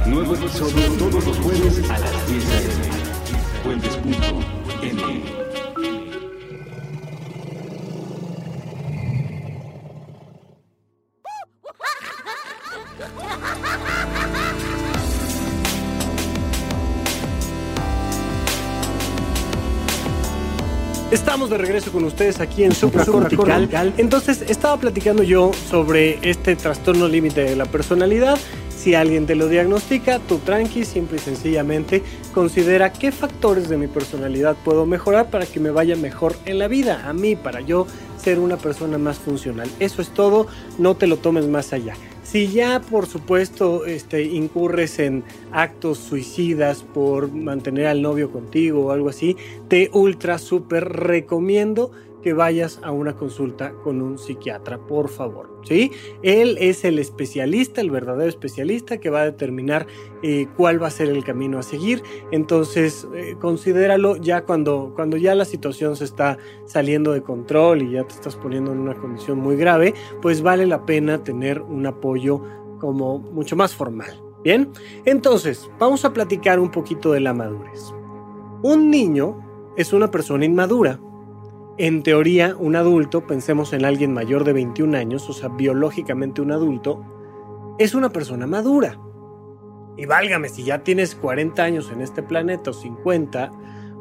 Nuevo 0.06 0.36
episodio 0.36 0.92
todos 1.00 1.26
los 1.26 1.40
jueves 1.40 1.90
a 1.90 1.98
las 1.98 2.30
10 2.30 2.52
a.m. 2.52 2.84
Puentes.m. 3.64 5.43
regreso 21.64 21.92
con 21.92 22.04
ustedes 22.04 22.40
aquí 22.42 22.64
en 22.64 22.74
Supracortical. 22.74 23.94
Entonces, 23.98 24.44
estaba 24.48 24.78
platicando 24.78 25.24
yo 25.24 25.52
sobre 25.70 26.20
este 26.22 26.56
trastorno 26.56 27.08
límite 27.08 27.44
de 27.44 27.56
la 27.56 27.66
personalidad. 27.66 28.38
Si 28.70 28.96
alguien 28.96 29.26
te 29.26 29.36
lo 29.36 29.48
diagnostica, 29.48 30.20
tú 30.20 30.40
tranqui, 30.40 30.84
simple 30.84 31.18
y 31.18 31.20
sencillamente 31.20 32.04
considera 32.34 32.92
qué 32.92 33.14
factores 33.14 33.70
de 33.70 33.78
mi 33.78 33.88
personalidad 33.88 34.58
puedo 34.66 34.86
mejorar 34.86 35.30
para 35.30 35.46
que 35.46 35.62
me 35.62 35.72
vaya 35.72 35.96
mejor 35.96 36.36
en 36.46 36.60
la 36.60 36.68
vida, 36.68 37.08
a 37.08 37.14
mí, 37.14 37.38
para 37.38 37.62
yo 37.62 37.88
ser 38.18 38.40
una 38.40 38.58
persona 38.58 38.98
más 38.98 39.18
funcional. 39.18 39.70
Eso 39.80 40.02
es 40.02 40.10
todo, 40.10 40.48
no 40.80 40.96
te 40.96 41.08
lo 41.08 41.16
tomes 41.16 41.48
más 41.48 41.72
allá. 41.72 41.96
Si 42.34 42.48
ya, 42.48 42.82
por 42.82 43.06
supuesto, 43.06 43.86
este, 43.86 44.24
incurres 44.24 44.98
en 44.98 45.24
actos 45.52 46.00
suicidas 46.00 46.82
por 46.82 47.32
mantener 47.32 47.86
al 47.86 48.02
novio 48.02 48.32
contigo 48.32 48.88
o 48.88 48.92
algo 48.92 49.10
así, 49.10 49.38
te 49.68 49.92
ultra 49.94 50.40
super 50.40 50.84
recomiendo 50.84 51.92
que 52.24 52.34
vayas 52.34 52.80
a 52.82 52.92
una 52.92 53.16
consulta 53.16 53.74
con 53.84 54.02
un 54.02 54.18
psiquiatra, 54.18 54.80
por 54.80 55.10
favor. 55.10 55.60
¿sí? 55.64 55.92
Él 56.24 56.58
es 56.60 56.86
el 56.86 56.98
especialista, 56.98 57.82
el 57.82 57.92
verdadero 57.92 58.30
especialista 58.30 58.98
que 58.98 59.10
va 59.10 59.22
a 59.22 59.26
determinar 59.26 59.86
eh, 60.24 60.48
cuál 60.56 60.82
va 60.82 60.88
a 60.88 60.92
ser 60.92 61.10
el 61.10 61.24
camino 61.24 61.60
a 61.60 61.64
seguir. 61.64 62.02
Entonces, 62.32 63.08
eh, 63.14 63.36
considéralo 63.40 64.16
ya 64.16 64.46
cuando, 64.46 64.94
cuando 64.96 65.18
ya 65.18 65.36
la 65.36 65.46
situación 65.46 65.96
se 65.96 66.06
está 66.06 66.38
saliendo 66.66 67.12
de 67.12 67.22
control 67.22 67.84
y 67.84 67.92
ya 67.92 68.04
te 68.06 68.16
estás 68.16 68.36
poniendo 68.36 68.72
en 68.72 68.80
una 68.80 68.96
condición 68.96 69.38
muy 69.40 69.58
grave, 69.58 69.94
pues 70.22 70.42
vale 70.42 70.66
la 70.66 70.86
pena 70.86 71.24
tener 71.24 71.62
un 71.62 71.86
apoyo 71.86 72.42
como 72.80 73.20
mucho 73.20 73.56
más 73.56 73.76
formal. 73.76 74.22
Bien, 74.44 74.70
entonces, 75.06 75.70
vamos 75.80 76.04
a 76.04 76.12
platicar 76.12 76.60
un 76.60 76.70
poquito 76.70 77.14
de 77.14 77.22
la 77.22 77.34
madurez. 77.34 77.94
Un 78.62 78.90
niño 78.90 79.38
es 79.78 79.94
una 79.94 80.12
persona 80.12 80.46
inmadura 80.46 81.00
en 81.78 82.04
teoría, 82.04 82.56
un 82.58 82.76
adulto, 82.76 83.26
pensemos 83.26 83.74
en 83.74 83.86
alguien 83.86 84.14
mayor 84.14 84.44
de 84.44 84.54
21 84.54 84.96
años, 84.98 85.28
o 85.30 85.34
sea, 85.34 85.50
biológicamente 85.50 86.42
un 86.42 86.52
adulto, 86.52 87.04
es 87.80 87.96
una 87.96 88.10
persona 88.10 88.46
madura. 88.46 89.00
Y 89.98 90.06
válgame, 90.06 90.50
si 90.50 90.64
ya 90.64 90.84
tienes 90.84 91.16
40 91.16 91.64
años 91.64 91.92
en 91.92 92.02
este 92.02 92.22
planeta 92.22 92.72
o 92.72 92.74
50, 92.74 93.52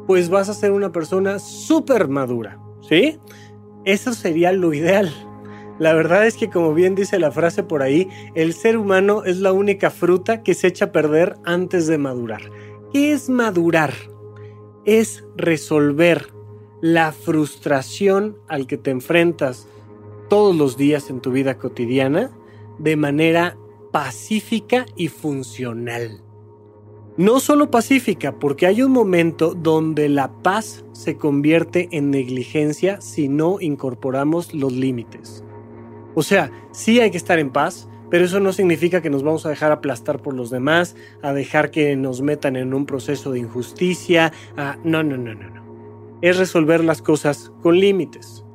pues 0.05 0.29
vas 0.29 0.49
a 0.49 0.53
ser 0.53 0.71
una 0.71 0.91
persona 0.91 1.39
súper 1.39 2.07
madura, 2.07 2.59
¿sí? 2.81 3.19
Eso 3.85 4.13
sería 4.13 4.51
lo 4.51 4.73
ideal. 4.73 5.11
La 5.79 5.93
verdad 5.93 6.27
es 6.27 6.37
que 6.37 6.49
como 6.49 6.73
bien 6.73 6.93
dice 6.93 7.19
la 7.19 7.31
frase 7.31 7.63
por 7.63 7.81
ahí, 7.81 8.07
el 8.35 8.53
ser 8.53 8.77
humano 8.77 9.23
es 9.23 9.39
la 9.39 9.51
única 9.51 9.89
fruta 9.89 10.43
que 10.43 10.53
se 10.53 10.67
echa 10.67 10.85
a 10.85 10.91
perder 10.91 11.35
antes 11.43 11.87
de 11.87 11.97
madurar. 11.97 12.41
¿Qué 12.91 13.13
es 13.13 13.29
madurar? 13.29 13.93
Es 14.85 15.25
resolver 15.35 16.32
la 16.83 17.13
frustración 17.13 18.35
al 18.49 18.67
que 18.67 18.77
te 18.77 18.91
enfrentas 18.91 19.69
todos 20.27 20.53
los 20.53 20.75
días 20.75 21.09
en 21.09 21.21
tu 21.21 21.31
vida 21.31 21.57
cotidiana 21.57 22.29
de 22.77 22.97
manera 22.97 23.57
pacífica 23.93 24.85
y 24.97 25.07
funcional. 25.07 26.21
No 27.15 27.39
solo 27.39 27.71
pacífica, 27.71 28.37
porque 28.37 28.65
hay 28.65 28.81
un 28.81 28.91
momento 28.91 29.53
donde 29.53 30.09
la 30.09 30.33
paz 30.43 30.83
se 30.91 31.15
convierte 31.15 31.87
en 31.93 32.11
negligencia 32.11 32.99
si 32.99 33.29
no 33.29 33.61
incorporamos 33.61 34.53
los 34.53 34.73
límites. 34.73 35.41
O 36.15 36.21
sea, 36.21 36.51
sí 36.73 36.99
hay 36.99 37.11
que 37.11 37.17
estar 37.17 37.39
en 37.39 37.51
paz, 37.51 37.87
pero 38.09 38.25
eso 38.25 38.41
no 38.41 38.51
significa 38.51 39.01
que 39.01 39.09
nos 39.09 39.23
vamos 39.23 39.45
a 39.45 39.49
dejar 39.49 39.71
aplastar 39.71 40.21
por 40.21 40.33
los 40.33 40.49
demás, 40.49 40.97
a 41.21 41.31
dejar 41.31 41.71
que 41.71 41.95
nos 41.95 42.21
metan 42.21 42.57
en 42.57 42.73
un 42.73 42.85
proceso 42.85 43.31
de 43.31 43.39
injusticia. 43.39 44.33
No, 44.83 45.01
no, 45.01 45.15
no, 45.15 45.33
no, 45.33 45.62
es 46.23 46.37
resolver 46.37 46.81
las 46.85 47.01
cosas 47.01 47.51
con 47.61 47.77
límites, 47.77 48.45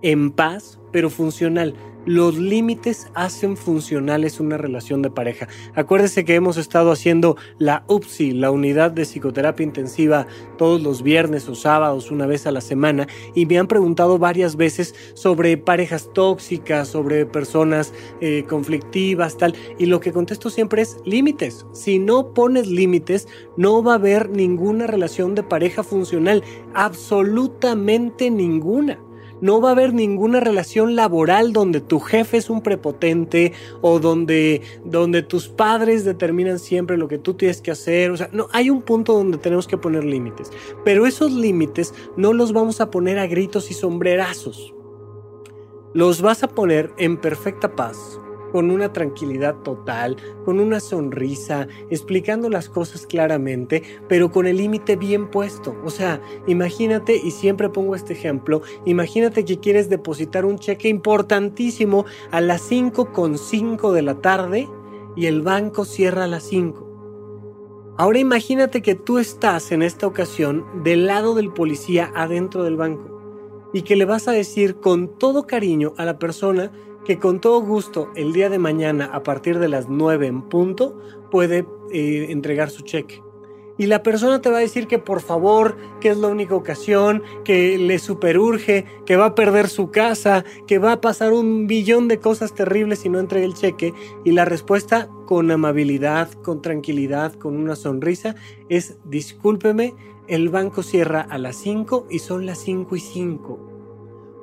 en 0.00 0.30
paz, 0.30 0.80
pero 0.92 1.10
funcional. 1.10 1.74
Los 2.08 2.38
límites 2.38 3.08
hacen 3.12 3.58
funcionales 3.58 4.40
una 4.40 4.56
relación 4.56 5.02
de 5.02 5.10
pareja. 5.10 5.46
Acuérdese 5.74 6.24
que 6.24 6.36
hemos 6.36 6.56
estado 6.56 6.90
haciendo 6.90 7.36
la 7.58 7.84
UPSI, 7.86 8.30
la 8.30 8.50
unidad 8.50 8.90
de 8.92 9.04
psicoterapia 9.04 9.62
intensiva, 9.62 10.26
todos 10.56 10.80
los 10.80 11.02
viernes 11.02 11.46
o 11.50 11.54
sábados, 11.54 12.10
una 12.10 12.26
vez 12.26 12.46
a 12.46 12.50
la 12.50 12.62
semana, 12.62 13.06
y 13.34 13.44
me 13.44 13.58
han 13.58 13.66
preguntado 13.66 14.16
varias 14.16 14.56
veces 14.56 14.94
sobre 15.12 15.58
parejas 15.58 16.10
tóxicas, 16.14 16.88
sobre 16.88 17.26
personas 17.26 17.92
eh, 18.22 18.46
conflictivas, 18.48 19.36
tal. 19.36 19.54
Y 19.78 19.84
lo 19.84 20.00
que 20.00 20.10
contesto 20.10 20.48
siempre 20.48 20.80
es 20.80 20.96
límites. 21.04 21.66
Si 21.74 21.98
no 21.98 22.32
pones 22.32 22.68
límites, 22.68 23.28
no 23.58 23.82
va 23.82 23.92
a 23.92 23.96
haber 23.96 24.30
ninguna 24.30 24.86
relación 24.86 25.34
de 25.34 25.42
pareja 25.42 25.82
funcional, 25.82 26.42
absolutamente 26.72 28.30
ninguna 28.30 28.98
no 29.40 29.60
va 29.60 29.70
a 29.70 29.72
haber 29.72 29.94
ninguna 29.94 30.40
relación 30.40 30.96
laboral 30.96 31.52
donde 31.52 31.80
tu 31.80 32.00
jefe 32.00 32.36
es 32.36 32.50
un 32.50 32.62
prepotente 32.62 33.52
o 33.80 34.00
donde, 34.00 34.62
donde 34.84 35.22
tus 35.22 35.48
padres 35.48 36.04
determinan 36.04 36.58
siempre 36.58 36.96
lo 36.96 37.08
que 37.08 37.18
tú 37.18 37.34
tienes 37.34 37.60
que 37.60 37.70
hacer. 37.70 38.10
O 38.10 38.16
sea, 38.16 38.28
no, 38.32 38.48
hay 38.52 38.70
un 38.70 38.82
punto 38.82 39.14
donde 39.14 39.38
tenemos 39.38 39.66
que 39.66 39.78
poner 39.78 40.04
límites. 40.04 40.50
Pero 40.84 41.06
esos 41.06 41.32
límites 41.32 41.94
no 42.16 42.32
los 42.32 42.52
vamos 42.52 42.80
a 42.80 42.90
poner 42.90 43.18
a 43.18 43.26
gritos 43.26 43.70
y 43.70 43.74
sombrerazos. 43.74 44.74
Los 45.94 46.20
vas 46.20 46.42
a 46.42 46.48
poner 46.48 46.92
en 46.98 47.16
perfecta 47.16 47.74
paz, 47.74 48.20
con 48.52 48.70
una 48.70 48.92
tranquilidad 48.92 49.56
total, 49.62 50.16
con 50.44 50.60
una 50.60 50.80
sonrisa, 50.80 51.68
explicando 51.90 52.48
las 52.48 52.68
cosas 52.68 53.06
claramente, 53.06 53.82
pero 54.08 54.30
con 54.30 54.46
el 54.46 54.56
límite 54.56 54.96
bien 54.96 55.30
puesto. 55.30 55.76
O 55.84 55.90
sea, 55.90 56.20
imagínate, 56.46 57.16
y 57.16 57.30
siempre 57.30 57.68
pongo 57.68 57.94
este 57.94 58.12
ejemplo, 58.12 58.62
imagínate 58.84 59.44
que 59.44 59.58
quieres 59.58 59.88
depositar 59.88 60.44
un 60.44 60.58
cheque 60.58 60.88
importantísimo 60.88 62.04
a 62.30 62.40
las 62.40 62.70
5.5 62.70 63.92
de 63.92 64.02
la 64.02 64.20
tarde 64.20 64.68
y 65.16 65.26
el 65.26 65.42
banco 65.42 65.84
cierra 65.84 66.24
a 66.24 66.28
las 66.28 66.44
5. 66.44 66.88
Ahora 67.96 68.20
imagínate 68.20 68.80
que 68.80 68.94
tú 68.94 69.18
estás 69.18 69.72
en 69.72 69.82
esta 69.82 70.06
ocasión 70.06 70.64
del 70.84 71.06
lado 71.06 71.34
del 71.34 71.52
policía 71.52 72.12
adentro 72.14 72.62
del 72.62 72.76
banco 72.76 73.18
y 73.72 73.82
que 73.82 73.96
le 73.96 74.04
vas 74.04 74.28
a 74.28 74.32
decir 74.32 74.76
con 74.76 75.18
todo 75.18 75.46
cariño 75.46 75.94
a 75.96 76.04
la 76.04 76.18
persona 76.18 76.70
que 77.04 77.18
con 77.18 77.40
todo 77.40 77.60
gusto 77.60 78.10
el 78.14 78.32
día 78.32 78.50
de 78.50 78.58
mañana 78.58 79.06
a 79.12 79.22
partir 79.22 79.58
de 79.58 79.68
las 79.68 79.88
9 79.88 80.26
en 80.26 80.42
punto 80.42 80.98
puede 81.30 81.66
eh, 81.90 82.26
entregar 82.30 82.70
su 82.70 82.82
cheque. 82.82 83.22
Y 83.78 83.86
la 83.86 84.02
persona 84.02 84.40
te 84.40 84.50
va 84.50 84.58
a 84.58 84.60
decir 84.60 84.88
que 84.88 84.98
por 84.98 85.20
favor, 85.20 85.76
que 86.00 86.08
es 86.08 86.18
la 86.18 86.26
única 86.26 86.56
ocasión, 86.56 87.22
que 87.44 87.78
le 87.78 88.00
superurge, 88.00 88.84
que 89.06 89.16
va 89.16 89.26
a 89.26 89.34
perder 89.36 89.68
su 89.68 89.92
casa, 89.92 90.44
que 90.66 90.80
va 90.80 90.92
a 90.92 91.00
pasar 91.00 91.32
un 91.32 91.68
billón 91.68 92.08
de 92.08 92.18
cosas 92.18 92.54
terribles 92.54 92.98
si 92.98 93.08
no 93.08 93.20
entrega 93.20 93.46
el 93.46 93.54
cheque. 93.54 93.94
Y 94.24 94.32
la 94.32 94.44
respuesta 94.44 95.08
con 95.26 95.48
amabilidad, 95.52 96.32
con 96.42 96.60
tranquilidad, 96.60 97.34
con 97.34 97.56
una 97.56 97.76
sonrisa 97.76 98.34
es 98.68 98.96
discúlpeme, 99.04 99.94
el 100.26 100.48
banco 100.48 100.82
cierra 100.82 101.20
a 101.20 101.38
las 101.38 101.56
5 101.56 102.08
y 102.10 102.18
son 102.18 102.46
las 102.46 102.58
5 102.58 102.96
y 102.96 103.00
5. 103.00 103.67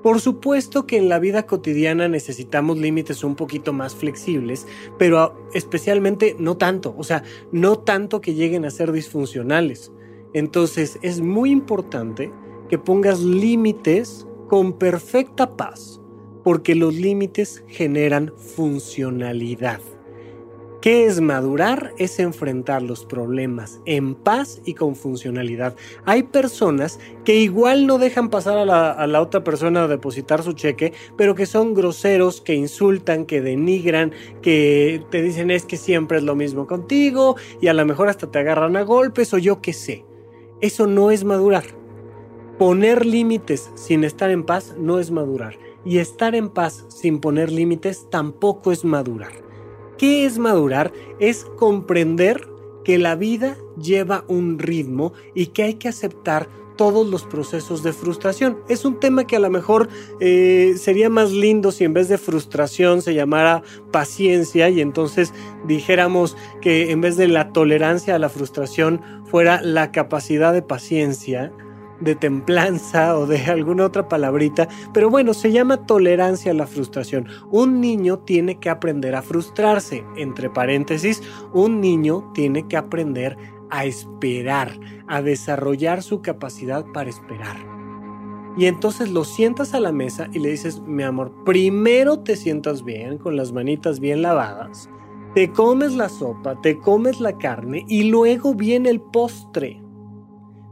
Por 0.06 0.22
supuesto 0.22 0.86
que 0.86 0.98
en 0.98 1.10
la 1.10 1.18
vida 1.18 1.48
cotidiana 1.48 2.08
necesitamos 2.08 2.78
límites 2.78 3.24
un 3.24 3.34
poquito 3.34 3.74
más 3.74 3.96
flexibles, 3.96 4.68
pero 5.00 5.50
especialmente 5.56 6.36
no 6.38 6.58
tanto, 6.58 6.94
o 6.96 7.04
sea, 7.04 7.24
no 7.52 7.80
tanto 7.80 8.22
que 8.22 8.36
lleguen 8.36 8.66
a 8.66 8.70
ser 8.70 8.92
disfuncionales. 8.92 9.92
Entonces 10.36 11.00
es 11.02 11.22
muy 11.22 11.50
importante 11.50 12.32
que 12.70 12.78
pongas 12.78 13.22
límites 13.22 14.28
con 14.48 14.74
perfecta 14.78 15.58
paz, 15.58 16.00
porque 16.44 16.76
los 16.76 16.94
límites 16.94 17.64
generan 17.68 18.32
funcionalidad. 18.38 19.82
¿Qué 20.86 21.08
es 21.08 21.20
madurar? 21.20 21.96
Es 21.98 22.20
enfrentar 22.20 22.84
los 22.84 23.06
problemas 23.06 23.82
en 23.88 24.14
paz 24.14 24.62
y 24.66 24.76
con 24.76 24.96
funcionalidad. 24.96 25.76
Hay 26.06 26.22
personas 26.22 27.00
que 27.24 27.38
igual 27.38 27.88
no 27.88 27.98
dejan 27.98 28.30
pasar 28.30 28.60
a 28.60 29.08
la, 29.08 29.20
otra 29.20 29.44
persona 29.44 29.86
a 29.86 29.88
depositar 29.88 30.44
su 30.44 30.54
cheque, 30.54 30.94
pero 31.18 31.34
que 31.34 31.48
son 31.48 31.74
groseros, 31.74 32.40
que 32.40 32.54
insultan, 32.54 33.26
que 33.26 33.42
denigran, 33.42 34.12
que 34.44 35.04
te 35.10 35.24
dicen 35.24 35.50
es 35.50 35.66
que 35.66 35.78
siempre 35.78 36.20
es 36.20 36.24
lo 36.24 36.36
mismo 36.36 36.68
contigo 36.68 37.36
y 37.60 37.68
a 37.68 37.74
lo 37.74 37.84
mejor 37.84 38.08
hasta 38.08 38.30
te 38.30 38.38
agarran 38.38 38.78
a 38.78 38.84
golpes 38.84 39.34
o 39.34 39.40
yo 39.40 39.64
qué 39.64 39.74
sé. 39.74 40.06
Eso 40.62 40.86
no 40.86 41.10
es 41.10 41.24
madurar. 41.24 41.66
Poner 42.60 43.08
límites 43.08 43.72
sin 43.74 44.04
estar 44.04 44.30
en 44.30 44.44
paz 44.44 44.76
no 44.78 45.00
es 45.00 45.10
madurar. 45.10 45.58
Y 45.84 45.98
estar 45.98 46.36
en 46.36 46.50
paz 46.50 46.86
sin 46.90 47.22
poner 47.22 47.52
límites 47.52 48.08
tampoco 48.12 48.72
es 48.72 48.86
madurar. 48.86 49.45
¿Qué 49.98 50.26
es 50.26 50.38
madurar? 50.38 50.92
Es 51.20 51.46
comprender 51.58 52.48
que 52.84 52.98
la 52.98 53.16
vida 53.16 53.58
lleva 53.82 54.26
un 54.28 54.60
ritmo 54.60 55.14
y 55.34 55.48
que 55.48 55.64
hay 55.64 55.74
que 55.76 55.88
aceptar 55.88 56.48
todos 56.76 57.08
los 57.08 57.24
procesos 57.24 57.84
de 57.84 57.94
frustración. 57.94 58.58
Es 58.68 58.86
un 58.86 59.00
tema 59.00 59.26
que 59.26 59.38
a 59.38 59.40
lo 59.40 59.50
mejor 59.50 59.90
eh, 60.20 60.76
sería 60.78 61.10
más 61.10 61.32
lindo 61.32 61.72
si 61.72 61.84
en 61.84 61.94
vez 61.94 62.10
de 62.10 62.18
frustración 62.18 63.02
se 63.02 63.14
llamara 63.14 63.64
paciencia 63.92 64.70
y 64.70 64.82
entonces 64.82 65.34
dijéramos 65.66 66.36
que 66.62 66.92
en 66.92 67.02
vez 67.02 67.18
de 67.18 67.28
la 67.28 67.54
tolerancia 67.54 68.16
a 68.16 68.20
la 68.20 68.30
frustración 68.30 69.02
fuera 69.26 69.62
la 69.62 69.92
capacidad 69.92 70.54
de 70.54 70.62
paciencia 70.62 71.52
de 72.00 72.16
templanza 72.16 73.18
o 73.18 73.26
de 73.26 73.38
alguna 73.46 73.86
otra 73.86 74.08
palabrita, 74.08 74.68
pero 74.94 75.10
bueno, 75.10 75.34
se 75.34 75.52
llama 75.52 75.86
tolerancia 75.86 76.52
a 76.52 76.56
la 76.56 76.68
frustración. 76.68 77.28
Un 77.52 77.82
niño 77.82 78.20
tiene 78.20 78.60
que 78.60 78.70
aprender 78.70 79.16
a 79.16 79.22
frustrarse, 79.22 80.04
entre 80.18 80.50
paréntesis, 80.50 81.22
un 81.54 81.82
niño 81.82 82.32
tiene 82.34 82.68
que 82.68 82.78
aprender 82.78 83.38
a 83.70 83.86
esperar, 83.86 84.72
a 85.08 85.22
desarrollar 85.22 86.04
su 86.04 86.22
capacidad 86.22 86.86
para 86.94 87.10
esperar. 87.10 87.58
Y 88.58 88.68
entonces 88.68 89.10
lo 89.10 89.26
sientas 89.26 89.74
a 89.74 89.82
la 89.82 89.92
mesa 89.92 90.30
y 90.32 90.40
le 90.40 90.50
dices, 90.50 90.82
mi 90.82 91.04
amor, 91.04 91.34
primero 91.44 92.20
te 92.20 92.38
sientas 92.38 92.84
bien, 92.84 93.18
con 93.18 93.36
las 93.36 93.52
manitas 93.52 94.00
bien 94.00 94.22
lavadas, 94.22 94.90
te 95.34 95.52
comes 95.52 95.94
la 95.94 96.08
sopa, 96.08 96.62
te 96.62 96.80
comes 96.80 97.20
la 97.20 97.38
carne 97.38 97.84
y 97.90 98.04
luego 98.04 98.54
viene 98.54 98.90
el 98.90 99.02
postre. 99.02 99.85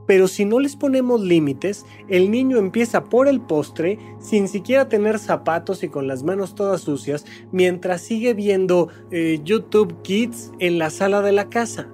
Pero 0.05 0.27
si 0.27 0.45
no 0.45 0.59
les 0.59 0.75
ponemos 0.75 1.21
límites, 1.21 1.85
el 2.07 2.31
niño 2.31 2.57
empieza 2.57 3.05
por 3.05 3.27
el 3.27 3.41
postre 3.41 3.99
sin 4.19 4.47
siquiera 4.47 4.89
tener 4.89 5.19
zapatos 5.19 5.83
y 5.83 5.89
con 5.89 6.07
las 6.07 6.23
manos 6.23 6.55
todas 6.55 6.81
sucias 6.81 7.25
mientras 7.51 8.01
sigue 8.01 8.33
viendo 8.33 8.89
eh, 9.11 9.39
YouTube 9.43 10.01
Kids 10.01 10.51
en 10.59 10.79
la 10.79 10.89
sala 10.89 11.21
de 11.21 11.31
la 11.31 11.49
casa 11.49 11.87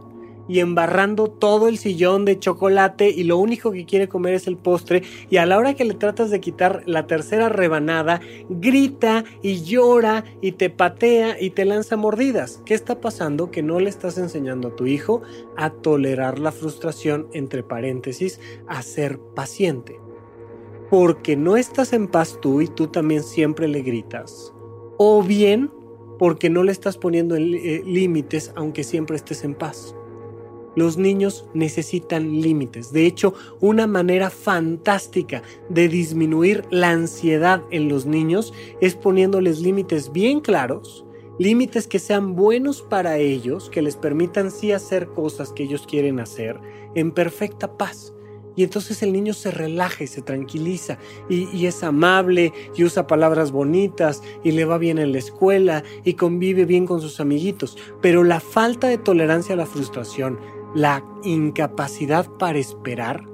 y 0.49 0.59
embarrando 0.59 1.27
todo 1.27 1.69
el 1.69 1.77
sillón 1.77 2.25
de 2.25 2.39
chocolate 2.39 3.09
y 3.09 3.23
lo 3.23 3.37
único 3.37 3.71
que 3.71 3.85
quiere 3.85 4.09
comer 4.09 4.33
es 4.33 4.47
el 4.47 4.57
postre 4.57 5.03
y 5.29 5.37
a 5.37 5.45
la 5.45 5.57
hora 5.57 5.75
que 5.75 5.85
le 5.85 5.93
tratas 5.93 6.31
de 6.31 6.41
quitar 6.41 6.83
la 6.87 7.07
tercera 7.07 7.47
rebanada, 7.47 8.19
grita 8.49 9.23
y 9.43 9.61
llora 9.61 10.25
y 10.41 10.53
te 10.53 10.71
patea 10.71 11.39
y 11.39 11.51
te 11.51 11.65
lanza 11.65 11.95
mordidas. 11.95 12.61
¿Qué 12.65 12.73
está 12.73 12.99
pasando? 12.99 13.51
Que 13.51 13.61
no 13.61 13.79
le 13.79 13.89
estás 13.89 14.17
enseñando 14.17 14.69
a 14.69 14.75
tu 14.75 14.87
hijo 14.87 15.21
a 15.55 15.69
tolerar 15.69 16.39
la 16.39 16.51
frustración, 16.51 17.27
entre 17.33 17.61
paréntesis, 17.61 18.39
a 18.67 18.81
ser 18.81 19.19
paciente. 19.19 19.99
Porque 20.89 21.37
no 21.37 21.55
estás 21.57 21.93
en 21.93 22.07
paz 22.07 22.39
tú 22.41 22.61
y 22.61 22.67
tú 22.67 22.87
también 22.87 23.21
siempre 23.21 23.67
le 23.67 23.83
gritas. 23.83 24.51
O 24.97 25.21
bien 25.21 25.69
porque 26.17 26.49
no 26.49 26.63
le 26.63 26.71
estás 26.71 26.97
poniendo 26.97 27.35
eh, 27.35 27.83
límites 27.85 28.51
aunque 28.55 28.83
siempre 28.83 29.15
estés 29.15 29.43
en 29.43 29.53
paz. 29.53 29.95
Los 30.79 30.95
niños 30.95 31.43
necesitan 31.53 32.39
límites. 32.39 32.93
De 32.93 33.05
hecho, 33.05 33.33
una 33.59 33.85
manera 33.85 34.29
fantástica 34.29 35.43
de 35.67 35.89
disminuir 35.89 36.63
la 36.71 36.91
ansiedad 36.91 37.61
en 37.69 37.89
los 37.89 38.05
niños 38.05 38.53
es 38.79 38.95
poniéndoles 38.95 39.59
límites 39.59 40.13
bien 40.13 40.39
claros, 40.39 41.03
límites 41.37 41.85
que 41.85 41.99
sean 41.99 42.33
buenos 42.33 42.81
para 42.81 43.17
ellos, 43.17 43.69
que 43.69 43.81
les 43.81 43.97
permitan 43.97 44.51
sí 44.51 44.71
hacer 44.71 45.09
cosas 45.09 45.51
que 45.51 45.63
ellos 45.63 45.85
quieren 45.85 46.21
hacer 46.21 46.57
en 46.95 47.11
perfecta 47.11 47.75
paz. 47.75 48.13
Y 48.55 48.63
entonces 48.63 49.03
el 49.03 49.11
niño 49.11 49.33
se 49.33 49.51
relaja 49.51 50.05
y 50.05 50.07
se 50.07 50.21
tranquiliza 50.21 50.97
y, 51.29 51.49
y, 51.55 51.65
es 51.65 51.83
amable 51.83 52.53
y 52.75 52.83
usa 52.83 53.07
palabras 53.07 53.51
bonitas 53.51 54.21
y 54.43 54.51
le 54.51 54.65
va 54.65 54.77
bien 54.77 54.97
en 54.97 55.11
la 55.11 55.19
escuela 55.19 55.83
y 56.03 56.13
convive 56.13 56.65
bien 56.65 56.85
con 56.85 56.99
sus 56.99 57.19
amiguitos. 57.19 57.77
Pero 58.01 58.23
la 58.23 58.39
falta 58.39 58.87
de 58.87 58.97
tolerancia 58.97 59.53
a 59.53 59.57
la 59.57 59.65
frustración, 59.65 60.39
la 60.75 61.03
incapacidad 61.23 62.27
para 62.37 62.59
esperar 62.59 63.29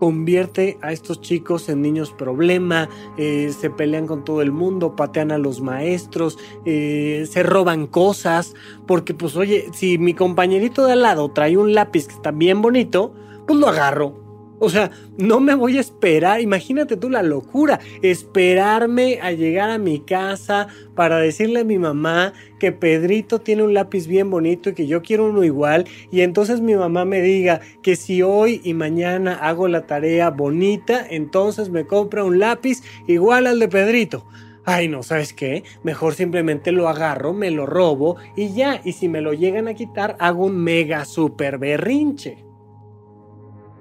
convierte 0.00 0.78
a 0.80 0.92
estos 0.92 1.20
chicos 1.20 1.68
en 1.68 1.82
niños 1.82 2.10
problema, 2.10 2.88
eh, 3.18 3.52
se 3.56 3.68
pelean 3.68 4.06
con 4.06 4.24
todo 4.24 4.40
el 4.40 4.50
mundo, 4.50 4.96
patean 4.96 5.30
a 5.30 5.36
los 5.36 5.60
maestros, 5.60 6.38
eh, 6.64 7.28
se 7.30 7.42
roban 7.42 7.86
cosas, 7.86 8.54
porque 8.86 9.12
pues 9.12 9.36
oye, 9.36 9.68
si 9.74 9.98
mi 9.98 10.14
compañerito 10.14 10.86
de 10.86 10.94
al 10.94 11.02
lado 11.02 11.30
trae 11.30 11.58
un 11.58 11.74
lápiz 11.74 12.08
que 12.08 12.14
está 12.14 12.30
bien 12.30 12.62
bonito, 12.62 13.12
pues 13.46 13.58
lo 13.58 13.68
agarro 13.68 14.29
o 14.60 14.68
sea, 14.68 14.90
no 15.16 15.40
me 15.40 15.54
voy 15.54 15.78
a 15.78 15.80
esperar, 15.80 16.40
imagínate 16.40 16.96
tú 16.96 17.08
la 17.08 17.22
locura, 17.22 17.80
esperarme 18.02 19.18
a 19.22 19.32
llegar 19.32 19.70
a 19.70 19.78
mi 19.78 20.00
casa 20.00 20.68
para 20.94 21.16
decirle 21.16 21.60
a 21.60 21.64
mi 21.64 21.78
mamá 21.78 22.34
que 22.58 22.70
Pedrito 22.70 23.40
tiene 23.40 23.62
un 23.62 23.72
lápiz 23.72 24.06
bien 24.06 24.28
bonito 24.30 24.68
y 24.68 24.74
que 24.74 24.86
yo 24.86 25.00
quiero 25.00 25.30
uno 25.30 25.44
igual 25.44 25.86
y 26.12 26.20
entonces 26.20 26.60
mi 26.60 26.74
mamá 26.74 27.06
me 27.06 27.22
diga 27.22 27.62
que 27.82 27.96
si 27.96 28.20
hoy 28.20 28.60
y 28.62 28.74
mañana 28.74 29.34
hago 29.34 29.66
la 29.66 29.86
tarea 29.86 30.28
bonita, 30.28 31.06
entonces 31.08 31.70
me 31.70 31.86
compra 31.86 32.22
un 32.22 32.38
lápiz 32.38 32.82
igual 33.06 33.46
al 33.46 33.58
de 33.58 33.68
Pedrito. 33.68 34.26
Ay, 34.66 34.88
no, 34.88 35.02
¿sabes 35.02 35.32
qué? 35.32 35.64
Mejor 35.82 36.14
simplemente 36.14 36.70
lo 36.70 36.90
agarro, 36.90 37.32
me 37.32 37.50
lo 37.50 37.64
robo 37.64 38.16
y 38.36 38.52
ya, 38.52 38.82
y 38.84 38.92
si 38.92 39.08
me 39.08 39.22
lo 39.22 39.32
llegan 39.32 39.68
a 39.68 39.74
quitar, 39.74 40.16
hago 40.18 40.44
un 40.44 40.58
mega 40.58 41.06
super 41.06 41.56
berrinche. 41.56 42.49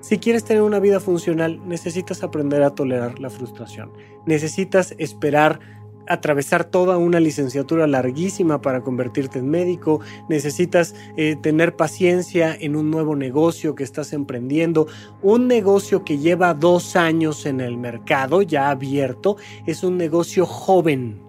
Si 0.09 0.17
quieres 0.17 0.43
tener 0.43 0.63
una 0.63 0.79
vida 0.79 0.99
funcional, 0.99 1.61
necesitas 1.67 2.23
aprender 2.23 2.63
a 2.63 2.73
tolerar 2.73 3.19
la 3.19 3.29
frustración. 3.29 3.91
Necesitas 4.25 4.95
esperar 4.97 5.59
atravesar 6.07 6.63
toda 6.63 6.97
una 6.97 7.19
licenciatura 7.19 7.85
larguísima 7.85 8.59
para 8.59 8.81
convertirte 8.81 9.37
en 9.37 9.51
médico, 9.51 10.01
necesitas 10.27 10.95
eh, 11.15 11.35
tener 11.39 11.75
paciencia 11.75 12.57
en 12.59 12.75
un 12.75 12.89
nuevo 12.89 13.15
negocio 13.15 13.75
que 13.75 13.83
estás 13.83 14.11
emprendiendo, 14.11 14.87
un 15.21 15.47
negocio 15.47 16.03
que 16.03 16.17
lleva 16.17 16.55
dos 16.55 16.95
años 16.95 17.45
en 17.45 17.61
el 17.61 17.77
mercado 17.77 18.41
ya 18.41 18.71
abierto, 18.71 19.37
es 19.67 19.83
un 19.83 19.95
negocio 19.95 20.47
joven, 20.47 21.21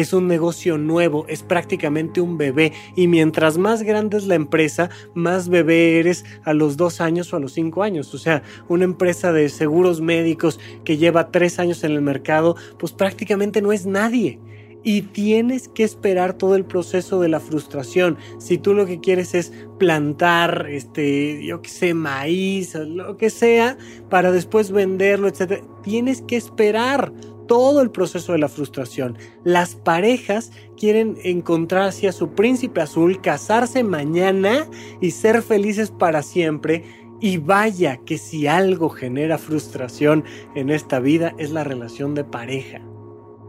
es 0.00 0.12
un 0.12 0.26
negocio 0.26 0.78
nuevo, 0.78 1.26
es 1.28 1.42
prácticamente 1.42 2.20
un 2.20 2.38
bebé 2.38 2.72
y 2.96 3.06
mientras 3.08 3.58
más 3.58 3.82
grande 3.82 4.16
es 4.16 4.26
la 4.26 4.34
empresa, 4.34 4.90
más 5.14 5.48
bebé 5.48 5.98
eres 5.98 6.24
a 6.44 6.54
los 6.54 6.76
dos 6.76 7.00
años 7.00 7.32
o 7.32 7.36
a 7.36 7.40
los 7.40 7.52
cinco 7.52 7.82
años. 7.82 8.14
O 8.14 8.18
sea, 8.18 8.42
una 8.68 8.84
empresa 8.84 9.32
de 9.32 9.48
seguros 9.48 10.00
médicos 10.00 10.60
que 10.84 10.96
lleva 10.96 11.30
tres 11.30 11.58
años 11.58 11.84
en 11.84 11.92
el 11.92 12.02
mercado, 12.02 12.56
pues 12.78 12.92
prácticamente 12.92 13.62
no 13.62 13.72
es 13.72 13.86
nadie 13.86 14.38
y 14.82 15.02
tienes 15.02 15.68
que 15.68 15.84
esperar 15.84 16.34
todo 16.34 16.54
el 16.54 16.64
proceso 16.64 17.20
de 17.20 17.28
la 17.28 17.40
frustración. 17.40 18.16
Si 18.38 18.58
tú 18.58 18.74
lo 18.74 18.86
que 18.86 19.00
quieres 19.00 19.34
es 19.34 19.52
plantar, 19.78 20.66
este, 20.70 21.44
yo 21.44 21.60
que 21.60 21.68
sé, 21.68 21.94
maíz, 21.94 22.74
lo 22.74 23.16
que 23.16 23.30
sea, 23.30 23.76
para 24.08 24.32
después 24.32 24.70
venderlo, 24.70 25.28
etc., 25.28 25.62
tienes 25.82 26.22
que 26.22 26.36
esperar 26.36 27.12
todo 27.50 27.82
el 27.82 27.90
proceso 27.90 28.30
de 28.30 28.38
la 28.38 28.48
frustración. 28.48 29.18
Las 29.42 29.74
parejas 29.74 30.52
quieren 30.76 31.16
encontrar 31.24 31.88
hacia 31.88 32.12
su 32.12 32.30
príncipe 32.36 32.80
azul, 32.80 33.20
casarse 33.20 33.82
mañana 33.82 34.68
y 35.00 35.10
ser 35.10 35.42
felices 35.42 35.90
para 35.90 36.22
siempre. 36.22 36.84
Y 37.20 37.38
vaya 37.38 37.96
que 38.06 38.18
si 38.18 38.46
algo 38.46 38.88
genera 38.88 39.36
frustración 39.36 40.22
en 40.54 40.70
esta 40.70 41.00
vida 41.00 41.34
es 41.38 41.50
la 41.50 41.64
relación 41.64 42.14
de 42.14 42.22
pareja. 42.22 42.82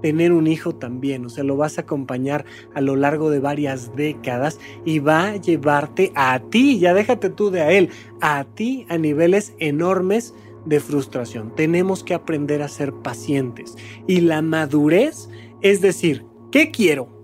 Tener 0.02 0.32
un 0.32 0.48
hijo 0.48 0.74
también, 0.74 1.24
o 1.28 1.30
sea, 1.30 1.44
lo 1.44 1.56
vas 1.56 1.78
a 1.78 1.82
acompañar 1.82 2.44
a 2.74 2.82
lo 2.82 2.96
largo 2.96 3.30
de 3.30 3.38
varias 3.38 3.96
décadas 3.96 4.60
y 4.84 4.98
va 4.98 5.28
a 5.28 5.36
llevarte 5.36 6.12
a 6.16 6.40
ti, 6.50 6.80
ya 6.80 6.96
déjate 6.96 7.30
tú 7.30 7.52
de 7.52 7.62
a 7.62 7.72
él, 7.72 7.90
a 8.20 8.46
ti 8.46 8.88
a 8.90 8.98
niveles 8.98 9.54
enormes 9.60 10.34
de 10.66 10.80
frustración. 10.80 11.54
Tenemos 11.56 12.04
que 12.04 12.14
aprender 12.14 12.62
a 12.62 12.68
ser 12.68 12.94
pacientes. 12.94 13.76
Y 14.08 14.22
la 14.22 14.42
madurez 14.42 15.30
es 15.62 15.82
decir, 15.82 16.26
¿qué 16.52 16.72
quiero? 16.72 17.22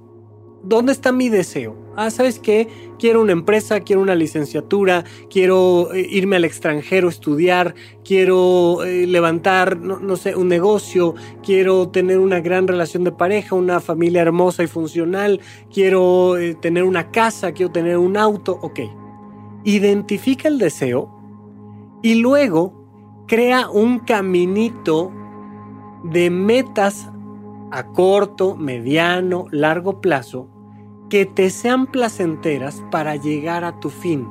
¿Dónde 0.64 0.92
está 0.92 1.12
mi 1.12 1.30
deseo? 1.30 1.76
Ah, 1.96 2.12
¿sabes 2.12 2.40
qué? 2.40 2.68
Quiero 3.00 3.22
una 3.22 3.32
empresa, 3.32 3.80
quiero 3.80 4.02
una 4.02 4.16
licenciatura, 4.16 5.04
quiero 5.30 5.94
eh, 5.94 6.06
irme 6.10 6.36
al 6.36 6.46
extranjero, 6.46 7.10
estudiar, 7.10 7.74
quiero 8.04 8.84
eh, 8.84 9.08
levantar, 9.08 9.78
no, 9.78 10.16
sé, 10.16 10.36
un 10.36 10.48
negocio, 10.48 11.16
quiero 11.44 11.90
tener 11.90 12.20
una 12.20 12.40
gran 12.40 12.68
relación 12.68 13.04
de 13.04 13.12
pareja, 13.12 13.56
una 13.56 13.80
familia 13.80 14.22
hermosa 14.22 14.64
y 14.64 14.68
funcional, 14.68 15.42
quiero 15.74 16.38
eh, 16.38 16.56
tener 16.56 16.84
una 16.84 17.12
casa, 17.12 17.52
quiero 17.52 17.72
tener 17.72 17.98
un 17.98 18.18
auto, 18.18 18.60
ok. 18.62 18.80
Identifica 19.64 20.48
el 20.48 20.60
deseo 20.60 21.10
y 22.04 22.16
luego 22.16 22.77
crea 23.28 23.70
un 23.70 24.00
caminito 24.00 25.12
de 26.04 26.30
metas 26.30 27.10
a 27.72 27.88
corto, 27.88 28.56
mediano, 28.56 29.48
largo 29.52 30.00
plazo 30.00 30.48
que 31.10 31.26
te 31.26 31.50
sean 31.50 31.88
placenteras 31.88 32.84
para 32.92 33.16
llegar 33.16 33.64
a 33.64 33.80
tu 33.80 33.90
fin. 33.90 34.28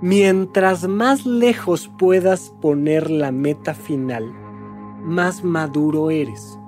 Mientras 0.00 0.88
más 0.88 1.26
lejos 1.26 1.90
puedas 1.98 2.54
poner 2.60 3.10
la 3.10 3.32
meta 3.32 3.74
final, 3.74 4.32
más 5.02 5.44
maduro 5.44 6.10
eres. 6.10 6.58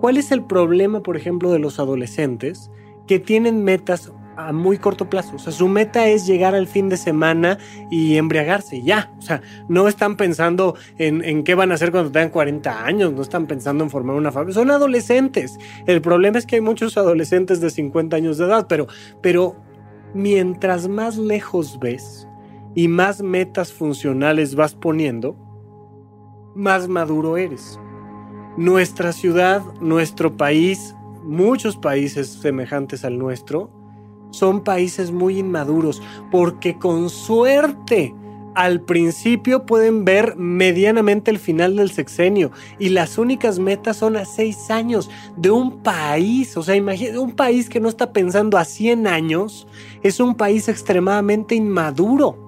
¿Cuál 0.00 0.16
es 0.16 0.32
el 0.32 0.44
problema, 0.44 1.00
por 1.00 1.16
ejemplo, 1.16 1.50
de 1.50 1.58
los 1.60 1.78
adolescentes 1.78 2.70
que 3.06 3.18
tienen 3.18 3.64
metas 3.64 4.12
a 4.36 4.52
muy 4.52 4.78
corto 4.78 5.08
plazo. 5.08 5.36
O 5.36 5.38
sea, 5.38 5.52
su 5.52 5.68
meta 5.68 6.06
es 6.08 6.26
llegar 6.26 6.54
al 6.54 6.66
fin 6.66 6.88
de 6.88 6.96
semana 6.96 7.58
y 7.90 8.16
embriagarse, 8.16 8.82
ya. 8.82 9.12
O 9.18 9.22
sea, 9.22 9.42
no 9.68 9.88
están 9.88 10.16
pensando 10.16 10.76
en, 10.98 11.44
qué 11.44 11.54
van 11.54 11.70
a 11.70 11.74
hacer 11.74 11.90
cuando 11.90 12.10
tengan 12.10 12.30
40 12.30 12.84
años, 12.84 13.12
no 13.12 13.22
están 13.22 13.46
pensando 13.46 13.84
en 13.84 13.90
formar 13.90 14.16
una 14.16 14.32
familia. 14.32 14.54
Son 14.54 14.70
adolescentes. 14.70 15.58
El 15.86 16.00
problema 16.00 16.38
es 16.38 16.46
que 16.46 16.56
hay 16.56 16.62
muchos 16.62 16.96
adolescentes 16.96 17.60
de 17.60 17.70
50 17.70 18.16
años 18.16 18.38
de 18.38 18.46
edad, 18.46 18.66
pero, 18.68 18.86
pero 19.20 19.56
mientras 20.14 20.88
más 20.88 21.16
lejos 21.16 21.78
ves 21.78 22.28
y 22.74 22.88
más 22.88 23.22
metas 23.22 23.72
funcionales 23.72 24.54
vas 24.54 24.74
poniendo, 24.74 25.36
más 26.54 26.88
maduro 26.88 27.36
eres. 27.36 27.78
Nuestra 28.56 29.12
ciudad, 29.12 29.62
nuestro 29.80 30.36
país, 30.36 30.94
muchos 31.24 31.76
países 31.76 32.28
semejantes 32.28 33.04
al 33.04 33.18
nuestro, 33.18 33.83
son 34.34 34.62
países 34.62 35.10
muy 35.12 35.38
inmaduros 35.38 36.02
porque 36.30 36.78
con 36.78 37.08
suerte 37.10 38.14
al 38.54 38.80
principio 38.80 39.66
pueden 39.66 40.04
ver 40.04 40.36
medianamente 40.36 41.30
el 41.30 41.38
final 41.38 41.76
del 41.76 41.90
sexenio 41.90 42.52
y 42.78 42.90
las 42.90 43.18
únicas 43.18 43.58
metas 43.58 43.96
son 43.96 44.16
a 44.16 44.24
seis 44.24 44.70
años 44.70 45.10
de 45.36 45.50
un 45.50 45.82
país, 45.82 46.56
o 46.56 46.62
sea, 46.62 46.76
imagínate, 46.76 47.18
un 47.18 47.32
país 47.32 47.68
que 47.68 47.80
no 47.80 47.88
está 47.88 48.12
pensando 48.12 48.56
a 48.56 48.64
100 48.64 49.06
años 49.06 49.66
es 50.02 50.20
un 50.20 50.34
país 50.34 50.68
extremadamente 50.68 51.54
inmaduro. 51.54 52.40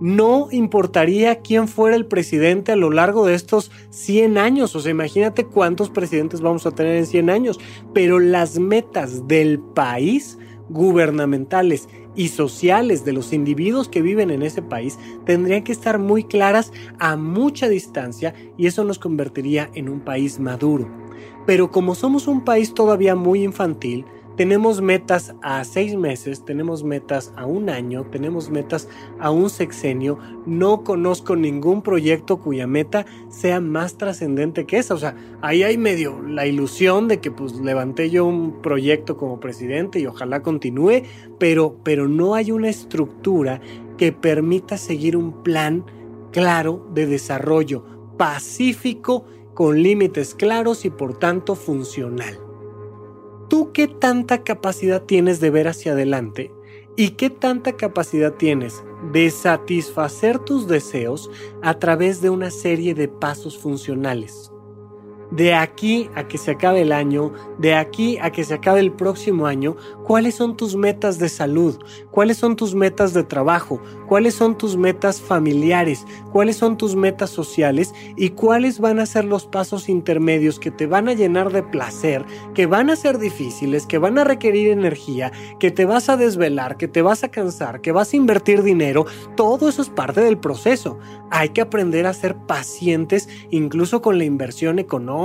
No 0.00 0.48
importaría 0.50 1.40
quién 1.40 1.68
fuera 1.68 1.94
el 1.94 2.06
presidente 2.06 2.72
a 2.72 2.76
lo 2.76 2.90
largo 2.90 3.26
de 3.26 3.34
estos 3.34 3.70
100 3.90 4.38
años, 4.38 4.74
o 4.74 4.80
sea, 4.80 4.90
imagínate 4.90 5.44
cuántos 5.44 5.90
presidentes 5.90 6.40
vamos 6.40 6.64
a 6.64 6.70
tener 6.70 6.96
en 6.96 7.06
100 7.06 7.28
años, 7.28 7.60
pero 7.92 8.18
las 8.18 8.58
metas 8.58 9.28
del 9.28 9.58
país 9.58 10.38
gubernamentales 10.70 11.88
y 12.14 12.28
sociales 12.28 13.04
de 13.04 13.12
los 13.12 13.32
individuos 13.32 13.88
que 13.88 14.02
viven 14.02 14.30
en 14.30 14.42
ese 14.42 14.62
país 14.62 14.98
tendrían 15.24 15.62
que 15.62 15.72
estar 15.72 15.98
muy 15.98 16.24
claras 16.24 16.72
a 16.98 17.16
mucha 17.16 17.68
distancia 17.68 18.34
y 18.56 18.66
eso 18.66 18.84
nos 18.84 18.98
convertiría 18.98 19.70
en 19.74 19.88
un 19.88 20.00
país 20.00 20.40
maduro. 20.40 20.88
Pero 21.46 21.70
como 21.70 21.94
somos 21.94 22.28
un 22.28 22.44
país 22.44 22.74
todavía 22.74 23.14
muy 23.14 23.42
infantil, 23.42 24.04
tenemos 24.40 24.80
metas 24.80 25.34
a 25.42 25.62
seis 25.64 25.94
meses, 25.96 26.46
tenemos 26.46 26.82
metas 26.82 27.30
a 27.36 27.44
un 27.44 27.68
año, 27.68 28.06
tenemos 28.06 28.48
metas 28.48 28.88
a 29.18 29.30
un 29.30 29.50
sexenio. 29.50 30.18
No 30.46 30.82
conozco 30.82 31.36
ningún 31.36 31.82
proyecto 31.82 32.38
cuya 32.38 32.66
meta 32.66 33.04
sea 33.28 33.60
más 33.60 33.98
trascendente 33.98 34.64
que 34.64 34.78
esa. 34.78 34.94
O 34.94 34.96
sea, 34.96 35.14
ahí 35.42 35.62
hay 35.62 35.76
medio 35.76 36.22
la 36.22 36.46
ilusión 36.46 37.06
de 37.06 37.20
que 37.20 37.30
pues 37.30 37.52
levanté 37.60 38.08
yo 38.08 38.24
un 38.24 38.62
proyecto 38.62 39.18
como 39.18 39.40
presidente 39.40 40.00
y 40.00 40.06
ojalá 40.06 40.40
continúe, 40.40 41.02
pero, 41.38 41.76
pero 41.84 42.08
no 42.08 42.34
hay 42.34 42.50
una 42.50 42.70
estructura 42.70 43.60
que 43.98 44.10
permita 44.10 44.78
seguir 44.78 45.18
un 45.18 45.42
plan 45.42 45.84
claro 46.32 46.88
de 46.94 47.04
desarrollo 47.04 47.84
pacífico 48.16 49.26
con 49.52 49.82
límites 49.82 50.34
claros 50.34 50.86
y 50.86 50.88
por 50.88 51.18
tanto 51.18 51.56
funcional. 51.56 52.49
¿Tú 53.50 53.72
qué 53.72 53.88
tanta 53.88 54.44
capacidad 54.44 55.02
tienes 55.02 55.40
de 55.40 55.50
ver 55.50 55.68
hacia 55.68 55.92
adelante? 55.92 56.52
¿Y 56.96 57.10
qué 57.10 57.28
tanta 57.30 57.76
capacidad 57.76 58.34
tienes 58.34 58.82
de 59.12 59.28
satisfacer 59.30 60.38
tus 60.38 60.68
deseos 60.68 61.30
a 61.60 61.78
través 61.78 62.22
de 62.22 62.30
una 62.30 62.50
serie 62.50 62.94
de 62.94 63.08
pasos 63.08 63.58
funcionales? 63.58 64.49
De 65.30 65.54
aquí 65.54 66.10
a 66.14 66.26
que 66.26 66.38
se 66.38 66.52
acabe 66.52 66.82
el 66.82 66.92
año, 66.92 67.32
de 67.58 67.74
aquí 67.74 68.18
a 68.18 68.30
que 68.30 68.44
se 68.44 68.54
acabe 68.54 68.80
el 68.80 68.92
próximo 68.92 69.46
año, 69.46 69.76
cuáles 70.04 70.34
son 70.34 70.56
tus 70.56 70.76
metas 70.76 71.18
de 71.18 71.28
salud, 71.28 71.78
cuáles 72.10 72.36
son 72.36 72.56
tus 72.56 72.74
metas 72.74 73.14
de 73.14 73.22
trabajo, 73.22 73.80
cuáles 74.08 74.34
son 74.34 74.58
tus 74.58 74.76
metas 74.76 75.20
familiares, 75.20 76.04
cuáles 76.32 76.56
son 76.56 76.76
tus 76.76 76.96
metas 76.96 77.30
sociales 77.30 77.94
y 78.16 78.30
cuáles 78.30 78.80
van 78.80 78.98
a 78.98 79.06
ser 79.06 79.24
los 79.24 79.46
pasos 79.46 79.88
intermedios 79.88 80.58
que 80.58 80.70
te 80.70 80.86
van 80.86 81.08
a 81.08 81.14
llenar 81.14 81.52
de 81.52 81.62
placer, 81.62 82.24
que 82.54 82.66
van 82.66 82.90
a 82.90 82.96
ser 82.96 83.18
difíciles, 83.18 83.86
que 83.86 83.98
van 83.98 84.18
a 84.18 84.24
requerir 84.24 84.70
energía, 84.70 85.32
que 85.58 85.70
te 85.70 85.84
vas 85.84 86.08
a 86.08 86.16
desvelar, 86.16 86.76
que 86.76 86.88
te 86.88 87.02
vas 87.02 87.22
a 87.22 87.30
cansar, 87.30 87.80
que 87.80 87.92
vas 87.92 88.12
a 88.12 88.16
invertir 88.16 88.62
dinero. 88.62 89.06
Todo 89.36 89.68
eso 89.68 89.82
es 89.82 89.90
parte 89.90 90.20
del 90.20 90.38
proceso. 90.38 90.98
Hay 91.30 91.50
que 91.50 91.60
aprender 91.60 92.06
a 92.06 92.14
ser 92.14 92.36
pacientes 92.36 93.28
incluso 93.50 94.02
con 94.02 94.18
la 94.18 94.24
inversión 94.24 94.78
económica 94.78 95.19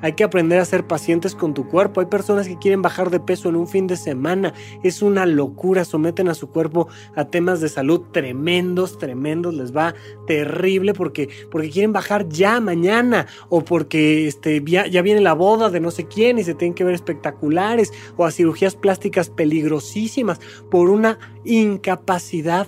hay 0.00 0.12
que 0.14 0.24
aprender 0.24 0.58
a 0.58 0.64
ser 0.64 0.86
pacientes 0.86 1.34
con 1.34 1.54
tu 1.54 1.68
cuerpo. 1.68 2.00
Hay 2.00 2.06
personas 2.06 2.48
que 2.48 2.58
quieren 2.58 2.82
bajar 2.82 3.10
de 3.10 3.20
peso 3.20 3.48
en 3.48 3.56
un 3.56 3.68
fin 3.68 3.86
de 3.86 3.96
semana. 3.96 4.54
Es 4.82 5.02
una 5.02 5.26
locura, 5.26 5.84
someten 5.84 6.28
a 6.28 6.34
su 6.34 6.48
cuerpo 6.48 6.88
a 7.14 7.26
temas 7.26 7.60
de 7.60 7.68
salud 7.68 8.02
tremendos, 8.12 8.98
tremendos, 8.98 9.54
les 9.54 9.74
va 9.76 9.94
terrible 10.26 10.94
porque, 10.94 11.28
porque 11.50 11.70
quieren 11.70 11.92
bajar 11.92 12.28
ya 12.28 12.60
mañana. 12.60 13.26
O 13.48 13.64
porque 13.64 14.26
este, 14.26 14.62
ya, 14.64 14.86
ya 14.86 15.02
viene 15.02 15.20
la 15.20 15.34
boda 15.34 15.70
de 15.70 15.80
no 15.80 15.90
sé 15.90 16.06
quién 16.06 16.38
y 16.38 16.44
se 16.44 16.54
tienen 16.54 16.74
que 16.74 16.84
ver 16.84 16.94
espectaculares 16.94 17.92
o 18.16 18.24
a 18.24 18.30
cirugías 18.30 18.74
plásticas 18.74 19.30
peligrosísimas 19.30 20.40
por 20.70 20.90
una 20.90 21.18
incapacidad 21.44 22.66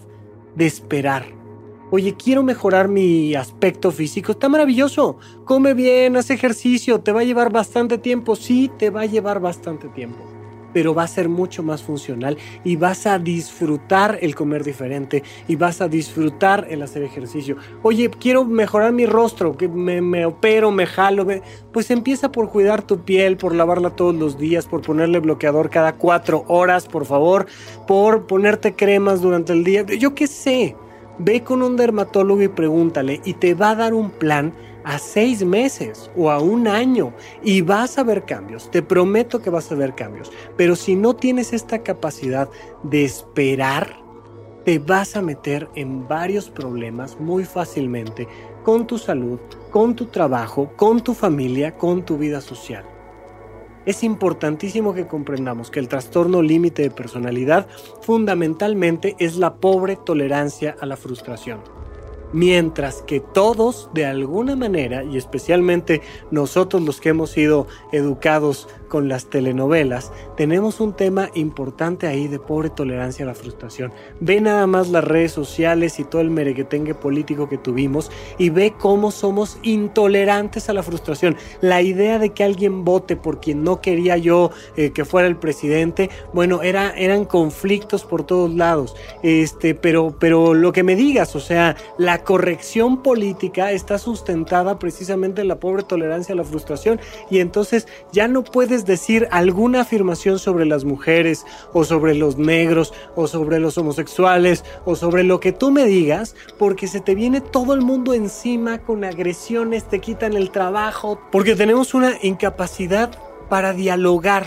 de 0.54 0.66
esperar 0.66 1.41
Oye, 1.95 2.14
quiero 2.14 2.43
mejorar 2.43 2.88
mi 2.88 3.34
aspecto 3.34 3.90
físico. 3.90 4.32
Está 4.32 4.49
maravilloso. 4.49 5.18
Come 5.45 5.74
bien, 5.74 6.16
haz 6.16 6.30
ejercicio. 6.30 7.01
Te 7.01 7.12
va 7.12 7.20
a 7.20 7.24
llevar 7.24 7.53
bastante 7.53 7.99
tiempo. 7.99 8.34
Sí, 8.34 8.70
te 8.78 8.88
va 8.88 9.03
a 9.03 9.05
llevar 9.05 9.40
bastante 9.40 9.88
tiempo. 9.88 10.16
Pero 10.72 10.95
va 10.95 11.03
a 11.03 11.07
ser 11.07 11.28
mucho 11.28 11.62
más 11.62 11.82
funcional 11.82 12.38
y 12.64 12.76
vas 12.76 13.07
a 13.07 13.18
disfrutar 13.18 14.18
el 14.22 14.34
comer 14.34 14.64
diferente 14.64 15.22
y 15.47 15.57
vas 15.57 15.82
a 15.82 15.88
disfrutar 15.88 16.66
el 16.70 16.80
hacer 16.80 17.03
ejercicio. 17.03 17.59
Oye, 17.82 18.09
quiero 18.09 18.47
mejorar 18.47 18.93
mi 18.93 19.05
rostro, 19.05 19.55
que 19.59 19.68
me, 19.68 20.24
opero, 20.24 20.70
me 20.70 20.86
jalo. 20.86 21.26
Pues 21.74 21.90
empieza 21.90 22.32
por 22.32 22.49
cuidar 22.49 22.80
tu 22.80 23.05
piel, 23.05 23.36
por 23.36 23.55
lavarla 23.55 23.90
todos 23.90 24.14
los 24.14 24.38
días, 24.38 24.64
por 24.64 24.80
ponerle 24.80 25.20
bloqueador 25.20 25.68
cada 25.68 25.97
cuatro 25.97 26.47
horas, 26.49 26.88
por 26.88 27.05
favor, 27.05 27.49
por 27.86 28.26
ponerte 28.26 28.74
cremas 28.74 29.20
durante 29.20 29.53
el 29.53 29.62
día. 29.62 29.82
Yo 29.82 30.14
qué 30.14 30.26
sé 30.26 30.74
Ve 31.18 31.42
con 31.42 31.62
un 31.62 31.76
dermatólogo 31.76 32.42
y 32.42 32.48
pregúntale 32.48 33.20
y 33.24 33.34
te 33.34 33.54
va 33.54 33.70
a 33.70 33.76
dar 33.76 33.94
un 33.94 34.10
plan 34.10 34.52
a 34.84 34.98
seis 34.98 35.44
meses 35.44 36.10
o 36.16 36.30
a 36.30 36.40
un 36.40 36.66
año 36.66 37.12
y 37.42 37.60
vas 37.60 37.98
a 37.98 38.02
ver 38.02 38.24
cambios. 38.24 38.70
Te 38.70 38.82
prometo 38.82 39.40
que 39.40 39.50
vas 39.50 39.70
a 39.70 39.74
ver 39.74 39.94
cambios. 39.94 40.32
Pero 40.56 40.76
si 40.76 40.96
no 40.96 41.14
tienes 41.14 41.52
esta 41.52 41.82
capacidad 41.82 42.48
de 42.82 43.04
esperar, 43.04 43.96
te 44.64 44.78
vas 44.78 45.16
a 45.16 45.22
meter 45.22 45.68
en 45.74 46.06
varios 46.06 46.48
problemas 46.48 47.18
muy 47.18 47.44
fácilmente 47.44 48.28
con 48.62 48.86
tu 48.86 48.96
salud, 48.96 49.40
con 49.70 49.96
tu 49.96 50.06
trabajo, 50.06 50.70
con 50.76 51.00
tu 51.00 51.14
familia, 51.14 51.76
con 51.76 52.04
tu 52.04 52.16
vida 52.16 52.40
social 52.40 52.91
es 53.87 54.05
importantísimo 54.05 54.95
que 54.95 55.07
comprendamos 55.07 55.70
que 55.70 55.80
el 55.80 55.89
trastorno 55.89 56.43
límite 56.43 56.83
de 56.83 56.91
personalidad 56.91 57.66
fundamentalmente 58.01 59.16
es 59.18 59.37
la 59.37 59.55
pobre 59.55 59.97
tolerancia 59.97 60.76
a 60.80 60.87
la 60.87 60.97
frustración. 60.97 61.61
Mientras 62.33 63.03
que 63.03 63.20
todos, 63.20 63.91
de 63.93 64.07
alguna 64.07 64.57
manera, 64.57 65.05
y 65.05 65.16
especialmente 65.16 66.01
nosotros 66.30 66.83
los 66.83 67.01
que 67.01 67.11
hemos 67.11 67.30
sido 67.30 67.66
educados 67.93 68.68
con 68.89 69.09
las 69.09 69.26
telenovelas, 69.26 70.12
tenemos 70.37 70.80
un 70.80 70.93
tema 70.95 71.30
importante 71.35 72.07
ahí 72.07 72.28
de 72.28 72.39
pobre 72.39 72.70
tolerancia 72.70 73.24
a 73.24 73.28
la 73.28 73.35
frustración. 73.35 73.93
Ve 74.20 74.41
nada 74.41 74.66
más 74.66 74.89
las 74.89 75.05
redes 75.05 75.33
sociales 75.33 75.99
y 75.99 76.05
todo 76.05 76.20
el 76.20 76.30
merequetengue 76.30 76.95
político 76.95 77.49
que 77.49 77.59
tuvimos 77.59 78.11
y 78.39 78.51
ve 78.51 78.74
cómo 78.78 79.11
somos 79.11 79.59
intolerantes 79.62 80.68
a 80.68 80.72
la 80.72 80.83
frustración. 80.83 81.37
La 81.61 81.83
idea 81.83 82.18
de 82.18 82.30
que 82.30 82.45
alguien 82.45 82.85
vote 82.85 83.16
por 83.16 83.41
quien 83.41 83.62
no 83.64 83.80
quería 83.80 84.16
yo 84.16 84.51
eh, 84.76 84.91
que 84.91 85.05
fuera 85.05 85.28
el 85.28 85.37
presidente, 85.37 86.11
bueno, 86.33 86.62
era, 86.62 86.91
eran 86.97 87.24
conflictos 87.24 88.05
por 88.05 88.24
todos 88.24 88.53
lados. 88.55 88.95
Este, 89.22 89.74
pero, 89.74 90.14
pero 90.18 90.55
lo 90.55 90.72
que 90.72 90.83
me 90.83 90.97
digas, 90.97 91.35
o 91.37 91.41
sea, 91.41 91.76
la 91.99 92.22
corrección 92.25 93.03
política 93.03 93.73
está 93.73 93.99
sustentada 93.99 94.79
precisamente 94.79 95.43
en 95.43 95.49
la 95.49 95.61
pobre 95.61 95.83
tolerancia 95.83 96.33
a 96.35 96.37
la 96.37 96.45
frustración. 96.45 97.01
Y 97.31 97.41
entonces 97.41 97.87
ya 98.12 98.29
no 98.29 98.45
puedes 98.45 98.85
decir 98.85 99.29
alguna 99.31 99.83
afirmación 99.83 100.39
sobre 100.39 100.66
las 100.66 100.85
mujeres 100.85 101.45
o 101.73 101.85
sobre 101.85 102.14
los 102.14 102.37
negros 102.37 102.93
o 103.14 103.27
sobre 103.27 103.59
los 103.59 103.79
homosexuales 103.79 104.64
o 104.85 104.97
sobre 104.97 105.25
lo 105.25 105.41
que 105.41 105.53
tú 105.53 105.70
me 105.70 105.85
digas 105.85 106.35
porque 106.59 106.87
se 106.87 107.01
te 107.01 107.14
viene 107.14 107.41
todo 107.41 107.75
el 107.75 107.81
mundo 107.81 108.14
encima 108.14 108.79
con 108.79 109.05
agresiones, 109.05 109.85
te 109.85 110.01
quitan 110.01 110.35
el 110.35 110.51
trabajo, 110.51 111.20
porque 111.31 111.57
tenemos 111.57 111.95
una 111.95 112.14
incapacidad 112.23 113.11
para 113.49 113.73
dialogar, 113.73 114.47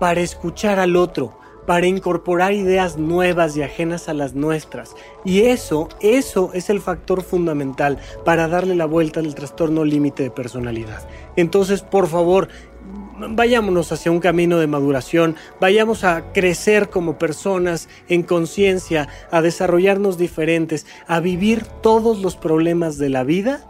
para 0.00 0.20
escuchar 0.20 0.78
al 0.78 0.96
otro 0.96 1.43
para 1.66 1.86
incorporar 1.86 2.52
ideas 2.52 2.98
nuevas 2.98 3.56
y 3.56 3.62
ajenas 3.62 4.08
a 4.08 4.14
las 4.14 4.34
nuestras. 4.34 4.94
Y 5.24 5.42
eso, 5.42 5.88
eso 6.00 6.50
es 6.54 6.70
el 6.70 6.80
factor 6.80 7.22
fundamental 7.22 7.98
para 8.24 8.48
darle 8.48 8.74
la 8.74 8.86
vuelta 8.86 9.20
al 9.20 9.34
trastorno 9.34 9.84
límite 9.84 10.24
de 10.24 10.30
personalidad. 10.30 11.06
Entonces, 11.36 11.82
por 11.82 12.08
favor, 12.08 12.48
vayámonos 13.16 13.92
hacia 13.92 14.12
un 14.12 14.20
camino 14.20 14.58
de 14.58 14.66
maduración, 14.66 15.36
vayamos 15.60 16.04
a 16.04 16.32
crecer 16.32 16.90
como 16.90 17.18
personas 17.18 17.88
en 18.08 18.22
conciencia, 18.22 19.08
a 19.30 19.40
desarrollarnos 19.40 20.18
diferentes, 20.18 20.86
a 21.06 21.20
vivir 21.20 21.64
todos 21.82 22.20
los 22.20 22.36
problemas 22.36 22.98
de 22.98 23.08
la 23.08 23.24
vida 23.24 23.64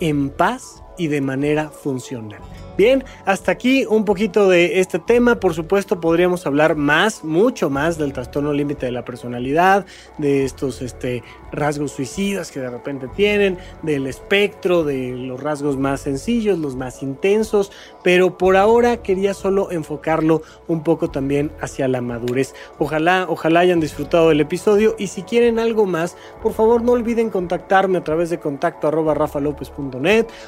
en 0.00 0.30
paz 0.30 0.82
y 0.98 1.08
de 1.08 1.20
manera 1.20 1.70
funcional. 1.70 2.40
Bien, 2.76 3.04
hasta 3.24 3.52
aquí 3.52 3.86
un 3.86 4.04
poquito 4.04 4.50
de 4.50 4.80
este 4.80 4.98
tema. 4.98 5.40
Por 5.40 5.54
supuesto, 5.54 5.98
podríamos 5.98 6.46
hablar 6.46 6.76
más, 6.76 7.24
mucho 7.24 7.70
más 7.70 7.96
del 7.96 8.12
trastorno 8.12 8.52
límite 8.52 8.84
de 8.84 8.92
la 8.92 9.02
personalidad, 9.02 9.86
de 10.18 10.44
estos 10.44 10.82
este, 10.82 11.22
rasgos 11.52 11.92
suicidas 11.92 12.50
que 12.50 12.60
de 12.60 12.68
repente 12.68 13.08
tienen, 13.16 13.56
del 13.82 14.06
espectro, 14.06 14.84
de 14.84 15.12
los 15.12 15.42
rasgos 15.42 15.78
más 15.78 16.02
sencillos, 16.02 16.58
los 16.58 16.76
más 16.76 17.02
intensos, 17.02 17.72
pero 18.04 18.36
por 18.36 18.58
ahora 18.58 18.98
quería 18.98 19.32
solo 19.32 19.70
enfocarlo 19.70 20.42
un 20.68 20.82
poco 20.82 21.10
también 21.10 21.52
hacia 21.62 21.88
la 21.88 22.02
madurez. 22.02 22.54
Ojalá, 22.78 23.24
ojalá 23.26 23.60
hayan 23.60 23.80
disfrutado 23.80 24.28
del 24.28 24.42
episodio 24.42 24.96
y 24.98 25.06
si 25.06 25.22
quieren 25.22 25.58
algo 25.58 25.86
más, 25.86 26.14
por 26.42 26.52
favor 26.52 26.82
no 26.82 26.92
olviden 26.92 27.30
contactarme 27.30 27.96
a 27.96 28.04
través 28.04 28.28
de 28.28 28.38
contacto 28.38 28.88
arroba 28.88 29.16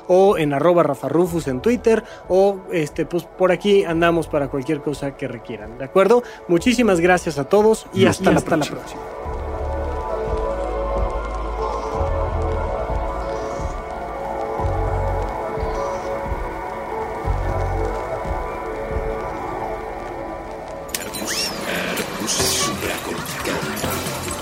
o 0.08 0.36
en 0.36 0.52
arroba 0.52 0.82
rafarufus 0.82 1.48
en 1.48 1.62
Twitter 1.62 2.04
o 2.28 2.58
este, 2.72 3.06
pues 3.06 3.24
por 3.24 3.52
aquí 3.52 3.84
andamos 3.84 4.26
para 4.28 4.48
cualquier 4.48 4.80
cosa 4.80 5.16
que 5.16 5.28
requieran. 5.28 5.78
¿De 5.78 5.84
acuerdo? 5.84 6.22
Muchísimas 6.48 7.00
gracias 7.00 7.38
a 7.38 7.44
todos 7.44 7.86
y, 7.92 8.06
hasta, 8.06 8.30
hasta 8.30 8.56
la 8.56 8.64
próxima. 8.64 9.00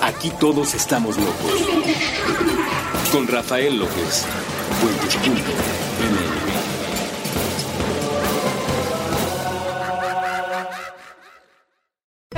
Aquí 0.02 0.30
todos 0.40 0.74
estamos 0.74 1.16
locos. 1.18 1.62
Con 3.12 3.28
Rafael 3.28 3.78
López. 3.78 4.24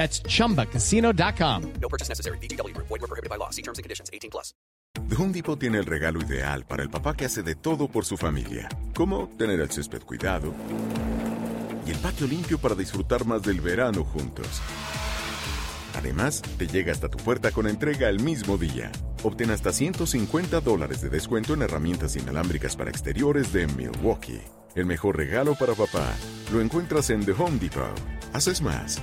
That's 0.00 0.22
chumbacasino.com. 0.22 1.72
No 1.78 1.88
purchase 1.90 2.08
necessary. 2.08 2.38
BGW. 2.38 2.74
Void 2.74 3.02
were 3.02 3.06
prohibited 3.06 3.28
by 3.28 3.36
law. 3.36 3.50
See 3.50 3.60
terms 3.60 3.78
and 3.78 3.84
conditions 3.84 4.08
18 4.14 4.30
plus. 4.30 4.54
The 5.08 5.14
Home 5.14 5.30
Depot 5.30 5.58
tiene 5.58 5.76
el 5.76 5.84
regalo 5.84 6.20
ideal 6.22 6.64
para 6.64 6.82
el 6.82 6.88
papá 6.88 7.14
que 7.14 7.26
hace 7.26 7.42
de 7.42 7.54
todo 7.54 7.86
por 7.86 8.06
su 8.06 8.16
familia. 8.16 8.66
Como 8.94 9.28
tener 9.36 9.60
el 9.60 9.70
césped 9.70 10.02
cuidado 10.04 10.54
y 11.86 11.90
el 11.90 11.98
patio 11.98 12.26
limpio 12.26 12.58
para 12.58 12.74
disfrutar 12.74 13.26
más 13.26 13.42
del 13.42 13.60
verano 13.60 14.02
juntos. 14.04 14.62
Además, 15.98 16.40
te 16.56 16.66
llega 16.66 16.92
hasta 16.92 17.10
tu 17.10 17.18
puerta 17.18 17.50
con 17.50 17.68
entrega 17.68 18.08
el 18.08 18.20
mismo 18.20 18.56
día. 18.56 18.90
Obtén 19.22 19.50
hasta 19.50 19.70
150 19.70 20.62
dólares 20.62 21.02
de 21.02 21.10
descuento 21.10 21.52
en 21.52 21.60
herramientas 21.60 22.16
inalámbricas 22.16 22.74
para 22.74 22.88
exteriores 22.88 23.52
de 23.52 23.66
Milwaukee. 23.66 24.40
El 24.74 24.86
mejor 24.86 25.18
regalo 25.18 25.54
para 25.56 25.74
papá 25.74 26.14
lo 26.52 26.62
encuentras 26.62 27.10
en 27.10 27.26
The 27.26 27.32
Home 27.32 27.58
Depot. 27.58 28.00
Haces 28.32 28.62
más, 28.62 29.02